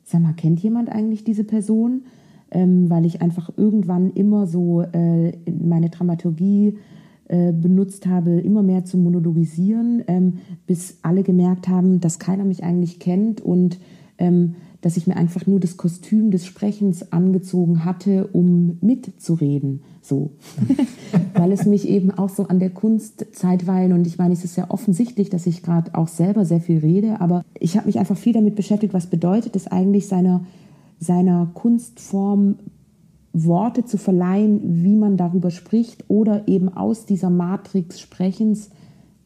sag 0.04 0.20
mal, 0.20 0.34
kennt 0.34 0.60
jemand 0.60 0.90
eigentlich 0.90 1.24
diese 1.24 1.44
Person? 1.44 2.02
Ähm, 2.50 2.90
weil 2.90 3.06
ich 3.06 3.22
einfach 3.22 3.50
irgendwann 3.56 4.12
immer 4.12 4.46
so 4.46 4.82
äh, 4.82 5.32
meine 5.50 5.88
Dramaturgie 5.88 6.76
benutzt 7.28 8.06
habe, 8.06 8.40
immer 8.40 8.62
mehr 8.62 8.84
zu 8.84 8.98
monologisieren, 8.98 10.02
ähm, 10.06 10.34
bis 10.66 10.98
alle 11.02 11.22
gemerkt 11.22 11.68
haben, 11.68 12.00
dass 12.00 12.18
keiner 12.18 12.44
mich 12.44 12.62
eigentlich 12.62 12.98
kennt 12.98 13.40
und 13.40 13.78
ähm, 14.18 14.56
dass 14.84 14.98
ich 14.98 15.06
mir 15.06 15.16
einfach 15.16 15.46
nur 15.46 15.60
das 15.60 15.78
Kostüm 15.78 16.30
des 16.30 16.44
Sprechens 16.44 17.10
angezogen 17.10 17.86
hatte, 17.86 18.26
um 18.26 18.76
mitzureden, 18.82 19.82
so. 20.02 20.32
Weil 21.34 21.52
es 21.52 21.64
mich 21.64 21.88
eben 21.88 22.10
auch 22.10 22.28
so 22.28 22.48
an 22.48 22.60
der 22.60 22.68
Kunst 22.68 23.24
zeitweilen 23.32 23.94
und 23.94 24.06
ich 24.06 24.18
meine, 24.18 24.34
es 24.34 24.44
ist 24.44 24.56
ja 24.56 24.70
offensichtlich, 24.70 25.30
dass 25.30 25.46
ich 25.46 25.62
gerade 25.62 25.94
auch 25.94 26.08
selber 26.08 26.44
sehr 26.44 26.60
viel 26.60 26.80
rede, 26.80 27.22
aber 27.22 27.46
ich 27.58 27.78
habe 27.78 27.86
mich 27.86 27.98
einfach 27.98 28.18
viel 28.18 28.34
damit 28.34 28.56
beschäftigt, 28.56 28.92
was 28.92 29.06
bedeutet 29.06 29.56
es 29.56 29.68
eigentlich 29.68 30.06
seiner, 30.06 30.44
seiner 31.00 31.50
Kunstform 31.54 32.56
Worte 33.34 33.84
zu 33.84 33.98
verleihen, 33.98 34.84
wie 34.84 34.94
man 34.94 35.16
darüber 35.16 35.50
spricht 35.50 36.04
oder 36.08 36.46
eben 36.46 36.68
aus 36.68 37.04
dieser 37.04 37.30
Matrix 37.30 38.00
Sprechens 38.00 38.70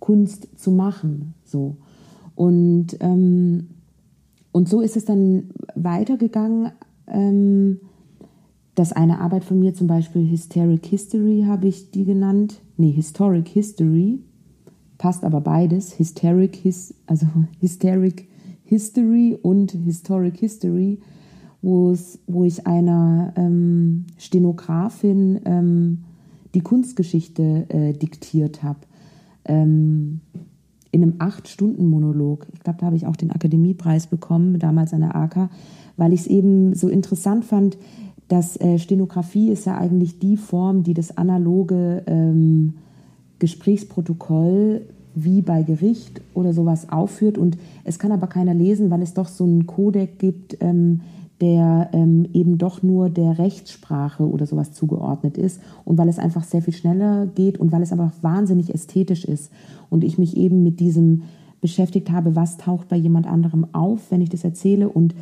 Kunst 0.00 0.48
zu 0.58 0.70
machen. 0.70 1.34
So. 1.44 1.76
Und, 2.34 2.96
ähm, 3.00 3.68
und 4.50 4.68
so 4.68 4.80
ist 4.80 4.96
es 4.96 5.04
dann 5.04 5.50
weitergegangen, 5.74 6.72
ähm, 7.06 7.80
dass 8.74 8.92
eine 8.92 9.20
Arbeit 9.20 9.44
von 9.44 9.58
mir, 9.58 9.74
zum 9.74 9.88
Beispiel 9.88 10.30
Hysteric 10.30 10.86
History, 10.86 11.44
habe 11.46 11.68
ich 11.68 11.90
die 11.90 12.04
genannt. 12.04 12.62
Nee, 12.78 12.92
Historic 12.92 13.48
History. 13.48 14.20
Passt 14.96 15.22
aber 15.22 15.42
beides. 15.42 15.98
Hysteric, 15.98 16.56
His, 16.56 16.94
also 17.06 17.26
Hysteric 17.60 18.26
History 18.64 19.36
und 19.42 19.72
Historic 19.72 20.38
History 20.38 20.98
wo 21.60 22.44
ich 22.44 22.66
einer 22.66 23.32
ähm, 23.36 24.06
Stenografin 24.16 25.40
ähm, 25.44 25.98
die 26.54 26.60
Kunstgeschichte 26.60 27.66
äh, 27.68 27.92
diktiert 27.92 28.62
habe. 28.62 28.80
Ähm, 29.44 30.20
in 30.90 31.02
einem 31.02 31.14
Acht-Stunden-Monolog. 31.18 32.46
Ich 32.54 32.60
glaube, 32.60 32.78
da 32.80 32.86
habe 32.86 32.96
ich 32.96 33.06
auch 33.06 33.16
den 33.16 33.30
Akademiepreis 33.30 34.06
bekommen, 34.06 34.58
damals 34.58 34.94
an 34.94 35.00
der 35.00 35.14
AK, 35.14 35.50
weil 35.96 36.12
ich 36.12 36.20
es 36.20 36.26
eben 36.26 36.74
so 36.74 36.88
interessant 36.88 37.44
fand, 37.44 37.76
dass 38.28 38.58
äh, 38.60 38.78
Stenografie 38.78 39.50
ist 39.50 39.66
ja 39.66 39.76
eigentlich 39.76 40.18
die 40.18 40.36
Form, 40.36 40.84
die 40.84 40.94
das 40.94 41.16
analoge 41.16 42.02
ähm, 42.06 42.74
Gesprächsprotokoll 43.38 44.82
wie 45.14 45.42
bei 45.42 45.62
Gericht 45.62 46.20
oder 46.34 46.52
sowas 46.52 46.90
aufführt. 46.90 47.38
Und 47.38 47.58
es 47.84 47.98
kann 47.98 48.12
aber 48.12 48.26
keiner 48.26 48.54
lesen, 48.54 48.90
weil 48.90 49.02
es 49.02 49.14
doch 49.14 49.28
so 49.28 49.44
einen 49.44 49.66
Codec 49.66 50.18
gibt, 50.18 50.58
ähm, 50.60 51.00
der 51.40 51.90
ähm, 51.92 52.26
eben 52.32 52.58
doch 52.58 52.82
nur 52.82 53.10
der 53.10 53.38
Rechtssprache 53.38 54.28
oder 54.28 54.46
sowas 54.46 54.72
zugeordnet 54.72 55.38
ist 55.38 55.60
und 55.84 55.96
weil 55.98 56.08
es 56.08 56.18
einfach 56.18 56.42
sehr 56.42 56.62
viel 56.62 56.74
schneller 56.74 57.26
geht 57.26 57.58
und 57.58 57.70
weil 57.70 57.82
es 57.82 57.92
einfach 57.92 58.12
wahnsinnig 58.22 58.74
ästhetisch 58.74 59.24
ist 59.24 59.52
und 59.88 60.02
ich 60.02 60.18
mich 60.18 60.36
eben 60.36 60.62
mit 60.62 60.80
diesem 60.80 61.22
beschäftigt 61.60 62.10
habe, 62.10 62.36
was 62.36 62.56
taucht 62.56 62.88
bei 62.88 62.96
jemand 62.96 63.26
anderem 63.26 63.66
auf, 63.72 64.10
wenn 64.10 64.20
ich 64.20 64.30
das 64.30 64.44
erzähle 64.44 64.88
und 64.88 65.14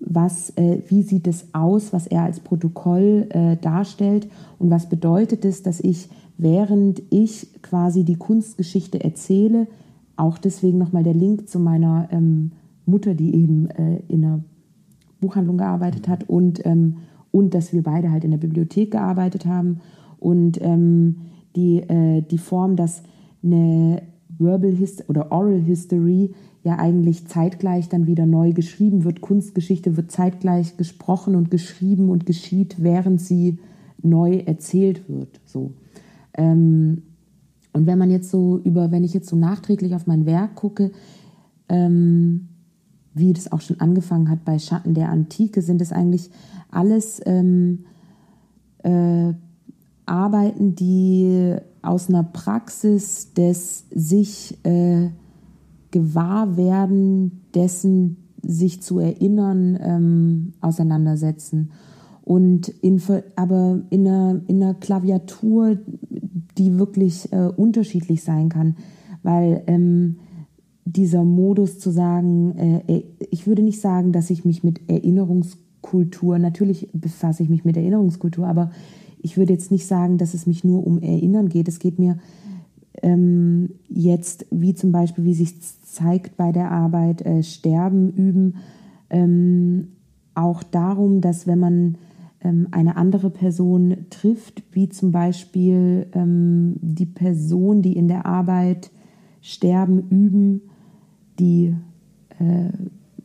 was, 0.00 0.50
äh, 0.56 0.80
wie 0.88 1.02
sieht 1.02 1.26
es 1.26 1.46
aus, 1.52 1.92
was 1.92 2.06
er 2.06 2.22
als 2.22 2.40
Protokoll 2.40 3.26
äh, 3.30 3.56
darstellt 3.56 4.28
und 4.58 4.70
was 4.70 4.88
bedeutet 4.88 5.44
es, 5.44 5.62
dass 5.62 5.80
ich, 5.80 6.08
während 6.36 7.02
ich 7.10 7.48
quasi 7.62 8.04
die 8.04 8.16
Kunstgeschichte 8.16 9.02
erzähle, 9.02 9.66
auch 10.16 10.38
deswegen 10.38 10.78
nochmal 10.78 11.04
der 11.04 11.14
Link 11.14 11.48
zu 11.48 11.58
meiner 11.58 12.08
ähm, 12.10 12.52
Mutter, 12.86 13.14
die 13.14 13.34
eben 13.34 13.68
äh, 13.70 14.00
in 14.08 14.24
einer 14.24 14.40
Buchhandlung 15.20 15.58
gearbeitet 15.58 16.08
hat 16.08 16.28
und, 16.28 16.64
ähm, 16.64 16.98
und 17.30 17.54
dass 17.54 17.72
wir 17.72 17.82
beide 17.82 18.10
halt 18.10 18.24
in 18.24 18.30
der 18.30 18.38
Bibliothek 18.38 18.92
gearbeitet 18.92 19.46
haben. 19.46 19.80
Und 20.18 20.60
ähm, 20.60 21.16
die, 21.56 21.78
äh, 21.78 22.22
die 22.22 22.38
Form, 22.38 22.76
dass 22.76 23.02
eine 23.42 24.02
Verbal 24.38 24.72
History 24.72 25.08
oder 25.08 25.32
Oral 25.32 25.60
History 25.60 26.32
ja 26.64 26.78
eigentlich 26.78 27.26
zeitgleich 27.26 27.88
dann 27.88 28.06
wieder 28.06 28.26
neu 28.26 28.52
geschrieben 28.52 29.04
wird. 29.04 29.20
Kunstgeschichte 29.20 29.96
wird 29.96 30.10
zeitgleich 30.10 30.76
gesprochen 30.76 31.34
und 31.34 31.50
geschrieben 31.50 32.10
und 32.10 32.26
geschieht, 32.26 32.76
während 32.78 33.20
sie 33.20 33.58
neu 34.02 34.38
erzählt 34.38 35.08
wird. 35.08 35.40
So. 35.44 35.72
Ähm, 36.34 37.02
und 37.72 37.86
wenn 37.86 37.98
man 37.98 38.10
jetzt 38.10 38.30
so 38.30 38.58
über, 38.58 38.90
wenn 38.90 39.04
ich 39.04 39.14
jetzt 39.14 39.28
so 39.28 39.36
nachträglich 39.36 39.94
auf 39.94 40.06
mein 40.06 40.26
Werk 40.26 40.54
gucke, 40.56 40.90
ähm, 41.68 42.48
wie 43.18 43.32
das 43.32 43.52
auch 43.52 43.60
schon 43.60 43.80
angefangen 43.80 44.30
hat 44.30 44.44
bei 44.44 44.58
Schatten 44.58 44.94
der 44.94 45.10
Antike, 45.10 45.62
sind 45.62 45.80
es 45.80 45.92
eigentlich 45.92 46.30
alles 46.70 47.20
ähm, 47.26 47.84
äh, 48.82 49.32
Arbeiten, 50.06 50.74
die 50.74 51.56
aus 51.82 52.08
einer 52.08 52.24
Praxis 52.24 53.32
des 53.34 53.86
sich 53.90 54.58
äh, 54.64 55.10
Gewahrwerden 55.90 57.42
dessen, 57.54 58.16
sich 58.42 58.82
zu 58.82 58.98
erinnern, 58.98 59.78
ähm, 59.80 60.52
auseinandersetzen. 60.60 61.70
Und 62.22 62.68
in, 62.68 63.00
aber 63.36 63.80
in 63.90 64.06
einer, 64.06 64.40
in 64.46 64.62
einer 64.62 64.74
Klaviatur, 64.74 65.78
die 66.58 66.78
wirklich 66.78 67.32
äh, 67.32 67.48
unterschiedlich 67.56 68.22
sein 68.22 68.48
kann, 68.48 68.76
weil 69.22 69.62
ähm, 69.66 70.18
dieser 70.92 71.24
Modus 71.24 71.78
zu 71.78 71.90
sagen, 71.90 72.82
äh, 72.86 73.02
ich 73.30 73.46
würde 73.46 73.62
nicht 73.62 73.80
sagen, 73.80 74.12
dass 74.12 74.30
ich 74.30 74.44
mich 74.44 74.64
mit 74.64 74.88
Erinnerungskultur, 74.88 76.38
natürlich 76.38 76.88
befasse 76.92 77.42
ich 77.42 77.48
mich 77.48 77.64
mit 77.64 77.76
Erinnerungskultur, 77.76 78.46
aber 78.46 78.70
ich 79.20 79.36
würde 79.36 79.52
jetzt 79.52 79.70
nicht 79.70 79.86
sagen, 79.86 80.18
dass 80.18 80.34
es 80.34 80.46
mich 80.46 80.64
nur 80.64 80.86
um 80.86 81.02
Erinnern 81.02 81.48
geht. 81.48 81.68
Es 81.68 81.78
geht 81.78 81.98
mir 81.98 82.18
ähm, 83.02 83.70
jetzt, 83.88 84.46
wie 84.50 84.74
zum 84.74 84.92
Beispiel, 84.92 85.24
wie 85.24 85.34
sich 85.34 85.60
zeigt 85.84 86.36
bei 86.36 86.52
der 86.52 86.70
Arbeit, 86.70 87.22
äh, 87.22 87.42
Sterben 87.42 88.10
üben, 88.10 88.54
ähm, 89.10 89.88
auch 90.34 90.62
darum, 90.62 91.20
dass 91.20 91.46
wenn 91.46 91.58
man 91.58 91.98
ähm, 92.40 92.68
eine 92.70 92.96
andere 92.96 93.30
Person 93.30 94.06
trifft, 94.10 94.62
wie 94.72 94.88
zum 94.88 95.12
Beispiel 95.12 96.06
ähm, 96.12 96.76
die 96.80 97.06
Person, 97.06 97.82
die 97.82 97.94
in 97.94 98.08
der 98.08 98.24
Arbeit 98.24 98.90
Sterben 99.40 100.08
üben, 100.08 100.62
die 101.38 101.74
äh, 102.38 102.70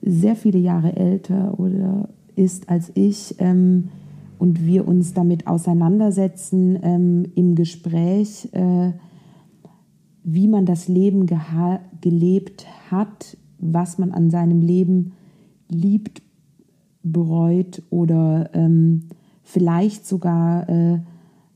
sehr 0.02 0.36
viele 0.36 0.60
Jahre 0.60 0.96
älter 0.96 1.60
oder 1.60 2.10
ist 2.36 2.70
als 2.70 2.92
ich 2.96 3.36
ähm, 3.40 3.90
und 4.40 4.66
wir 4.66 4.88
uns 4.88 5.14
damit 5.14 5.48
auseinandersetzen 5.48 6.78
ähm, 6.82 7.26
im 7.36 7.56
Gespräch, 7.56 8.50
äh, 8.52 8.92
wie 10.24 10.48
man 10.48 10.66
das 10.66 10.88
Leben 10.88 11.28
gelebt 12.02 12.66
hat, 12.90 13.38
was 13.60 13.98
man 13.98 14.12
an 14.12 14.30
seinem 14.30 14.62
Leben 14.62 15.14
liebt, 15.70 16.22
bereut 17.04 17.84
oder 17.90 18.50
ähm, 18.54 19.04
vielleicht 19.44 20.08
sogar 20.08 20.68
äh, 20.70 21.00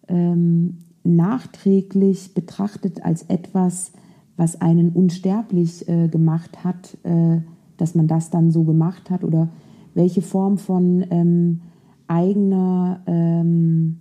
ähm, 0.10 0.78
nachträglich 1.04 2.34
betrachtet 2.34 3.04
als 3.04 3.24
etwas, 3.24 3.94
was 4.38 4.62
einen 4.62 4.92
unsterblich 4.92 5.88
äh, 5.90 6.08
gemacht 6.08 6.64
hat, 6.64 6.98
äh, 7.04 7.42
dass 7.78 7.96
man 7.96 8.08
das 8.08 8.30
dann 8.30 8.52
so 8.52 8.64
gemacht 8.64 9.10
hat 9.10 9.24
oder 9.24 9.50
welche 9.94 10.22
Form 10.22 10.58
von 10.58 11.06
ähm, 11.10 11.62
eigener, 12.08 13.02
ähm, 13.08 13.98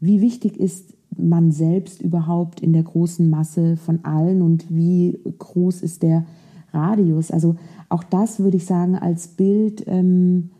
wie 0.00 0.20
wichtig 0.20 0.58
ist 0.58 0.94
man 1.16 1.52
selbst 1.52 2.02
überhaupt 2.02 2.60
in 2.60 2.72
der 2.72 2.82
großen 2.82 3.30
Masse 3.30 3.76
von 3.76 4.04
allen 4.04 4.42
und 4.42 4.66
wie 4.68 5.18
groß 5.38 5.82
ist 5.82 6.02
der 6.02 6.26
Radius. 6.72 7.30
Also 7.30 7.56
auch 7.88 8.02
das 8.02 8.40
würde 8.40 8.56
ich 8.58 8.66
sagen, 8.66 8.96
als 8.96 9.28
Bild 9.28 9.84
ähm, 9.86 10.50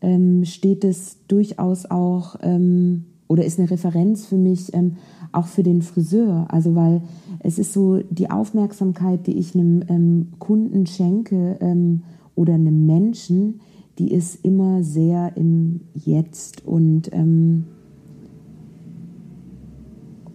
ähm, 0.00 0.44
steht 0.44 0.84
es 0.84 1.26
durchaus 1.26 1.86
auch 1.86 2.36
ähm, 2.42 3.06
oder 3.28 3.44
ist 3.44 3.58
eine 3.58 3.70
Referenz 3.70 4.26
für 4.26 4.36
mich 4.36 4.72
ähm, 4.74 4.96
auch 5.32 5.46
für 5.46 5.62
den 5.62 5.82
Friseur. 5.82 6.46
Also 6.48 6.74
weil 6.74 7.02
es 7.40 7.58
ist 7.58 7.72
so 7.72 8.00
die 8.10 8.30
Aufmerksamkeit, 8.30 9.26
die 9.26 9.38
ich 9.38 9.54
einem 9.54 9.82
ähm, 9.88 10.28
Kunden 10.38 10.86
schenke 10.86 11.56
ähm, 11.60 12.02
oder 12.34 12.54
einem 12.54 12.86
Menschen, 12.86 13.60
die 13.98 14.12
ist 14.12 14.44
immer 14.44 14.82
sehr 14.82 15.36
im 15.36 15.80
Jetzt 15.94 16.66
und 16.66 17.10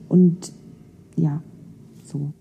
und 0.09 0.51
ja, 1.15 1.41
so 2.03 2.33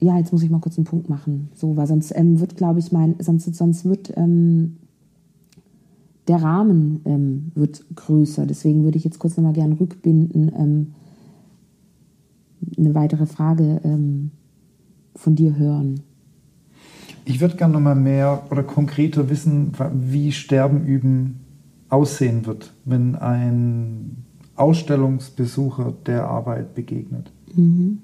ja, 0.00 0.18
jetzt 0.18 0.32
muss 0.32 0.42
ich 0.42 0.50
mal 0.50 0.60
kurz 0.60 0.76
einen 0.76 0.84
Punkt 0.84 1.08
machen, 1.08 1.48
so, 1.54 1.76
weil 1.76 1.86
sonst 1.86 2.12
ähm, 2.14 2.40
wird, 2.40 2.56
glaube 2.56 2.78
ich, 2.78 2.92
mein, 2.92 3.16
sonst, 3.18 3.54
sonst 3.54 3.84
wird 3.84 4.12
ähm, 4.16 4.76
der 6.28 6.42
Rahmen 6.42 7.00
ähm, 7.04 7.52
wird 7.54 7.84
größer. 7.94 8.46
Deswegen 8.46 8.84
würde 8.84 8.98
ich 8.98 9.04
jetzt 9.04 9.18
kurz 9.18 9.36
nochmal 9.36 9.52
gerne 9.52 9.78
rückbinden, 9.78 10.52
ähm, 10.56 10.94
eine 12.76 12.94
weitere 12.94 13.26
Frage 13.26 13.80
ähm, 13.84 14.30
von 15.14 15.34
dir 15.34 15.56
hören. 15.56 16.00
Ich 17.24 17.40
würde 17.40 17.56
gerne 17.56 17.74
nochmal 17.74 17.96
mehr 17.96 18.44
oder 18.50 18.62
konkreter 18.62 19.28
wissen, 19.28 19.72
wie 19.92 20.32
Sterben 20.32 20.84
üben 20.84 21.40
aussehen 21.88 22.46
wird, 22.46 22.72
wenn 22.84 23.14
ein 23.14 24.24
Ausstellungsbesucher 24.56 25.94
der 26.06 26.28
Arbeit 26.28 26.74
begegnet. 26.74 27.30
Mhm. 27.54 27.98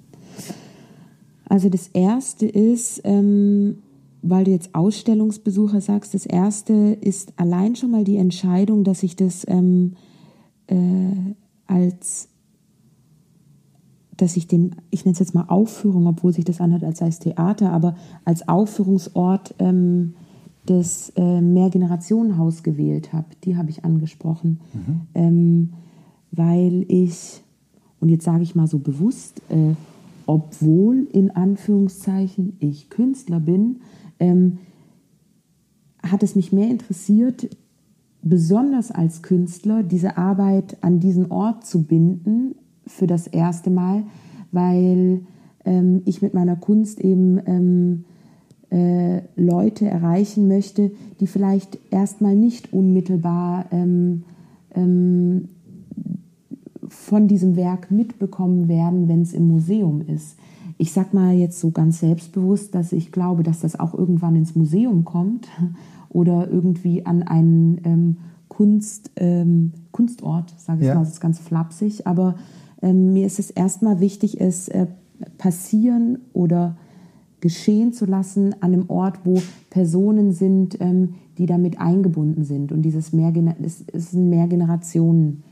Also 1.49 1.69
das 1.69 1.89
Erste 1.89 2.47
ist, 2.47 3.01
ähm, 3.05 3.79
weil 4.23 4.45
du 4.45 4.53
jetzt 4.53 4.75
Ausstellungsbesucher 4.75 5.81
sagst, 5.81 6.15
das 6.15 6.25
Erste 6.27 6.73
ist 7.01 7.33
allein 7.37 7.75
schon 7.75 7.91
mal 7.91 8.05
die 8.05 8.17
Entscheidung, 8.17 8.85
dass 8.85 9.03
ich 9.03 9.17
das 9.17 9.45
ähm, 9.49 9.95
äh, 10.69 11.35
als, 11.67 12.29
dass 14.17 14.37
ich 14.37 14.47
den, 14.47 14.77
ich 14.91 15.05
nenne 15.05 15.15
es 15.15 15.19
jetzt 15.19 15.35
mal 15.35 15.47
Aufführung, 15.49 16.07
obwohl 16.07 16.33
sich 16.33 16.45
das 16.45 16.61
anhört, 16.61 16.85
als 16.85 16.99
sei 16.99 17.09
es 17.09 17.19
Theater, 17.19 17.73
aber 17.73 17.97
als 18.25 18.49
Aufführungsort 18.49 19.55
ähm, 19.59 20.15
das 20.67 21.13
äh, 21.17 21.41
Mehrgenerationenhaus 21.41 22.63
gewählt 22.63 23.13
habe. 23.13 23.27
Die 23.45 23.57
habe 23.57 23.71
ich 23.71 23.85
angesprochen, 23.85 24.61
mhm. 24.73 25.01
ähm, 25.15 25.73
weil 26.31 26.85
ich, 26.89 27.43
und 27.99 28.09
jetzt 28.09 28.25
sage 28.25 28.45
ich 28.45 28.55
mal 28.55 28.69
so 28.69 28.79
bewusst, 28.79 29.43
äh, 29.49 29.75
obwohl 30.27 31.09
in 31.13 31.33
Anführungszeichen 31.33 32.57
ich 32.61 32.91
Künstler 32.91 33.41
bin, 33.41 33.81
ähm, 34.23 34.59
hat 36.03 36.23
es 36.23 36.37
mich 36.37 36.53
mehr 36.53 36.69
interessiert, 36.69 37.49
besonders 38.23 38.93
als 38.93 39.23
Künstler 39.23 39.83
diese 39.83 40.17
Arbeit 40.17 40.77
an 40.81 41.01
diesen 41.01 41.31
Ort 41.31 41.67
zu 41.67 41.83
binden 41.83 42.55
für 42.87 43.09
das 43.09 43.27
erste 43.27 43.71
Mal, 43.71 44.05
weil 44.53 45.23
ähm, 45.65 46.03
ich 46.05 46.23
mit 46.23 46.35
meiner 46.35 46.55
Kunst 46.55 47.01
eben 47.01 47.41
ähm, 47.47 48.05
äh, 48.71 49.23
Leute 49.35 49.87
erreichen 49.87 50.47
möchte, 50.47 50.93
die 51.19 51.27
vielleicht 51.27 51.79
erstmal 51.91 52.37
nicht 52.37 52.73
unmittelbar 52.73 53.67
ähm, 53.73 54.23
ähm 54.75 55.49
von 56.89 57.27
diesem 57.27 57.57
Werk 57.57 57.91
mitbekommen 57.91 58.69
werden, 58.69 59.09
wenn 59.09 59.23
es 59.23 59.33
im 59.33 59.49
Museum 59.49 60.03
ist. 60.07 60.37
Ich 60.83 60.91
sag 60.91 61.15
mal 61.15 61.33
jetzt 61.33 61.61
so 61.61 61.71
ganz 61.71 62.01
selbstbewusst, 62.01 62.75
dass 62.75 62.91
ich 62.91 63.13
glaube, 63.13 63.45
dass 63.45 63.61
das 63.61 63.79
auch 63.79 63.95
irgendwann 63.95 64.35
ins 64.35 64.57
Museum 64.57 65.05
kommt 65.05 65.47
oder 66.09 66.49
irgendwie 66.51 67.07
an 67.07 67.23
einen 67.23 67.81
ähm, 67.85 68.17
Kunst, 68.49 69.13
ähm, 69.15 69.75
Kunstort, 69.93 70.53
sage 70.59 70.81
ich 70.81 70.89
ja. 70.89 70.97
mal, 70.97 71.03
das 71.03 71.11
ist 71.11 71.21
ganz 71.21 71.39
flapsig. 71.39 72.09
Aber 72.09 72.35
ähm, 72.83 73.13
mir 73.13 73.27
ist 73.29 73.39
es 73.39 73.51
erstmal 73.51 74.01
wichtig, 74.01 74.41
es 74.41 74.67
äh, 74.71 74.89
passieren 75.39 76.19
oder 76.33 76.77
geschehen 77.41 77.93
zu 77.93 78.05
lassen 78.05 78.53
an 78.55 78.73
einem 78.73 78.91
Ort, 78.91 79.21
wo 79.23 79.41
Personen 79.71 80.33
sind, 80.33 80.81
ähm, 80.81 81.15
die 81.39 81.47
damit 81.47 81.81
eingebunden 81.81 82.43
sind. 82.43 82.73
Und 82.73 82.83
dieses 82.83 83.13
mehr, 83.13 83.33
es 83.63 83.83
ist 83.83 84.15
ein 84.15 84.31
Mehrgenerationen 84.31 85.45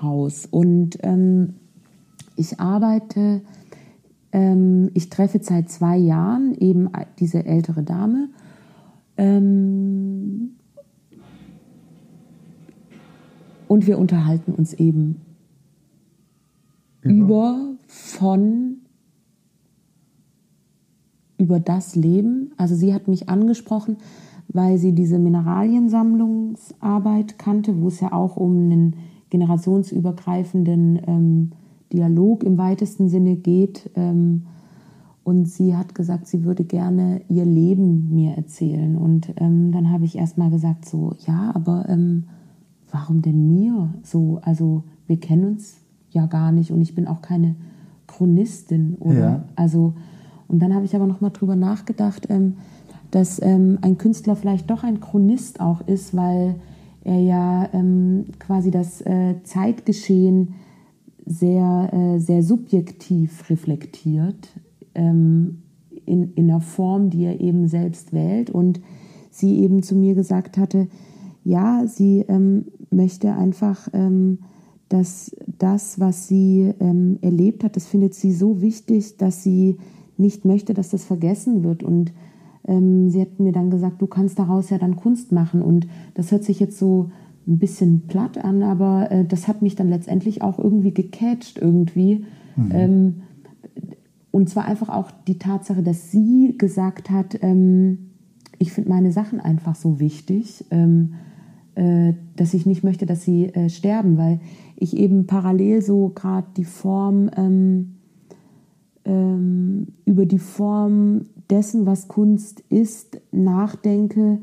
Haus. 0.00 0.46
Und 0.46 0.96
ähm, 1.02 1.54
ich 2.36 2.60
arbeite, 2.60 3.40
ähm, 4.32 4.90
ich 4.94 5.10
treffe 5.10 5.40
seit 5.42 5.70
zwei 5.70 5.96
Jahren 5.96 6.54
eben 6.54 6.88
diese 7.18 7.44
ältere 7.44 7.82
Dame. 7.82 8.28
Ähm, 9.16 10.50
und 13.68 13.86
wir 13.86 13.98
unterhalten 13.98 14.52
uns 14.52 14.74
eben 14.74 15.20
über, 17.02 17.24
über 17.24 17.74
von 17.86 18.76
über 21.38 21.60
das 21.60 21.94
Leben. 21.94 22.52
Also 22.56 22.74
sie 22.74 22.94
hat 22.94 23.08
mich 23.08 23.28
angesprochen, 23.28 23.98
weil 24.48 24.78
sie 24.78 24.92
diese 24.92 25.18
Mineraliensammlungsarbeit 25.18 27.38
kannte, 27.38 27.78
wo 27.80 27.88
es 27.88 28.00
ja 28.00 28.12
auch 28.12 28.36
um 28.36 28.52
einen 28.52 28.96
generationsübergreifenden 29.30 31.00
ähm, 31.06 31.50
Dialog 31.92 32.42
im 32.42 32.58
weitesten 32.58 33.08
Sinne 33.08 33.36
geht. 33.36 33.90
Ähm, 33.94 34.42
und 35.24 35.46
sie 35.46 35.76
hat 35.76 35.94
gesagt, 35.94 36.28
sie 36.28 36.44
würde 36.44 36.62
gerne 36.62 37.20
ihr 37.28 37.44
Leben 37.44 38.14
mir 38.14 38.36
erzählen. 38.36 38.96
Und 38.96 39.32
ähm, 39.38 39.72
dann 39.72 39.90
habe 39.90 40.04
ich 40.04 40.16
erst 40.16 40.38
mal 40.38 40.50
gesagt, 40.50 40.88
so, 40.88 41.14
ja, 41.26 41.50
aber 41.54 41.86
ähm, 41.88 42.24
warum 42.92 43.22
denn 43.22 43.48
mir? 43.48 43.92
So, 44.04 44.38
also 44.42 44.84
wir 45.08 45.18
kennen 45.18 45.44
uns 45.44 45.78
ja 46.10 46.26
gar 46.26 46.52
nicht 46.52 46.70
und 46.70 46.80
ich 46.80 46.94
bin 46.94 47.08
auch 47.08 47.22
keine 47.22 47.56
Chronistin, 48.06 48.96
oder? 49.00 49.18
Ja. 49.18 49.44
Also, 49.56 49.94
und 50.48 50.60
dann 50.60 50.74
habe 50.74 50.84
ich 50.84 50.94
aber 50.94 51.06
noch 51.06 51.20
mal 51.20 51.30
drüber 51.30 51.56
nachgedacht, 51.56 52.28
ähm, 52.30 52.54
dass 53.10 53.42
ähm, 53.42 53.78
ein 53.82 53.98
Künstler 53.98 54.36
vielleicht 54.36 54.70
doch 54.70 54.84
ein 54.84 55.00
Chronist 55.00 55.60
auch 55.60 55.80
ist, 55.86 56.16
weil 56.16 56.54
er 57.04 57.20
ja 57.20 57.68
ähm, 57.72 58.26
quasi 58.38 58.70
das 58.70 59.00
äh, 59.00 59.34
Zeitgeschehen 59.42 60.54
sehr, 61.26 61.90
äh, 61.92 62.18
sehr 62.20 62.42
subjektiv 62.42 63.50
reflektiert, 63.50 64.48
ähm, 64.94 65.62
in, 66.06 66.32
in 66.34 66.48
einer 66.48 66.60
Form, 66.60 67.10
die 67.10 67.24
er 67.24 67.40
eben 67.40 67.66
selbst 67.68 68.12
wählt. 68.12 68.48
Und 68.48 68.80
sie 69.30 69.58
eben 69.58 69.82
zu 69.82 69.96
mir 69.96 70.14
gesagt 70.14 70.56
hatte, 70.56 70.88
ja, 71.44 71.86
sie 71.86 72.24
ähm, 72.28 72.66
möchte 72.90 73.34
einfach, 73.34 73.88
ähm, 73.92 74.38
dass 74.88 75.34
das, 75.58 75.98
was 75.98 76.28
sie 76.28 76.72
ähm, 76.80 77.18
erlebt 77.20 77.64
hat, 77.64 77.76
das 77.76 77.86
findet 77.86 78.14
sie 78.14 78.32
so 78.32 78.60
wichtig, 78.60 79.16
dass 79.16 79.42
sie 79.42 79.78
nicht 80.16 80.44
möchte, 80.44 80.74
dass 80.74 80.90
das 80.90 81.04
vergessen 81.04 81.64
wird. 81.64 81.82
Und 81.82 82.12
ähm, 82.66 83.10
sie 83.10 83.20
hat 83.20 83.40
mir 83.40 83.52
dann 83.52 83.70
gesagt, 83.70 84.00
du 84.00 84.06
kannst 84.06 84.38
daraus 84.38 84.70
ja 84.70 84.78
dann 84.78 84.96
Kunst 84.96 85.32
machen. 85.32 85.60
Und 85.60 85.88
das 86.14 86.30
hört 86.30 86.44
sich 86.44 86.60
jetzt 86.60 86.78
so 86.78 87.10
ein 87.46 87.58
bisschen 87.58 88.06
platt 88.06 88.38
an, 88.38 88.62
aber 88.62 89.10
äh, 89.10 89.24
das 89.24 89.46
hat 89.48 89.62
mich 89.62 89.76
dann 89.76 89.88
letztendlich 89.88 90.42
auch 90.42 90.58
irgendwie 90.58 90.92
gecatcht 90.92 91.58
irgendwie. 91.58 92.24
Mhm. 92.56 92.70
Ähm, 92.72 93.14
und 94.30 94.48
zwar 94.48 94.66
einfach 94.66 94.88
auch 94.88 95.10
die 95.26 95.38
Tatsache, 95.38 95.82
dass 95.82 96.10
sie 96.10 96.54
gesagt 96.58 97.10
hat, 97.10 97.38
ähm, 97.42 98.10
ich 98.58 98.72
finde 98.72 98.90
meine 98.90 99.12
Sachen 99.12 99.40
einfach 99.40 99.74
so 99.74 100.00
wichtig, 100.00 100.64
ähm, 100.70 101.14
äh, 101.74 102.14
dass 102.36 102.54
ich 102.54 102.66
nicht 102.66 102.84
möchte, 102.84 103.06
dass 103.06 103.22
sie 103.22 103.46
äh, 103.46 103.68
sterben, 103.68 104.18
weil 104.18 104.40
ich 104.76 104.96
eben 104.96 105.26
parallel 105.26 105.82
so 105.82 106.10
gerade 106.14 106.48
die 106.56 106.64
Form 106.64 107.30
ähm, 107.36 107.96
ähm, 109.04 109.88
über 110.04 110.26
die 110.26 110.38
Form 110.38 111.26
dessen, 111.48 111.86
was 111.86 112.08
Kunst 112.08 112.60
ist, 112.68 113.20
nachdenke, 113.30 114.40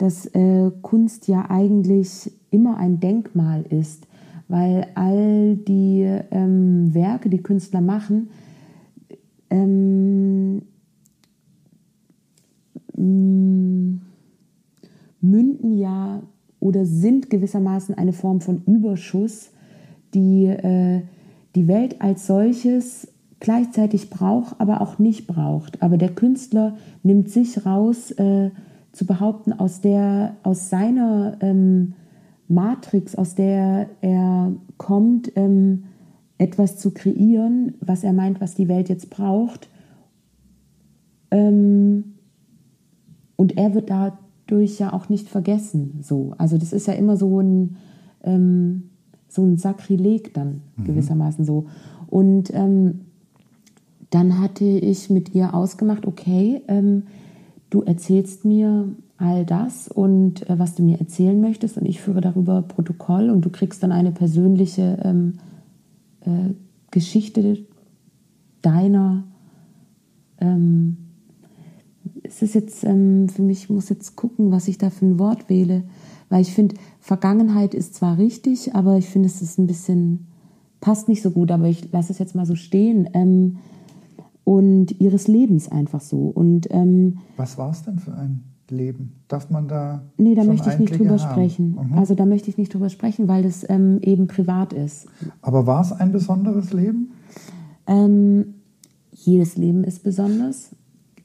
dass 0.00 0.26
äh, 0.26 0.70
Kunst 0.80 1.28
ja 1.28 1.50
eigentlich 1.50 2.32
immer 2.50 2.78
ein 2.78 3.00
Denkmal 3.00 3.64
ist, 3.68 4.06
weil 4.48 4.86
all 4.94 5.56
die 5.56 6.02
ähm, 6.30 6.94
Werke, 6.94 7.28
die 7.28 7.42
Künstler 7.42 7.82
machen, 7.82 8.30
ähm, 9.50 10.62
münden 15.20 15.78
ja 15.78 16.22
oder 16.60 16.86
sind 16.86 17.28
gewissermaßen 17.30 17.96
eine 17.96 18.12
Form 18.12 18.40
von 18.40 18.62
Überschuss, 18.66 19.50
die 20.14 20.46
äh, 20.46 21.02
die 21.54 21.68
Welt 21.68 22.00
als 22.00 22.26
solches 22.26 23.08
gleichzeitig 23.38 24.08
braucht, 24.08 24.60
aber 24.60 24.80
auch 24.80 24.98
nicht 24.98 25.26
braucht. 25.26 25.82
Aber 25.82 25.96
der 25.96 26.14
Künstler 26.14 26.76
nimmt 27.02 27.30
sich 27.30 27.66
raus, 27.66 28.12
äh, 28.12 28.50
zu 28.92 29.06
behaupten, 29.06 29.52
aus 29.52 29.80
der, 29.80 30.36
aus 30.42 30.70
seiner 30.70 31.36
ähm, 31.40 31.94
Matrix, 32.48 33.14
aus 33.14 33.34
der 33.34 33.88
er 34.00 34.52
kommt, 34.76 35.32
ähm, 35.36 35.84
etwas 36.38 36.78
zu 36.78 36.90
kreieren, 36.90 37.74
was 37.80 38.02
er 38.02 38.12
meint, 38.12 38.40
was 38.40 38.54
die 38.54 38.68
Welt 38.68 38.88
jetzt 38.88 39.10
braucht. 39.10 39.68
Ähm, 41.30 42.14
und 43.36 43.56
er 43.56 43.74
wird 43.74 43.90
dadurch 43.90 44.78
ja 44.78 44.92
auch 44.92 45.08
nicht 45.08 45.28
vergessen. 45.28 46.00
So. 46.02 46.34
Also 46.38 46.58
das 46.58 46.72
ist 46.72 46.86
ja 46.86 46.94
immer 46.94 47.16
so 47.16 47.40
ein, 47.40 47.76
ähm, 48.24 48.90
so 49.28 49.42
ein 49.42 49.56
Sakrileg 49.56 50.34
dann 50.34 50.62
mhm. 50.76 50.84
gewissermaßen 50.84 51.44
so. 51.44 51.66
Und 52.08 52.52
ähm, 52.52 53.02
dann 54.10 54.40
hatte 54.40 54.64
ich 54.64 55.08
mit 55.08 55.34
ihr 55.34 55.54
ausgemacht, 55.54 56.06
okay, 56.06 56.62
ähm, 56.66 57.04
du 57.70 57.82
erzählst 57.82 58.44
mir 58.44 58.88
all 59.16 59.44
das 59.44 59.88
und 59.88 60.48
äh, 60.48 60.58
was 60.58 60.74
du 60.74 60.82
mir 60.82 60.98
erzählen 60.98 61.40
möchtest 61.40 61.76
und 61.78 61.86
ich 61.86 62.00
führe 62.00 62.20
darüber 62.20 62.62
Protokoll 62.62 63.30
und 63.30 63.44
du 63.44 63.50
kriegst 63.50 63.82
dann 63.82 63.92
eine 63.92 64.12
persönliche 64.12 64.98
ähm, 65.02 65.34
äh, 66.22 66.54
Geschichte 66.90 67.58
deiner. 68.62 69.24
Ähm, 70.40 70.96
es 72.22 72.42
ist 72.42 72.54
jetzt 72.54 72.84
ähm, 72.84 73.28
für 73.28 73.42
mich, 73.42 73.64
ich 73.64 73.70
muss 73.70 73.88
jetzt 73.88 74.16
gucken, 74.16 74.50
was 74.50 74.68
ich 74.68 74.78
da 74.78 74.90
für 74.90 75.06
ein 75.06 75.18
Wort 75.18 75.48
wähle, 75.48 75.84
weil 76.28 76.42
ich 76.42 76.52
finde, 76.52 76.76
Vergangenheit 77.00 77.74
ist 77.74 77.94
zwar 77.94 78.18
richtig, 78.18 78.74
aber 78.74 78.96
ich 78.96 79.06
finde, 79.06 79.28
es 79.28 79.42
ist 79.42 79.58
ein 79.58 79.66
bisschen, 79.66 80.26
passt 80.80 81.08
nicht 81.08 81.22
so 81.22 81.30
gut, 81.30 81.50
aber 81.50 81.66
ich 81.66 81.92
lasse 81.92 82.12
es 82.12 82.18
jetzt 82.18 82.34
mal 82.34 82.46
so 82.46 82.54
stehen. 82.54 83.08
Und 84.44 85.00
ihres 85.00 85.28
Lebens 85.28 85.70
einfach 85.70 86.00
so. 86.00 86.26
Und, 86.28 86.68
ähm, 86.70 87.18
Was 87.36 87.58
war 87.58 87.70
es 87.70 87.82
denn 87.82 87.98
für 87.98 88.14
ein 88.14 88.44
Leben? 88.70 89.12
Darf 89.28 89.50
man 89.50 89.68
da. 89.68 90.02
Nee, 90.16 90.34
da 90.34 90.44
möchte 90.44 90.70
ich 90.70 90.78
nicht 90.78 90.98
drüber 90.98 91.18
haben? 91.18 91.30
sprechen. 91.32 91.78
Mhm. 91.90 91.98
Also 91.98 92.14
da 92.14 92.26
möchte 92.26 92.48
ich 92.50 92.58
nicht 92.58 92.72
drüber 92.72 92.88
sprechen, 92.88 93.28
weil 93.28 93.42
das 93.42 93.68
ähm, 93.68 93.98
eben 94.02 94.26
privat 94.26 94.72
ist. 94.72 95.06
Aber 95.42 95.66
war 95.66 95.82
es 95.82 95.92
ein 95.92 96.12
besonderes 96.12 96.72
Leben? 96.72 97.12
Ähm, 97.86 98.54
jedes 99.12 99.56
Leben 99.56 99.84
ist 99.84 100.02
besonders. 100.02 100.70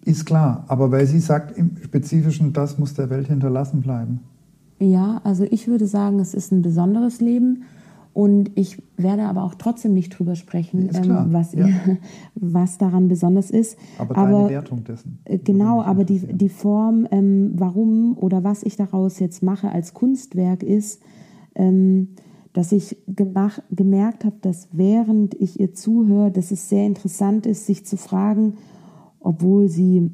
Ist 0.04 0.26
klar, 0.26 0.66
aber 0.68 0.92
weil 0.92 1.08
sie 1.08 1.20
sagt 1.20 1.58
im 1.58 1.78
Spezifischen, 1.84 2.54
das 2.54 2.78
muss 2.78 2.94
der 2.94 3.10
Welt 3.10 3.28
hinterlassen 3.28 3.82
bleiben. 3.82 4.20
Ja, 4.80 5.22
also 5.24 5.46
ich 5.50 5.68
würde 5.68 5.88
sagen, 5.88 6.20
es 6.20 6.34
ist 6.34 6.52
ein 6.52 6.62
besonderes 6.62 7.22
Leben. 7.22 7.64
Und 8.16 8.52
ich 8.56 8.82
werde 8.96 9.24
aber 9.24 9.44
auch 9.44 9.56
trotzdem 9.56 9.94
nicht 9.94 10.18
drüber 10.18 10.36
sprechen, 10.36 10.90
ähm, 10.96 11.34
was, 11.34 11.52
ja. 11.52 11.68
was 12.36 12.78
daran 12.78 13.10
besonders 13.10 13.52
ist. 13.52 13.78
Aber, 13.98 14.18
aber 14.18 14.32
deine 14.32 14.50
Wertung 14.52 14.86
dessen. 14.86 15.20
Äh, 15.26 15.40
genau, 15.40 15.82
aber 15.82 16.06
die, 16.06 16.20
die 16.20 16.48
Form, 16.48 17.06
ähm, 17.12 17.52
warum 17.56 18.18
oder 18.18 18.46
was 18.46 18.64
ich 18.64 18.78
daraus 18.78 19.20
jetzt 19.20 19.44
mache 19.44 19.70
als 19.70 19.94
Kunstwerk 19.94 20.64
ist, 20.64 21.02
ähm, 21.56 22.16
dass 22.54 22.72
ich 22.72 22.96
gemach, 23.06 23.60
gemerkt 23.70 24.24
habe, 24.24 24.38
dass 24.40 24.70
während 24.72 25.34
ich 25.34 25.60
ihr 25.60 25.74
zuhöre, 25.74 26.32
dass 26.32 26.52
es 26.52 26.70
sehr 26.70 26.88
interessant 26.88 27.46
ist, 27.46 27.66
sich 27.66 27.86
zu 27.86 27.98
fragen, 27.98 28.54
obwohl 29.20 29.68
sie, 29.68 30.10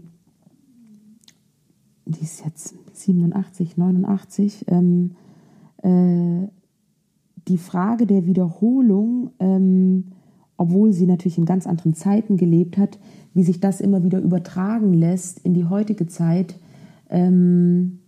die 2.08 2.24
ist 2.24 2.44
jetzt 2.46 2.74
87, 2.94 3.78
89, 3.78 4.66
ähm, 4.70 5.12
äh, 5.84 6.48
die 7.48 7.58
Frage 7.58 8.06
der 8.06 8.26
Wiederholung, 8.26 9.32
ähm, 9.40 10.06
obwohl 10.58 10.94
sie 10.94 11.06
natürlich 11.06 11.38
in 11.38 11.46
ganz 11.46 11.66
anderen 11.66 11.94
Zeiten 11.94 12.38
gelebt 12.38 12.78
hat, 12.78 13.00
wie 13.34 13.44
sich 13.44 13.60
das 13.60 13.82
immer 13.82 14.04
wieder 14.04 14.20
übertragen 14.20 14.94
lässt 14.94 15.40
in 15.40 15.54
die 15.54 15.66
heutige 15.66 16.08
Zeit, 16.08 16.56
ähm, 17.10 18.00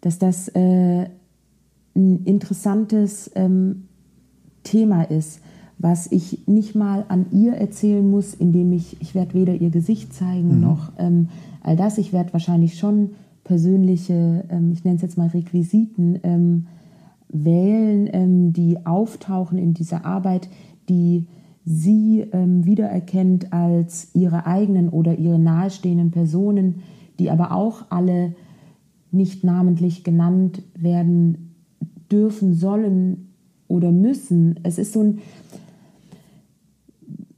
dass 0.00 0.18
das 0.18 0.48
äh, 0.48 1.08
ein 1.94 2.24
interessantes 2.24 3.30
ähm, 3.34 3.84
Thema 4.62 5.02
ist, 5.04 5.40
was 5.78 6.10
ich 6.10 6.46
nicht 6.46 6.74
mal 6.74 7.04
an 7.08 7.26
ihr 7.32 7.54
erzählen 7.54 8.08
muss, 8.08 8.34
indem 8.34 8.72
ich, 8.72 9.00
ich 9.00 9.14
werde 9.14 9.34
weder 9.34 9.54
ihr 9.54 9.70
Gesicht 9.70 10.12
zeigen 10.12 10.56
mhm. 10.56 10.60
noch 10.60 10.92
ähm, 10.98 11.28
all 11.62 11.76
das. 11.76 11.98
Ich 11.98 12.12
werde 12.12 12.32
wahrscheinlich 12.32 12.78
schon 12.78 13.10
persönliche, 13.44 14.44
ähm, 14.50 14.72
ich 14.72 14.84
nenne 14.84 14.96
es 14.96 15.02
jetzt 15.02 15.18
mal 15.18 15.28
Requisiten, 15.28 16.18
ähm, 16.22 16.66
wählen, 17.44 18.08
ähm, 18.12 18.52
die 18.52 18.84
auftauchen 18.86 19.58
in 19.58 19.74
dieser 19.74 20.04
Arbeit, 20.04 20.48
die 20.88 21.26
sie 21.64 22.24
ähm, 22.32 22.64
wiedererkennt 22.64 23.52
als 23.52 24.10
ihre 24.14 24.46
eigenen 24.46 24.88
oder 24.88 25.18
ihre 25.18 25.38
nahestehenden 25.38 26.12
Personen, 26.12 26.76
die 27.18 27.30
aber 27.30 27.52
auch 27.52 27.86
alle 27.90 28.34
nicht 29.10 29.42
namentlich 29.42 30.04
genannt 30.04 30.62
werden 30.78 31.54
dürfen, 32.10 32.54
sollen 32.54 33.28
oder 33.66 33.90
müssen. 33.90 34.60
Es 34.62 34.78
ist 34.78 34.92
so 34.92 35.02
ein, 35.02 35.18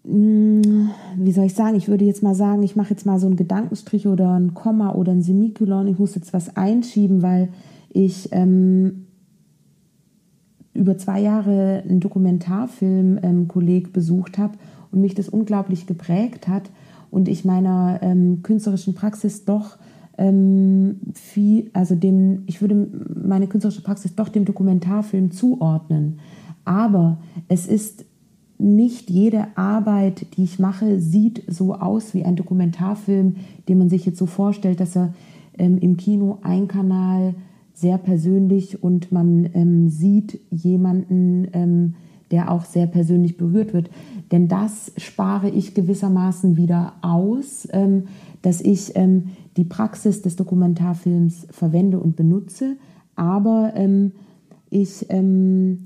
mm, 0.05 0.91
wie 1.17 1.33
soll 1.33 1.47
ich 1.47 1.55
sagen, 1.55 1.77
ich 1.77 1.89
würde 1.89 2.05
jetzt 2.05 2.23
mal 2.23 2.35
sagen, 2.35 2.63
ich 2.63 2.77
mache 2.77 2.91
jetzt 2.91 3.07
mal 3.07 3.19
so 3.19 3.27
einen 3.27 3.37
Gedankenstrich 3.37 4.07
oder 4.07 4.39
ein 4.39 4.53
Komma 4.53 4.93
oder 4.93 5.13
ein 5.13 5.23
Semikolon, 5.23 5.89
ich 5.89 5.99
muss 5.99 6.15
jetzt 6.15 6.35
was 6.35 6.55
einschieben, 6.55 7.23
weil 7.23 7.49
ich 7.91 8.29
ähm, 8.33 9.07
über 10.79 10.97
zwei 10.97 11.21
Jahre 11.21 11.83
einen 11.89 12.01
Dokumentarfilm-Kolleg 12.01 13.87
ähm, 13.87 13.93
besucht 13.93 14.39
habe 14.39 14.55
und 14.91 15.01
mich 15.01 15.15
das 15.15 15.29
unglaublich 15.29 15.87
geprägt 15.87 16.49
hat 16.49 16.71
und 17.11 17.29
ich 17.29 17.45
meiner 17.45 17.99
ähm, 18.03 18.43
künstlerischen 18.43 18.95
Praxis 18.95 19.45
doch 19.45 19.77
ähm, 20.17 21.01
viel, 21.15 21.71
also 21.73 21.95
dem, 21.95 22.43
ich 22.47 22.61
würde 22.61 22.89
meine 23.25 23.47
künstlerische 23.47 23.83
Praxis 23.83 24.15
doch 24.15 24.29
dem 24.29 24.45
Dokumentarfilm 24.45 25.31
zuordnen. 25.31 26.21
Aber 26.65 27.19
es 27.49 27.67
ist 27.67 28.05
nicht 28.59 29.09
jede 29.09 29.47
Arbeit, 29.57 30.27
die 30.37 30.45
ich 30.45 30.59
mache, 30.59 31.01
sieht 31.01 31.45
so 31.47 31.75
aus 31.75 32.13
wie 32.15 32.25
ein 32.25 32.37
Dokumentarfilm, 32.37 33.37
den 33.69 33.79
man 33.79 33.89
sich 33.89 34.05
jetzt 34.05 34.19
so 34.19 34.27
vorstellt, 34.27 34.81
dass 34.81 34.97
er 34.97 35.15
ähm, 35.57 35.79
im 35.79 35.97
Kino 35.97 36.39
ein 36.43 36.67
Kanal 36.67 37.35
sehr 37.79 37.99
persönlich 37.99 38.83
und 38.83 39.13
man 39.13 39.49
ähm, 39.55 39.89
sieht 39.89 40.41
jemanden, 40.51 41.49
ähm, 41.53 41.95
der 42.31 42.51
auch 42.51 42.65
sehr 42.65 42.87
persönlich 42.87 43.37
berührt 43.37 43.73
wird. 43.73 43.89
Denn 44.33 44.49
das 44.49 44.93
spare 44.97 45.49
ich 45.49 45.75
gewissermaßen 45.75 46.57
wieder 46.57 46.95
aus, 47.03 47.69
ähm, 47.73 48.05
dass 48.43 48.61
ich 48.61 48.97
ähm, 48.97 49.29
die 49.57 49.65
Praxis 49.65 50.23
des 50.23 50.37
Dokumentarfilms 50.37 51.47
verwende 51.51 52.01
und 52.01 52.17
benutze, 52.17 52.77
aber 53.15 53.73
ähm, 53.75 54.13
ich 54.71 55.07
ähm, 55.09 55.85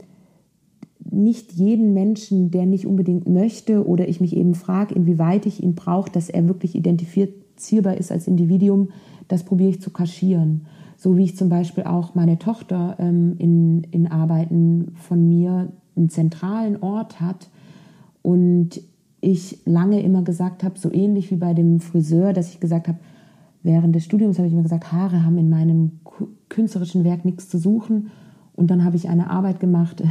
nicht 1.10 1.52
jeden 1.52 1.92
Menschen, 1.92 2.50
der 2.50 2.64
nicht 2.64 2.86
unbedingt 2.86 3.28
möchte 3.28 3.86
oder 3.86 4.08
ich 4.08 4.20
mich 4.20 4.34
eben 4.34 4.54
frage, 4.54 4.94
inwieweit 4.94 5.44
ich 5.44 5.62
ihn 5.62 5.74
brauche, 5.74 6.10
dass 6.10 6.30
er 6.30 6.48
wirklich 6.48 6.74
identifizierbar 6.74 7.98
ist 7.98 8.10
als 8.10 8.26
Individuum, 8.26 8.88
das 9.28 9.44
probiere 9.44 9.70
ich 9.70 9.80
zu 9.80 9.90
kaschieren. 9.90 10.62
So 11.02 11.16
wie 11.16 11.24
ich 11.24 11.36
zum 11.36 11.48
Beispiel 11.48 11.82
auch 11.82 12.14
meine 12.14 12.38
Tochter 12.38 12.94
ähm, 13.00 13.34
in, 13.38 13.82
in 13.90 14.06
Arbeiten 14.06 14.92
von 14.94 15.28
mir 15.28 15.72
einen 15.96 16.10
zentralen 16.10 16.80
Ort 16.80 17.20
hat 17.20 17.50
und 18.22 18.80
ich 19.20 19.58
lange 19.64 20.00
immer 20.00 20.22
gesagt 20.22 20.62
habe, 20.62 20.78
so 20.78 20.92
ähnlich 20.92 21.32
wie 21.32 21.36
bei 21.36 21.54
dem 21.54 21.80
Friseur, 21.80 22.32
dass 22.32 22.50
ich 22.50 22.60
gesagt 22.60 22.86
habe, 22.86 22.98
während 23.64 23.96
des 23.96 24.04
Studiums 24.04 24.38
habe 24.38 24.46
ich 24.46 24.52
immer 24.52 24.62
gesagt, 24.62 24.92
Haare 24.92 25.24
haben 25.24 25.38
in 25.38 25.50
meinem 25.50 25.98
künstlerischen 26.48 27.02
Werk 27.02 27.24
nichts 27.24 27.48
zu 27.48 27.58
suchen. 27.58 28.12
Und 28.54 28.70
dann 28.70 28.84
habe 28.84 28.94
ich 28.94 29.08
eine 29.08 29.28
Arbeit 29.28 29.58
gemacht, 29.58 30.04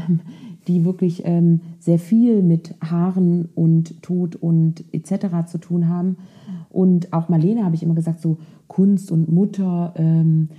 die 0.67 0.83
wirklich 0.83 1.21
ähm, 1.23 1.61
sehr 1.79 1.99
viel 1.99 2.43
mit 2.43 2.75
Haaren 2.81 3.47
und 3.55 4.01
Tod 4.01 4.35
und 4.35 4.83
etc. 4.91 5.47
zu 5.47 5.57
tun 5.57 5.87
haben. 5.87 6.17
Und 6.69 7.13
auch 7.13 7.29
Marlene 7.29 7.63
habe 7.63 7.75
ich 7.75 7.83
immer 7.83 7.95
gesagt, 7.95 8.19
so 8.19 8.39
Kunst 8.67 9.09
und 9.09 9.31
Mutter, 9.31 9.93
ähm, 9.95 10.49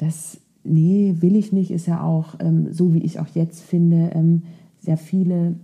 das, 0.00 0.40
nee, 0.64 1.16
will 1.20 1.36
ich 1.36 1.52
nicht, 1.52 1.70
ist 1.70 1.86
ja 1.86 2.02
auch, 2.02 2.34
ähm, 2.40 2.72
so 2.72 2.94
wie 2.94 3.02
ich 3.02 3.20
auch 3.20 3.28
jetzt 3.34 3.60
finde, 3.60 4.10
ähm, 4.14 4.42
sehr 4.80 4.96
viele 4.96 5.56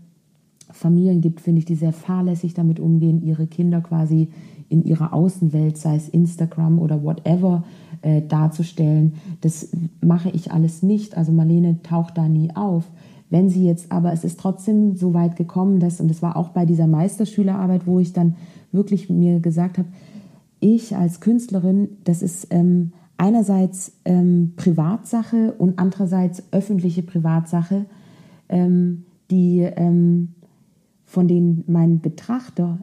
Familien 0.70 1.22
gibt, 1.22 1.40
finde 1.40 1.60
ich, 1.60 1.64
die 1.64 1.74
sehr 1.74 1.94
fahrlässig 1.94 2.52
damit 2.52 2.78
umgehen, 2.78 3.22
ihre 3.22 3.46
Kinder 3.46 3.80
quasi 3.80 4.28
in 4.68 4.84
ihrer 4.84 5.14
Außenwelt, 5.14 5.78
sei 5.78 5.96
es 5.96 6.08
Instagram 6.08 6.78
oder 6.78 7.02
whatever, 7.02 7.64
äh, 8.02 8.20
darzustellen. 8.20 9.14
Das 9.40 9.70
mache 10.02 10.28
ich 10.30 10.52
alles 10.52 10.82
nicht. 10.82 11.16
Also 11.16 11.32
Marlene 11.32 11.80
taucht 11.82 12.18
da 12.18 12.28
nie 12.28 12.54
auf. 12.54 12.84
Wenn 13.30 13.48
sie 13.48 13.64
jetzt, 13.64 13.90
aber 13.90 14.12
es 14.12 14.22
ist 14.22 14.38
trotzdem 14.38 14.96
so 14.96 15.14
weit 15.14 15.36
gekommen, 15.36 15.80
dass, 15.80 16.00
und 16.00 16.10
es 16.10 16.20
war 16.20 16.36
auch 16.36 16.50
bei 16.50 16.66
dieser 16.66 16.86
Meisterschülerarbeit, 16.86 17.86
wo 17.86 18.00
ich 18.00 18.12
dann 18.12 18.36
wirklich 18.70 19.08
mir 19.08 19.40
gesagt 19.40 19.78
habe, 19.78 19.88
ich 20.60 20.94
als 20.94 21.20
Künstlerin, 21.20 21.88
das 22.04 22.22
ist 22.22 22.48
ähm, 22.50 22.92
einerseits 23.16 23.92
ähm, 24.04 24.52
Privatsache 24.56 25.54
und 25.58 25.78
andererseits 25.78 26.42
öffentliche 26.52 27.02
Privatsache, 27.02 27.86
ähm, 28.48 29.04
die 29.30 29.60
ähm, 29.60 30.34
von 31.04 31.28
denen 31.28 31.64
mein 31.66 32.00
Betrachter 32.00 32.78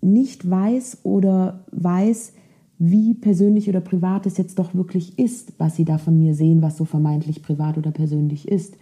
nicht 0.00 0.48
weiß 0.48 1.00
oder 1.02 1.64
weiß, 1.72 2.32
wie 2.78 3.14
persönlich 3.14 3.68
oder 3.68 3.80
privat 3.80 4.26
es 4.26 4.36
jetzt 4.36 4.58
doch 4.58 4.74
wirklich 4.74 5.18
ist, 5.18 5.54
was 5.58 5.76
sie 5.76 5.84
da 5.84 5.98
von 5.98 6.18
mir 6.18 6.34
sehen, 6.34 6.62
was 6.62 6.76
so 6.76 6.84
vermeintlich 6.84 7.42
privat 7.42 7.78
oder 7.78 7.90
persönlich 7.90 8.48
ist. 8.48 8.76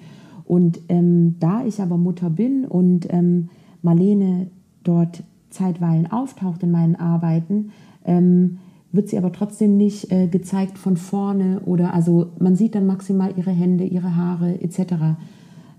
Und 0.45 0.81
ähm, 0.89 1.37
da 1.41 1.65
ich 1.65 1.81
aber 1.81 1.97
Mutter 1.97 2.29
bin 2.29 2.65
und 2.65 3.07
ähm, 3.11 3.49
Marlene 3.83 4.49
dort 4.83 5.23
zeitweilen 5.51 6.11
auftaucht 6.11 6.63
in 6.63 6.71
meinen 6.71 6.97
Arbeiten, 6.97 7.71
ähm, 8.05 8.59
wird 8.95 9.09
sie 9.09 9.19
aber 9.19 9.33
trotzdem 9.33 9.77
nicht 9.77 10.13
äh, 10.13 10.29
gezeigt 10.29 10.79
von 10.79 10.97
vorne 10.97 11.61
oder 11.67 11.93
also 11.93 12.31
man 12.39 12.55
sieht 12.55 12.75
dann 12.77 12.87
maximal 12.87 13.35
ihre 13.37 13.51
Hände, 13.51 13.85
ihre 13.85 14.15
Haare 14.15 14.61
etc. 14.63 15.17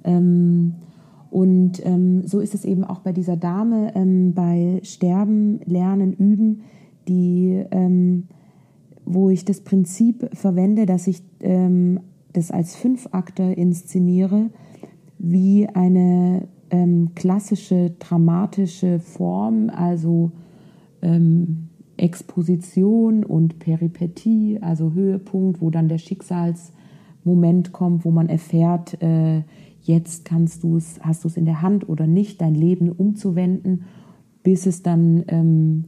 Ähm, 0.03 0.75
und 1.31 1.85
ähm, 1.85 2.27
so 2.27 2.39
ist 2.39 2.53
es 2.55 2.65
eben 2.65 2.83
auch 2.83 2.99
bei 2.99 3.13
dieser 3.13 3.37
Dame 3.37 3.95
ähm, 3.95 4.33
bei 4.33 4.79
Sterben, 4.83 5.59
Lernen, 5.65 6.13
Üben, 6.13 6.61
die, 7.07 7.63
ähm, 7.71 8.27
wo 9.05 9.29
ich 9.29 9.45
das 9.45 9.61
Prinzip 9.61 10.29
verwende, 10.33 10.85
dass 10.85 11.07
ich 11.07 11.23
ähm, 11.39 12.01
das 12.33 12.51
als 12.51 12.75
Fünfakte 12.75 13.43
inszeniere, 13.43 14.49
wie 15.17 15.67
eine 15.69 16.47
ähm, 16.69 17.11
klassische 17.15 17.91
dramatische 17.97 18.99
Form, 18.99 19.69
also 19.69 20.31
ähm, 21.01 21.69
Exposition 21.97 23.23
und 23.23 23.59
Peripetie, 23.59 24.59
also 24.61 24.93
Höhepunkt, 24.93 25.61
wo 25.61 25.69
dann 25.69 25.87
der 25.87 25.97
Schicksalsmoment 25.97 27.71
kommt, 27.71 28.05
wo 28.05 28.11
man 28.11 28.29
erfährt, 28.29 29.01
äh, 29.01 29.43
jetzt 29.81 30.25
kannst 30.25 30.63
du 30.63 30.77
es, 30.77 30.99
hast 31.01 31.23
du 31.23 31.27
es 31.27 31.37
in 31.37 31.45
der 31.45 31.61
Hand 31.61 31.87
oder 31.87 32.07
nicht, 32.07 32.41
dein 32.41 32.55
Leben 32.55 32.91
umzuwenden, 32.91 33.83
bis 34.43 34.65
es 34.65 34.83
dann 34.83 35.23
ähm, 35.27 35.85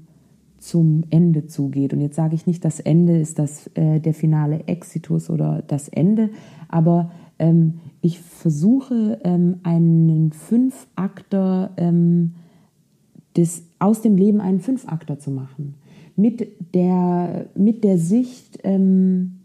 zum 0.58 1.04
Ende 1.10 1.48
zugeht. 1.48 1.94
Und 1.94 2.02
jetzt 2.02 2.16
sage 2.16 2.36
ich 2.36 2.48
nicht, 2.48 2.64
das 2.66 2.80
Ende 2.80 3.20
ist 3.20 3.40
das, 3.40 3.68
äh, 3.76 4.00
der 4.00 4.14
finale 4.14 4.68
Exitus 4.68 5.30
oder 5.30 5.64
das 5.68 5.88
Ende, 5.88 6.30
aber 6.68 7.12
ähm, 7.40 7.80
ich 8.02 8.20
versuche 8.20 9.20
ähm, 9.24 9.58
einen 9.64 10.32
Fünfakter 10.32 11.72
ähm, 11.78 12.34
des, 13.36 13.64
aus 13.80 14.02
dem 14.02 14.18
Leben 14.18 14.42
einen 14.42 14.60
Fünfakter 14.60 15.20
zu 15.20 15.32
machen. 15.32 15.76
Mit 16.18 16.74
der, 16.74 17.46
mit 17.56 17.86
der 17.86 17.98
Sicht 17.98 18.60
ähm, 18.64 19.40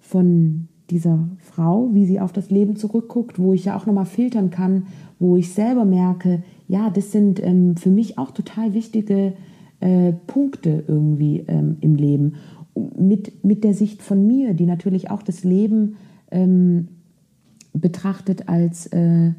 von 0.00 0.68
dieser 0.90 1.28
Frau, 1.38 1.90
wie 1.92 2.06
sie 2.06 2.20
auf 2.20 2.32
das 2.32 2.50
Leben 2.50 2.76
zurückguckt, 2.76 3.38
wo 3.38 3.52
ich 3.52 3.66
ja 3.66 3.76
auch 3.76 3.86
nochmal 3.86 4.06
filtern 4.06 4.50
kann, 4.50 4.86
wo 5.18 5.36
ich 5.36 5.52
selber 5.52 5.84
merke, 5.84 6.42
ja, 6.68 6.90
das 6.90 7.12
sind 7.12 7.42
ähm, 7.42 7.76
für 7.76 7.90
mich 7.90 8.18
auch 8.18 8.30
total 8.32 8.74
wichtige 8.74 9.34
äh, 9.80 10.12
Punkte 10.26 10.84
irgendwie 10.86 11.44
ähm, 11.46 11.76
im 11.80 11.94
Leben. 11.94 12.34
Mit, 12.98 13.44
mit 13.44 13.64
der 13.64 13.74
Sicht 13.74 14.02
von 14.02 14.26
mir, 14.26 14.54
die 14.54 14.66
natürlich 14.66 15.10
auch 15.10 15.22
das 15.22 15.44
Leben 15.44 15.96
ähm, 16.30 16.88
betrachtet 17.72 18.48
als 18.48 18.86
äh, 18.86 19.32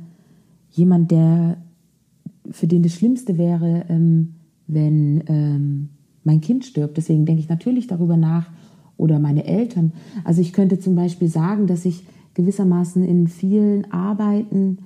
jemand, 0.71 1.11
der 1.11 1.57
für 2.51 2.67
den 2.67 2.83
das 2.83 2.93
Schlimmste 2.93 3.37
wäre, 3.37 3.85
ähm, 3.89 4.35
wenn 4.67 5.23
ähm, 5.27 5.89
mein 6.25 6.41
Kind 6.41 6.65
stirbt. 6.65 6.97
Deswegen 6.97 7.25
denke 7.25 7.41
ich 7.41 7.49
natürlich 7.49 7.87
darüber 7.87 8.17
nach, 8.17 8.49
oder 8.97 9.19
meine 9.19 9.45
Eltern. 9.45 9.93
Also 10.23 10.41
ich 10.41 10.53
könnte 10.53 10.79
zum 10.79 10.95
Beispiel 10.95 11.27
sagen, 11.27 11.67
dass 11.67 11.85
ich 11.85 12.05
gewissermaßen 12.33 13.03
in 13.03 13.27
vielen 13.27 13.91
Arbeiten, 13.91 14.79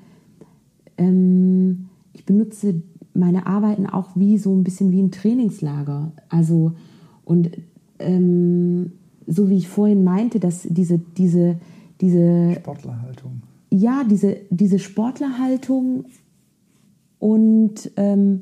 ähm, 0.98 1.90
ich 2.14 2.26
benutze 2.26 2.82
meine 3.14 3.48
Arbeiten 3.48 3.86
auch 3.86 4.16
wie 4.16 4.38
so 4.38 4.54
ein 4.54 4.64
bisschen 4.64 4.92
wie 4.92 5.02
ein 5.02 5.12
Trainingslager. 5.12 6.12
Also 6.30 6.74
und 7.26 7.52
ähm, 8.00 8.94
so 9.28 9.50
wie 9.50 9.58
ich 9.58 9.68
vorhin 9.68 10.04
meinte, 10.04 10.40
dass 10.40 10.64
diese, 10.64 11.00
diese, 11.18 11.58
diese 12.02 12.56
Sportlerhaltung. 12.56 13.42
Ja, 13.72 14.04
diese, 14.10 14.38
diese 14.50 14.80
Sportlerhaltung 14.80 16.06
und 17.20 17.92
ähm, 17.98 18.42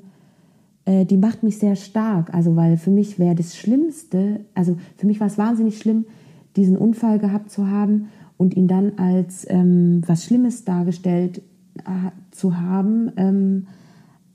äh, 0.88 1.05
die 1.05 1.17
macht 1.17 1.43
mich 1.43 1.59
sehr 1.59 1.75
stark. 1.75 2.33
Also, 2.33 2.55
weil 2.55 2.77
für 2.77 2.91
mich 2.91 3.19
wäre 3.19 3.35
das 3.35 3.55
Schlimmste, 3.57 4.45
also 4.55 4.77
für 4.95 5.05
mich 5.05 5.19
war 5.19 5.27
es 5.27 5.38
wahnsinnig 5.38 5.77
schlimm, 5.77 6.05
diesen 6.55 6.77
Unfall 6.77 7.19
gehabt 7.19 7.51
zu 7.51 7.69
haben 7.69 8.07
und 8.38 8.55
ihn 8.55 8.67
dann 8.67 8.93
als 8.97 9.45
ähm, 9.49 10.01
was 10.07 10.23
Schlimmes 10.23 10.63
dargestellt 10.63 11.41
äh, 11.79 12.11
zu 12.31 12.57
haben, 12.57 13.11
ähm, 13.17 13.67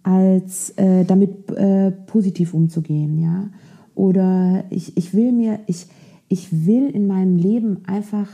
als 0.03 0.71
äh, 0.77 1.05
damit 1.05 1.51
äh, 1.53 1.91
positiv 1.91 2.53
umzugehen, 2.53 3.19
ja. 3.19 3.49
Oder 3.95 4.65
ich, 4.71 4.97
ich 4.97 5.15
will 5.15 5.33
mir, 5.33 5.61
ich, 5.67 5.87
ich 6.29 6.67
will 6.67 6.89
in 6.89 7.07
meinem 7.07 7.37
Leben 7.37 7.79
einfach 7.87 8.29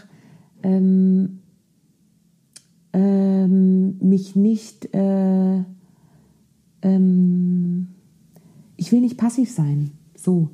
ähm, 0.62 1.40
ähm, 2.92 3.98
mich 4.00 4.34
nicht 4.36 4.94
äh, 4.94 5.62
ähm, 6.82 7.67
ich 8.79 8.91
will 8.93 9.01
nicht 9.03 9.18
passiv 9.18 9.51
sein. 9.51 9.91
So. 10.16 10.49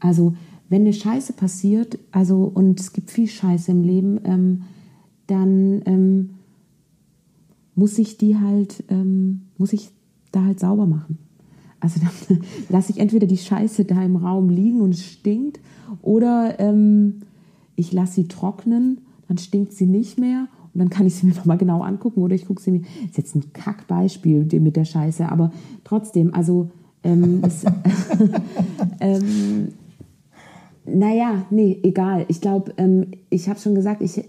Also, 0.00 0.34
wenn 0.68 0.82
eine 0.82 0.92
Scheiße 0.92 1.34
passiert, 1.34 1.98
also, 2.10 2.50
und 2.52 2.80
es 2.80 2.92
gibt 2.92 3.10
viel 3.10 3.28
Scheiße 3.28 3.70
im 3.70 3.84
Leben, 3.84 4.20
ähm, 4.24 4.62
dann 5.26 5.82
ähm, 5.84 6.30
muss 7.76 7.98
ich 7.98 8.18
die 8.18 8.36
halt, 8.36 8.82
ähm, 8.88 9.42
muss 9.58 9.72
ich 9.72 9.90
da 10.32 10.44
halt 10.44 10.58
sauber 10.58 10.86
machen. 10.86 11.18
Also 11.80 12.00
dann 12.00 12.40
lasse 12.68 12.92
ich 12.92 12.98
entweder 12.98 13.26
die 13.26 13.38
Scheiße 13.38 13.84
da 13.84 14.02
im 14.02 14.16
Raum 14.16 14.48
liegen 14.48 14.80
und 14.80 14.94
es 14.94 15.04
stinkt, 15.04 15.60
oder 16.02 16.58
ähm, 16.60 17.22
ich 17.76 17.92
lasse 17.92 18.14
sie 18.14 18.28
trocknen, 18.28 18.98
dann 19.28 19.38
stinkt 19.38 19.72
sie 19.72 19.86
nicht 19.86 20.18
mehr 20.18 20.48
und 20.72 20.78
dann 20.78 20.90
kann 20.90 21.06
ich 21.06 21.16
sie 21.16 21.26
mir 21.28 21.34
nochmal 21.34 21.58
genau 21.58 21.82
angucken 21.82 22.22
oder 22.22 22.34
ich 22.34 22.46
gucke 22.46 22.62
sie 22.62 22.70
mir. 22.70 22.80
Das 22.80 23.10
ist 23.10 23.18
jetzt 23.18 23.34
ein 23.34 23.52
Kackbeispiel 23.52 24.46
mit 24.60 24.76
der 24.76 24.84
Scheiße, 24.84 25.28
aber 25.28 25.52
trotzdem, 25.84 26.34
also 26.34 26.70
ähm, 27.02 27.42
es, 27.44 27.64
ähm, 29.00 29.68
naja, 30.84 31.46
nee, 31.50 31.78
egal. 31.82 32.24
Ich 32.28 32.40
glaube, 32.40 32.74
ähm, 32.76 33.06
ich 33.30 33.48
habe 33.48 33.58
schon 33.58 33.74
gesagt, 33.74 34.02
ich, 34.02 34.24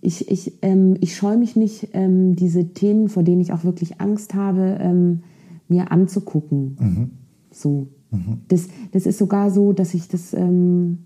ich, 0.00 0.30
ich, 0.30 0.52
ähm, 0.62 0.96
ich 1.00 1.16
scheue 1.16 1.36
mich 1.36 1.56
nicht, 1.56 1.88
ähm, 1.92 2.36
diese 2.36 2.72
Themen, 2.72 3.08
vor 3.08 3.22
denen 3.22 3.40
ich 3.40 3.52
auch 3.52 3.64
wirklich 3.64 4.00
Angst 4.00 4.34
habe, 4.34 4.78
ähm, 4.80 5.22
mir 5.68 5.90
anzugucken. 5.90 6.76
Mhm. 6.80 7.10
So. 7.50 7.88
Mhm. 8.10 8.42
Das, 8.48 8.68
das 8.92 9.06
ist 9.06 9.18
sogar 9.18 9.50
so, 9.50 9.72
dass 9.72 9.94
ich 9.94 10.08
das. 10.08 10.32
Ähm, 10.32 10.98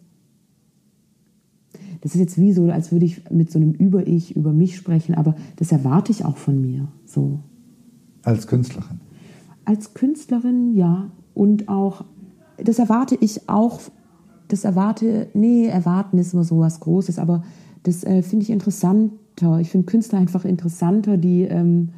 das 2.02 2.14
ist 2.14 2.20
jetzt 2.20 2.38
wie 2.38 2.52
so, 2.52 2.70
als 2.70 2.92
würde 2.92 3.04
ich 3.04 3.30
mit 3.30 3.50
so 3.50 3.58
einem 3.58 3.72
Über-Ich 3.72 4.34
über 4.34 4.54
mich 4.54 4.74
sprechen, 4.76 5.14
aber 5.14 5.34
das 5.56 5.70
erwarte 5.70 6.12
ich 6.12 6.24
auch 6.24 6.38
von 6.38 6.58
mir. 6.58 6.88
So. 7.04 7.40
Als 8.22 8.46
Künstlerin? 8.46 9.00
Als 9.70 9.94
Künstlerin, 9.94 10.74
ja. 10.74 11.12
Und 11.32 11.68
auch, 11.68 12.04
das 12.56 12.80
erwarte 12.80 13.16
ich 13.20 13.48
auch, 13.48 13.80
das 14.48 14.64
erwarte, 14.64 15.28
nee, 15.32 15.66
erwarten 15.66 16.18
ist 16.18 16.34
immer 16.34 16.42
so 16.42 16.58
was 16.58 16.80
Großes, 16.80 17.20
aber 17.20 17.44
das 17.84 18.02
äh, 18.02 18.22
finde 18.22 18.42
ich 18.42 18.50
interessanter. 18.50 19.60
Ich 19.60 19.70
finde 19.70 19.86
Künstler 19.86 20.18
einfach 20.18 20.44
interessanter, 20.44 21.16
die 21.18 21.42
ähm, 21.42 21.90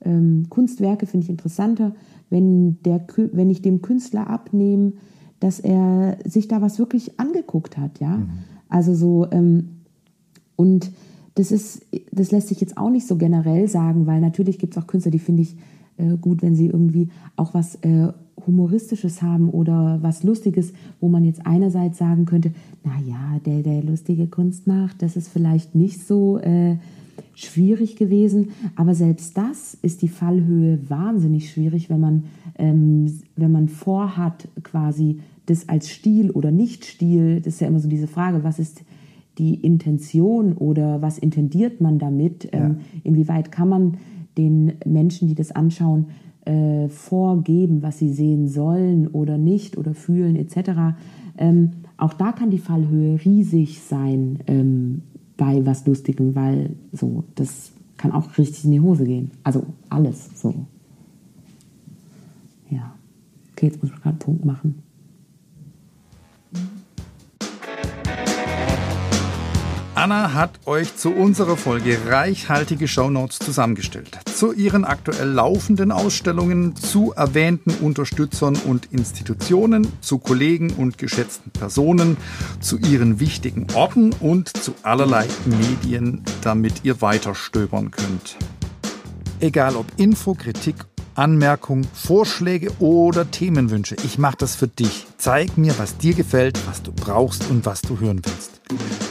ähm, 0.00 0.46
Kunstwerke 0.48 1.06
finde 1.06 1.24
ich 1.24 1.30
interessanter, 1.30 1.92
wenn, 2.30 2.80
der, 2.84 3.04
wenn 3.32 3.50
ich 3.50 3.62
dem 3.62 3.82
Künstler 3.82 4.30
abnehme, 4.30 4.92
dass 5.40 5.58
er 5.58 6.18
sich 6.24 6.46
da 6.46 6.62
was 6.62 6.78
wirklich 6.78 7.18
angeguckt 7.18 7.78
hat, 7.78 7.98
ja. 7.98 8.18
Mhm. 8.18 8.28
Also 8.68 8.94
so, 8.94 9.26
ähm, 9.32 9.70
und 10.54 10.92
das 11.34 11.50
ist, 11.50 11.82
das 12.12 12.30
lässt 12.30 12.46
sich 12.46 12.60
jetzt 12.60 12.78
auch 12.78 12.90
nicht 12.90 13.08
so 13.08 13.16
generell 13.16 13.66
sagen, 13.66 14.06
weil 14.06 14.20
natürlich 14.20 14.60
gibt 14.60 14.76
es 14.76 14.80
auch 14.80 14.86
Künstler, 14.86 15.10
die 15.10 15.18
finde 15.18 15.42
ich 15.42 15.56
äh, 15.98 16.16
gut, 16.16 16.42
wenn 16.42 16.54
sie 16.54 16.66
irgendwie 16.66 17.08
auch 17.36 17.54
was 17.54 17.76
äh, 17.76 18.08
Humoristisches 18.46 19.20
haben 19.20 19.50
oder 19.50 19.98
was 20.00 20.22
Lustiges, 20.22 20.72
wo 21.00 21.08
man 21.08 21.24
jetzt 21.24 21.44
einerseits 21.46 21.98
sagen 21.98 22.24
könnte, 22.24 22.52
naja, 22.84 23.40
der, 23.44 23.62
der 23.62 23.82
lustige 23.82 24.26
Kunst 24.26 24.66
macht, 24.66 25.02
das 25.02 25.16
ist 25.16 25.28
vielleicht 25.28 25.74
nicht 25.74 26.06
so 26.06 26.38
äh, 26.38 26.76
schwierig 27.34 27.96
gewesen, 27.96 28.48
aber 28.74 28.94
selbst 28.94 29.36
das 29.36 29.74
ist 29.74 30.02
die 30.02 30.08
Fallhöhe 30.08 30.78
wahnsinnig 30.88 31.50
schwierig, 31.50 31.90
wenn 31.90 32.00
man, 32.00 32.24
ähm, 32.56 33.20
wenn 33.36 33.52
man 33.52 33.68
vorhat, 33.68 34.48
quasi 34.62 35.20
das 35.46 35.68
als 35.68 35.88
Stil 35.88 36.30
oder 36.30 36.50
nicht 36.50 36.84
Stil, 36.84 37.40
das 37.40 37.54
ist 37.54 37.60
ja 37.60 37.68
immer 37.68 37.80
so 37.80 37.88
diese 37.88 38.08
Frage, 38.08 38.44
was 38.44 38.58
ist 38.58 38.82
die 39.38 39.54
Intention 39.54 40.52
oder 40.54 41.00
was 41.00 41.18
intendiert 41.18 41.80
man 41.80 41.98
damit? 41.98 42.48
Ja. 42.52 42.66
Ähm, 42.66 42.78
inwieweit 43.04 43.52
kann 43.52 43.68
man 43.68 43.98
den 44.38 44.74
Menschen, 44.86 45.28
die 45.28 45.34
das 45.34 45.52
anschauen, 45.52 46.06
äh, 46.44 46.88
vorgeben, 46.88 47.82
was 47.82 47.98
sie 47.98 48.12
sehen 48.12 48.48
sollen 48.48 49.08
oder 49.08 49.36
nicht 49.36 49.76
oder 49.76 49.92
fühlen 49.92 50.36
etc. 50.36 50.96
Ähm, 51.36 51.72
auch 51.98 52.14
da 52.14 52.32
kann 52.32 52.50
die 52.50 52.58
Fallhöhe 52.58 53.22
riesig 53.24 53.80
sein 53.80 54.38
ähm, 54.46 55.02
bei 55.36 55.66
was 55.66 55.86
Lustigem, 55.86 56.34
weil 56.34 56.70
so, 56.92 57.24
das 57.34 57.72
kann 57.96 58.12
auch 58.12 58.38
richtig 58.38 58.64
in 58.64 58.70
die 58.70 58.80
Hose 58.80 59.04
gehen. 59.04 59.32
Also 59.42 59.66
alles 59.90 60.40
so. 60.40 60.54
Ja. 62.70 62.94
Okay, 63.52 63.66
jetzt 63.66 63.82
muss 63.82 63.92
ich 63.92 64.00
gerade 64.00 64.16
Punkt 64.16 64.44
machen. 64.44 64.82
Anna 70.10 70.32
hat 70.32 70.60
euch 70.64 70.96
zu 70.96 71.10
unserer 71.10 71.58
Folge 71.58 71.98
reichhaltige 72.06 72.88
Shownotes 72.88 73.40
zusammengestellt. 73.40 74.18
Zu 74.24 74.54
ihren 74.54 74.86
aktuell 74.86 75.28
laufenden 75.28 75.92
Ausstellungen, 75.92 76.74
zu 76.76 77.12
erwähnten 77.12 77.72
Unterstützern 77.84 78.56
und 78.56 78.86
Institutionen, 78.90 79.86
zu 80.00 80.16
Kollegen 80.16 80.70
und 80.70 80.96
geschätzten 80.96 81.50
Personen, 81.50 82.16
zu 82.58 82.78
ihren 82.78 83.20
wichtigen 83.20 83.66
Orten 83.74 84.14
und 84.20 84.48
zu 84.48 84.72
allerlei 84.82 85.26
Medien, 85.44 86.22
damit 86.40 86.84
ihr 86.84 87.02
weiter 87.02 87.34
stöbern 87.34 87.90
könnt. 87.90 88.38
Egal 89.40 89.76
ob 89.76 89.84
Info, 89.98 90.32
Kritik 90.32 90.86
Anmerkungen, 91.16 91.86
Vorschläge 91.92 92.70
oder 92.78 93.30
Themenwünsche. 93.30 93.96
Ich 94.04 94.18
mache 94.18 94.36
das 94.38 94.54
für 94.54 94.68
dich. 94.68 95.06
Zeig 95.18 95.58
mir, 95.58 95.76
was 95.78 95.98
dir 95.98 96.14
gefällt, 96.14 96.58
was 96.66 96.82
du 96.82 96.92
brauchst 96.92 97.50
und 97.50 97.66
was 97.66 97.82
du 97.82 97.98
hören 97.98 98.22
willst. 98.24 98.57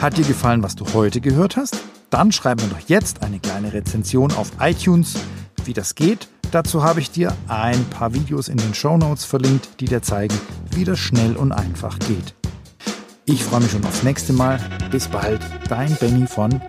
Hat 0.01 0.17
dir 0.17 0.25
gefallen, 0.25 0.63
was 0.63 0.75
du 0.75 0.85
heute 0.93 1.21
gehört 1.21 1.57
hast? 1.57 1.77
Dann 2.09 2.31
schreib 2.31 2.61
mir 2.61 2.67
doch 2.67 2.87
jetzt 2.87 3.23
eine 3.23 3.39
kleine 3.39 3.73
Rezension 3.73 4.31
auf 4.31 4.51
iTunes. 4.59 5.15
Wie 5.65 5.73
das 5.73 5.95
geht, 5.95 6.29
dazu 6.51 6.83
habe 6.83 6.99
ich 6.99 7.11
dir 7.11 7.35
ein 7.47 7.83
paar 7.85 8.13
Videos 8.13 8.47
in 8.47 8.57
den 8.57 8.73
Show 8.73 8.97
Notes 8.97 9.25
verlinkt, 9.25 9.81
die 9.81 9.85
dir 9.85 10.01
zeigen, 10.01 10.39
wie 10.71 10.85
das 10.85 10.99
schnell 10.99 11.35
und 11.35 11.51
einfach 11.51 11.99
geht. 11.99 12.35
Ich 13.25 13.43
freue 13.43 13.59
mich 13.59 13.71
schon 13.71 13.83
aufs 13.85 14.03
nächste 14.03 14.31
Mal. 14.31 14.59
Bis 14.89 15.09
bald, 15.09 15.41
dein 15.67 15.93
Benny 15.95 16.27
von 16.27 16.61